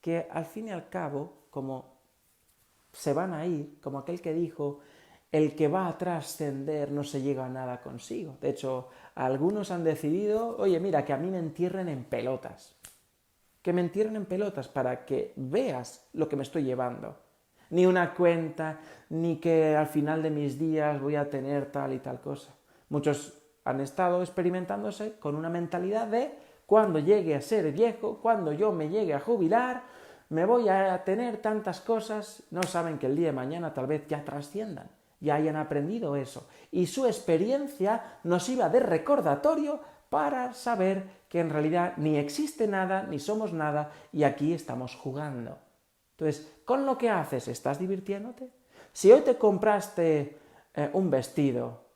Que 0.00 0.28
al 0.30 0.44
fin 0.44 0.68
y 0.68 0.70
al 0.70 0.88
cabo, 0.88 1.46
como 1.50 2.00
se 2.92 3.12
van 3.12 3.32
a 3.32 3.46
ir, 3.46 3.80
como 3.80 3.98
aquel 3.98 4.20
que 4.20 4.34
dijo, 4.34 4.80
el 5.32 5.54
que 5.54 5.68
va 5.68 5.86
a 5.86 5.96
trascender 5.96 6.90
no 6.90 7.04
se 7.04 7.22
llega 7.22 7.46
a 7.46 7.48
nada 7.48 7.80
consigo. 7.80 8.36
De 8.40 8.50
hecho, 8.50 8.88
algunos 9.14 9.70
han 9.70 9.84
decidido, 9.84 10.56
oye, 10.58 10.78
mira, 10.80 11.04
que 11.04 11.12
a 11.12 11.16
mí 11.16 11.30
me 11.30 11.38
entierren 11.38 11.88
en 11.88 12.04
pelotas. 12.04 12.76
Que 13.62 13.72
me 13.72 13.80
entierren 13.80 14.16
en 14.16 14.26
pelotas 14.26 14.68
para 14.68 15.04
que 15.04 15.32
veas 15.36 16.08
lo 16.12 16.28
que 16.28 16.36
me 16.36 16.42
estoy 16.42 16.64
llevando. 16.64 17.16
Ni 17.70 17.86
una 17.86 18.14
cuenta, 18.14 18.80
ni 19.10 19.36
que 19.36 19.76
al 19.76 19.86
final 19.86 20.22
de 20.22 20.30
mis 20.30 20.58
días 20.58 21.00
voy 21.00 21.14
a 21.14 21.30
tener 21.30 21.70
tal 21.70 21.92
y 21.92 22.00
tal 22.00 22.20
cosa. 22.20 22.54
Muchos 22.88 23.39
han 23.70 23.80
estado 23.80 24.22
experimentándose 24.22 25.18
con 25.18 25.34
una 25.34 25.48
mentalidad 25.48 26.06
de 26.06 26.34
cuando 26.66 26.98
llegue 26.98 27.34
a 27.34 27.40
ser 27.40 27.72
viejo, 27.72 28.18
cuando 28.22 28.52
yo 28.52 28.70
me 28.70 28.88
llegue 28.88 29.14
a 29.14 29.20
jubilar, 29.20 29.82
me 30.28 30.44
voy 30.44 30.68
a 30.68 31.02
tener 31.04 31.38
tantas 31.38 31.80
cosas, 31.80 32.44
no 32.50 32.62
saben 32.62 32.98
que 32.98 33.06
el 33.06 33.16
día 33.16 33.26
de 33.28 33.32
mañana 33.32 33.74
tal 33.74 33.88
vez 33.88 34.06
ya 34.06 34.24
trasciendan, 34.24 34.88
ya 35.18 35.34
hayan 35.34 35.56
aprendido 35.56 36.14
eso. 36.14 36.46
Y 36.70 36.86
su 36.86 37.06
experiencia 37.06 38.18
nos 38.22 38.48
iba 38.48 38.68
de 38.68 38.78
recordatorio 38.78 39.80
para 40.08 40.54
saber 40.54 41.04
que 41.28 41.40
en 41.40 41.50
realidad 41.50 41.94
ni 41.96 42.16
existe 42.16 42.68
nada, 42.68 43.02
ni 43.02 43.18
somos 43.18 43.52
nada, 43.52 43.90
y 44.12 44.22
aquí 44.22 44.52
estamos 44.52 44.94
jugando. 44.94 45.58
Entonces, 46.12 46.52
con 46.64 46.86
lo 46.86 46.96
que 46.96 47.10
haces, 47.10 47.48
¿estás 47.48 47.80
divirtiéndote? 47.80 48.48
Si 48.92 49.10
hoy 49.10 49.22
te 49.22 49.36
compraste 49.36 50.38
eh, 50.74 50.90
un 50.92 51.10
vestido, 51.10 51.86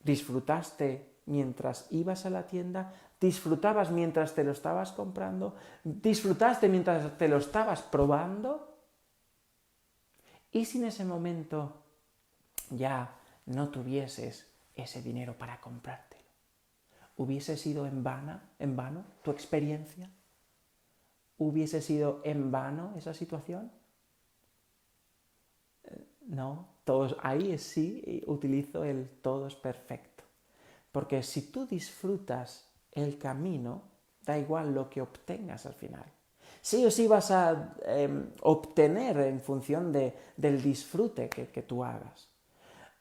disfrutaste 0.00 1.11
mientras 1.26 1.86
ibas 1.90 2.26
a 2.26 2.30
la 2.30 2.46
tienda, 2.46 2.92
disfrutabas 3.20 3.90
mientras 3.90 4.34
te 4.34 4.44
lo 4.44 4.52
estabas 4.52 4.92
comprando, 4.92 5.54
disfrutaste 5.84 6.68
mientras 6.68 7.16
te 7.16 7.28
lo 7.28 7.36
estabas 7.38 7.82
probando. 7.82 8.68
¿Y 10.50 10.64
si 10.64 10.78
en 10.78 10.86
ese 10.86 11.04
momento 11.04 11.82
ya 12.70 13.16
no 13.46 13.68
tuvieses 13.68 14.50
ese 14.74 15.02
dinero 15.02 15.38
para 15.38 15.60
comprártelo? 15.60 16.22
¿Hubiese 17.16 17.56
sido 17.56 17.86
en, 17.86 18.04
en 18.58 18.76
vano 18.76 19.04
tu 19.22 19.30
experiencia? 19.30 20.10
¿Hubiese 21.38 21.80
sido 21.80 22.20
en 22.24 22.50
vano 22.50 22.94
esa 22.96 23.14
situación? 23.14 23.70
Eh, 25.84 26.06
no, 26.26 26.68
todos, 26.84 27.16
ahí 27.22 27.56
sí 27.58 28.22
utilizo 28.26 28.84
el 28.84 29.08
todo 29.22 29.46
es 29.46 29.54
perfecto. 29.54 30.11
Porque 30.92 31.22
si 31.22 31.50
tú 31.50 31.66
disfrutas 31.66 32.68
el 32.92 33.18
camino, 33.18 33.82
da 34.24 34.38
igual 34.38 34.74
lo 34.74 34.88
que 34.88 35.00
obtengas 35.00 35.66
al 35.66 35.74
final. 35.74 36.04
Sí 36.60 36.84
o 36.86 36.90
sí 36.90 37.08
vas 37.08 37.30
a 37.30 37.74
em, 37.86 38.30
obtener 38.42 39.16
en 39.18 39.40
función 39.40 39.92
del 39.92 40.62
disfrute 40.62 41.28
que, 41.28 41.48
que, 41.48 41.62
tú 41.62 41.82
hagas. 41.82 42.28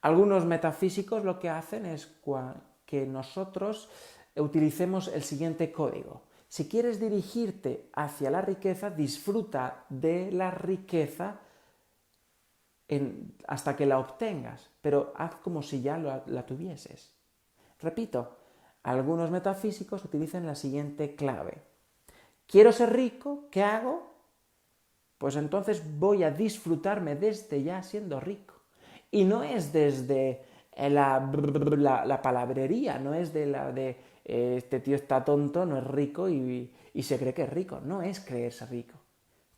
Algunos 0.02 0.46
metafísicos 0.46 1.24
lo 1.24 1.38
que 1.38 1.50
hacen 1.50 1.86
es 1.86 2.10
que 2.86 3.06
nosotros 3.06 3.88
utilicemos 4.36 5.10
el 5.10 5.22
siguiente 5.22 5.72
código. 5.72 6.24
Si 6.48 6.68
quieres 6.68 7.00
dirigirte 7.00 7.90
hacia 7.94 8.32
la 8.32 8.42
riqueza, 8.42 8.90
disfruta 8.90 9.86
de 9.90 10.32
la 10.32 10.50
riqueza 10.50 11.40
hasta 13.48 13.76
que 13.76 13.86
la 13.86 14.00
obtengas, 14.00 14.70
pero 14.82 15.14
haz 15.16 15.36
como 15.36 15.62
si 15.62 15.82
ya 15.82 15.98
la 15.98 16.46
tuvieses. 16.46 17.21
Repito, 17.82 18.38
algunos 18.84 19.32
metafísicos 19.32 20.06
utilizan 20.06 20.46
la 20.46 20.56
siguiente 20.56 21.16
clave. 21.16 21.58
¿Quiero 22.48 22.72
ser 22.72 22.94
rico? 22.94 23.46
¿Qué 23.50 23.64
hago? 23.64 24.12
Pues 25.18 25.36
entonces 25.36 25.84
voy 26.00 26.24
a 26.24 26.32
disfrutarme 26.32 27.16
desde 27.16 27.64
ya 27.64 27.84
siendo 27.84 28.20
rico. 28.20 28.56
Y 29.12 29.26
no 29.26 29.44
es 29.44 29.72
desde 29.72 30.44
la, 30.76 32.20
palabrería, 32.24 32.98
no 32.98 33.14
es 33.14 33.34
de 33.34 33.46
la 33.46 33.72
de 33.72 33.98
eh, 34.26 34.56
este 34.58 34.80
tío 34.80 34.96
está 34.96 35.24
tonto, 35.24 35.66
no 35.66 35.78
es 35.78 35.84
rico 35.86 36.28
y 36.30 36.72
se 37.02 37.20
cree 37.20 37.34
que 37.34 37.44
es 37.44 37.50
rico. 37.50 37.80
No 37.84 38.02
es 38.02 38.20
creerse 38.20 38.66
rico. 38.66 38.96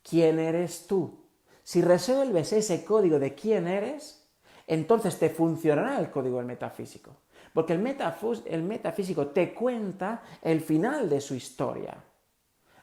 ¿Quién 0.02 0.38
eres 0.38 0.86
tú? 0.86 1.24
Si 1.62 1.80
resuelves 1.80 2.52
ese 2.52 2.84
código 2.84 3.18
de 3.18 3.34
quién 3.34 3.66
eres, 3.66 4.28
entonces 4.66 5.18
te 5.18 5.30
funcionará 5.30 5.98
el 5.98 6.10
código 6.10 6.36
del 6.36 6.46
metafísico. 6.46 7.16
Porque 7.54 7.72
el, 7.72 8.62
metafísico 8.64 9.28
te 9.28 9.54
cuenta 9.54 10.24
el 10.42 10.60
final 10.60 11.08
de 11.08 11.20
su 11.20 11.36
historia. 11.36 11.96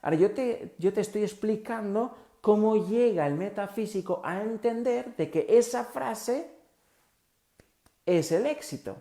Ahora 0.01 0.15
yo 0.15 0.31
te, 0.31 0.75
yo 0.79 0.93
te 0.93 1.01
estoy 1.01 1.23
explicando 1.23 2.15
cómo 2.39 2.87
llega 2.87 3.27
el 3.27 3.35
metafísico 3.35 4.21
a 4.23 4.41
entender 4.41 5.13
de 5.17 5.29
que 5.29 5.45
esa 5.49 5.83
frase 5.83 6.51
es 8.05 8.31
el 8.31 8.45
éxito. 8.45 8.95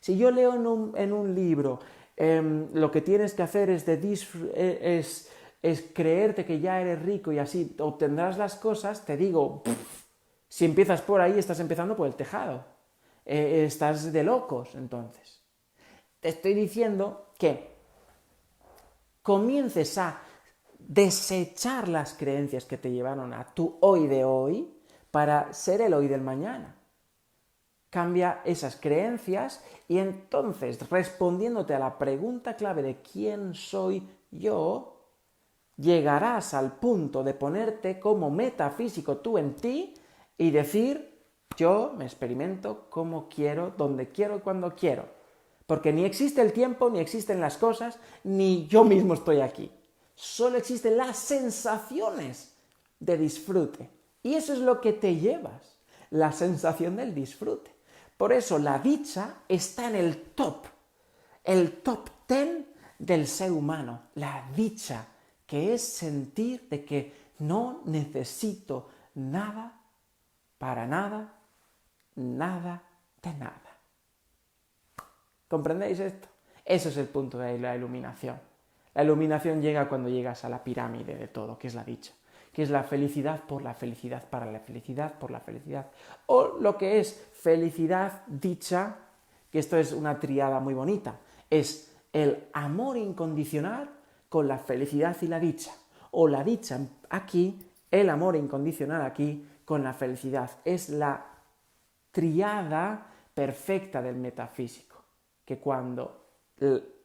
Si 0.00 0.16
yo 0.16 0.30
leo 0.30 0.54
en 0.96 1.12
un, 1.12 1.34
libro 1.34 1.80
em, 2.16 2.68
lo 2.72 2.90
que 2.90 3.02
tienes 3.02 3.34
que 3.34 3.42
hacer 3.42 3.68
es, 3.68 3.84
de 3.84 4.00
e, 4.54 4.98
es, 4.98 5.84
creerte 5.94 6.46
que 6.46 6.58
ya 6.58 6.80
eres 6.80 7.02
rico 7.02 7.32
y 7.32 7.38
así 7.38 7.76
obtendrás 7.78 8.38
las 8.38 8.56
cosas, 8.56 9.04
te 9.04 9.18
digo, 9.18 9.62
si 10.48 10.64
empiezas 10.64 11.02
por 11.02 11.20
ahí, 11.20 11.38
estás 11.38 11.60
empezando 11.60 11.94
por 11.94 12.06
el 12.06 12.14
tejado. 12.14 12.71
Eh, 13.24 13.64
estás 13.66 14.12
de 14.12 14.22
locos 14.24 14.74
entonces. 14.74 15.42
Te 16.20 16.30
estoy 16.30 16.54
diciendo 16.54 17.32
que 17.38 17.72
comiences 19.22 19.96
a 19.98 20.20
desechar 20.78 21.88
las 21.88 22.14
creencias 22.14 22.64
que 22.64 22.78
te 22.78 22.90
llevaron 22.90 23.32
a 23.32 23.46
tu 23.46 23.78
hoy 23.80 24.06
de 24.06 24.24
hoy 24.24 24.72
para 25.10 25.52
ser 25.52 25.80
el 25.80 25.94
hoy 25.94 26.08
del 26.08 26.20
mañana. 26.20 26.76
Cambia 27.90 28.40
esas 28.44 28.76
creencias 28.76 29.62
y 29.86 29.98
entonces 29.98 30.88
respondiéndote 30.88 31.74
a 31.74 31.78
la 31.78 31.98
pregunta 31.98 32.56
clave 32.56 32.82
de 32.82 33.02
quién 33.02 33.54
soy 33.54 34.08
yo, 34.30 34.92
llegarás 35.76 36.54
al 36.54 36.78
punto 36.78 37.22
de 37.22 37.34
ponerte 37.34 38.00
como 38.00 38.30
metafísico 38.30 39.18
tú 39.18 39.36
en 39.36 39.54
ti 39.54 39.94
y 40.38 40.50
decir, 40.50 41.11
yo 41.56 41.94
me 41.96 42.04
experimento 42.04 42.86
como 42.90 43.28
quiero, 43.28 43.72
donde 43.76 44.08
quiero 44.08 44.36
y 44.36 44.40
cuando 44.40 44.74
quiero. 44.74 45.06
Porque 45.66 45.92
ni 45.92 46.04
existe 46.04 46.40
el 46.40 46.52
tiempo, 46.52 46.90
ni 46.90 46.98
existen 46.98 47.40
las 47.40 47.56
cosas, 47.56 47.98
ni 48.24 48.66
yo 48.66 48.84
mismo 48.84 49.14
estoy 49.14 49.40
aquí. 49.40 49.70
Solo 50.14 50.58
existen 50.58 50.96
las 50.96 51.16
sensaciones 51.16 52.54
de 53.00 53.16
disfrute. 53.16 53.88
Y 54.22 54.34
eso 54.34 54.52
es 54.52 54.60
lo 54.60 54.80
que 54.80 54.92
te 54.92 55.16
llevas, 55.16 55.78
la 56.10 56.32
sensación 56.32 56.96
del 56.96 57.14
disfrute. 57.14 57.74
Por 58.16 58.32
eso 58.32 58.58
la 58.58 58.78
dicha 58.78 59.42
está 59.48 59.88
en 59.88 59.96
el 59.96 60.22
top, 60.34 60.66
el 61.42 61.80
top 61.82 62.08
ten 62.26 62.68
del 62.98 63.26
ser 63.26 63.50
humano. 63.50 64.02
La 64.14 64.48
dicha, 64.54 65.06
que 65.46 65.74
es 65.74 65.82
sentir 65.82 66.68
de 66.68 66.84
que 66.84 67.12
no 67.40 67.82
necesito 67.84 68.88
nada, 69.14 69.80
para 70.58 70.86
nada, 70.86 71.34
nada 72.16 72.82
de 73.22 73.34
nada. 73.34 73.60
¿Comprendéis 75.48 76.00
esto? 76.00 76.28
Eso 76.64 76.88
es 76.88 76.96
el 76.96 77.06
punto 77.06 77.38
de 77.38 77.58
la 77.58 77.76
iluminación. 77.76 78.38
La 78.94 79.02
iluminación 79.04 79.62
llega 79.62 79.88
cuando 79.88 80.08
llegas 80.08 80.44
a 80.44 80.48
la 80.48 80.62
pirámide 80.62 81.14
de 81.14 81.28
todo, 81.28 81.58
que 81.58 81.66
es 81.66 81.74
la 81.74 81.84
dicha, 81.84 82.12
que 82.52 82.62
es 82.62 82.70
la 82.70 82.82
felicidad 82.84 83.40
por 83.44 83.62
la 83.62 83.74
felicidad, 83.74 84.28
para 84.28 84.50
la 84.50 84.60
felicidad, 84.60 85.14
por 85.18 85.30
la 85.30 85.40
felicidad. 85.40 85.86
O 86.26 86.58
lo 86.60 86.76
que 86.76 87.00
es 87.00 87.28
felicidad, 87.32 88.22
dicha, 88.26 88.96
que 89.50 89.58
esto 89.58 89.76
es 89.76 89.92
una 89.92 90.18
triada 90.20 90.60
muy 90.60 90.74
bonita, 90.74 91.16
es 91.50 91.92
el 92.12 92.44
amor 92.52 92.96
incondicional 92.96 93.90
con 94.28 94.48
la 94.48 94.58
felicidad 94.58 95.16
y 95.20 95.26
la 95.26 95.40
dicha. 95.40 95.72
O 96.10 96.28
la 96.28 96.44
dicha 96.44 96.78
aquí, 97.10 97.58
el 97.90 98.10
amor 98.10 98.36
incondicional 98.36 99.02
aquí 99.02 99.46
con 99.64 99.82
la 99.82 99.94
felicidad. 99.94 100.50
Es 100.64 100.90
la 100.90 101.31
triada 102.12 103.06
perfecta 103.34 104.00
del 104.00 104.16
metafísico, 104.16 105.02
que 105.44 105.58
cuando 105.58 106.26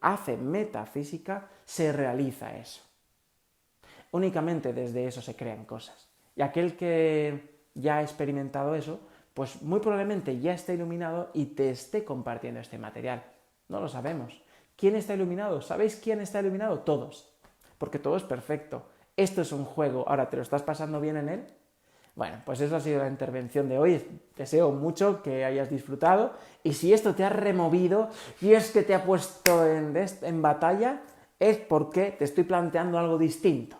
hace 0.01 0.37
metafísica 0.37 1.49
se 1.65 1.91
realiza 1.91 2.55
eso. 2.55 2.81
Únicamente 4.11 4.73
desde 4.73 5.07
eso 5.07 5.21
se 5.21 5.35
crean 5.35 5.65
cosas. 5.65 6.07
Y 6.35 6.41
aquel 6.41 6.77
que 6.77 7.57
ya 7.73 7.97
ha 7.97 8.01
experimentado 8.01 8.75
eso, 8.75 8.99
pues 9.33 9.61
muy 9.61 9.79
probablemente 9.79 10.39
ya 10.39 10.53
está 10.53 10.73
iluminado 10.73 11.31
y 11.33 11.47
te 11.47 11.69
esté 11.69 12.03
compartiendo 12.03 12.59
este 12.59 12.77
material. 12.77 13.23
No 13.67 13.79
lo 13.79 13.89
sabemos. 13.89 14.41
¿Quién 14.75 14.95
está 14.95 15.15
iluminado? 15.15 15.61
¿Sabéis 15.61 15.95
quién 15.95 16.21
está 16.21 16.39
iluminado? 16.39 16.79
Todos. 16.79 17.33
Porque 17.77 17.99
todo 17.99 18.17
es 18.17 18.23
perfecto. 18.23 18.85
esto 19.15 19.41
es 19.41 19.51
un 19.51 19.65
juego, 19.65 20.07
ahora 20.07 20.29
te 20.29 20.37
lo 20.37 20.43
estás 20.43 20.61
pasando 20.61 21.01
bien 21.01 21.17
en 21.17 21.29
él. 21.29 21.47
Bueno, 22.17 22.41
pues 22.43 22.59
eso 22.61 22.75
ha 22.75 22.79
sido 22.79 22.97
la 22.97 23.07
intervención 23.07 23.69
de 23.69 23.77
hoy. 23.77 24.03
Deseo 24.35 24.71
mucho 24.71 25.21
que 25.21 25.45
hayas 25.45 25.69
disfrutado 25.69 26.33
y 26.63 26.73
si 26.73 26.91
esto 26.91 27.13
te 27.13 27.23
ha 27.23 27.29
removido 27.29 28.09
y 28.41 28.53
es 28.53 28.71
que 28.71 28.81
te 28.81 28.95
ha 28.95 29.05
puesto 29.05 29.63
en, 29.63 30.41
batalla, 30.41 31.03
es 31.37 31.57
porque 31.57 32.15
te 32.17 32.25
estoy 32.25 32.43
planteando 32.43 32.97
algo 32.97 33.19
distinto. 33.19 33.77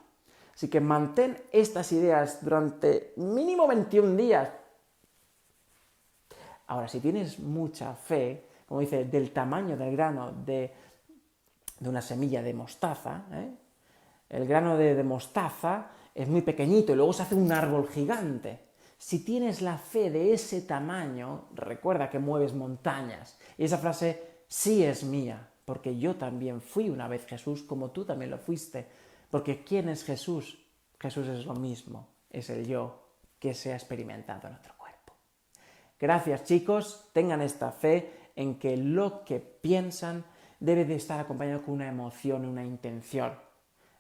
Así 0.54 0.70
que 0.70 0.80
mantén 0.80 1.36
estas 1.52 1.92
ideas 1.94 2.46
durante 2.46 3.14
mínimo 3.18 3.66
21 3.66 4.16
días. 4.16 4.50
Ahora, 6.68 6.88
si 6.88 7.00
tienes 7.00 7.40
mucha 7.40 7.96
fe, 7.96 8.46
como 8.68 8.82
dice, 8.82 9.06
del 9.06 9.32
tamaño 9.32 9.76
del 9.76 9.98
grano 9.98 10.32
de, 10.32 10.72
una 11.82 12.02
semilla 12.04 12.44
de 12.44 12.54
mostaza, 12.54 13.24
¿eh? 13.34 13.50
el 14.30 14.46
grano 14.46 14.78
de 14.78 15.02
mostaza 15.04 15.97
es 16.18 16.28
muy 16.28 16.42
pequeñito 16.42 16.92
y 16.92 16.96
luego 16.96 17.14
se 17.14 17.22
hace 17.22 17.36
un 17.36 17.52
árbol 17.52 17.88
gigante. 17.90 18.60
Si 18.98 19.24
tienes 19.24 19.62
la 19.62 19.78
fe 19.78 20.10
de 20.10 20.34
ese 20.34 20.62
tamaño, 20.64 21.50
recuerda 21.54 22.10
que 22.10 22.18
mueves 22.18 22.56
montañas. 22.56 23.38
Y 23.56 23.66
esa 23.66 23.78
frase 23.78 24.40
sí 24.48 24.84
es 24.84 25.04
mía, 25.04 25.48
porque 25.64 26.00
yo 26.00 26.16
también 26.16 26.60
fui 26.60 26.90
una 26.90 27.08
vez 27.08 27.28
Jesús 27.28 27.62
como 27.62 27.92
tú 27.92 28.04
también 28.04 28.32
lo 28.32 28.40
fuiste. 28.40 28.88
Porque 29.30 29.64
¿quién 29.64 29.90
es 29.90 30.04
Jesús? 30.04 30.58
Jesús 31.00 31.28
es 31.28 31.46
lo 31.46 31.54
mismo, 31.54 32.08
es 32.32 32.50
el 32.50 32.66
yo 32.66 33.00
que 33.38 33.54
se 33.54 33.72
ha 33.72 33.76
experimentado 33.76 34.48
en 34.48 34.56
otro 34.56 34.74
cuerpo. 34.76 35.14
Gracias 36.00 36.46
chicos, 36.46 37.12
tengan 37.14 37.44
esta 37.44 37.72
fe 37.72 38.32
en 38.36 38.58
que 38.58 38.76
lo 38.76 39.24
que 39.24 39.40
piensan 39.40 40.26
debe 40.60 40.84
de 40.84 40.96
estar 40.96 41.20
acompañado 41.20 41.62
con 41.62 41.76
una 41.76 41.88
emoción, 41.88 42.44
una 42.44 42.66
intención. 42.66 43.34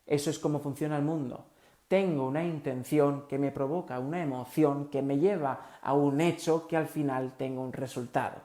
Eso 0.04 0.32
es 0.32 0.40
como 0.40 0.60
funciona 0.60 0.98
el 0.98 1.04
mundo. 1.04 1.52
Tengo 1.88 2.28
una 2.28 2.44
intención 2.44 3.28
que 3.28 3.38
me 3.38 3.52
provoca 3.52 4.00
una 4.00 4.22
emoción 4.22 4.90
que 4.90 5.02
me 5.02 5.18
lleva 5.20 5.80
a 5.82 5.94
un 5.94 6.20
hecho 6.22 6.68
que 6.68 6.78
al 6.78 6.88
final 6.88 7.36
tengo 7.38 7.62
un 7.62 7.74
resultado. 7.74 8.38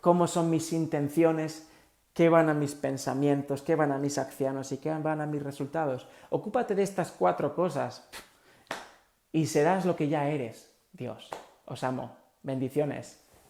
¿Cómo 0.00 0.26
son 0.26 0.50
mis 0.50 0.72
intenciones? 0.72 1.68
qué 2.16 2.30
van 2.30 2.48
a 2.48 2.54
mis 2.54 2.74
pensamientos, 2.74 3.60
qué 3.60 3.74
van 3.74 3.92
a 3.92 3.98
mis 3.98 4.16
acciones 4.16 4.72
y 4.72 4.78
qué 4.78 4.88
van 4.88 5.20
a 5.20 5.26
mis 5.26 5.42
resultados. 5.42 6.08
Ocúpate 6.30 6.74
de 6.74 6.82
estas 6.82 7.12
cuatro 7.12 7.54
cosas 7.54 8.08
y 9.32 9.44
serás 9.44 9.84
lo 9.84 9.96
que 9.96 10.08
ya 10.08 10.26
eres. 10.30 10.72
Dios, 10.94 11.28
os 11.66 11.84
amo. 11.84 12.16
Bendiciones. 12.42 13.25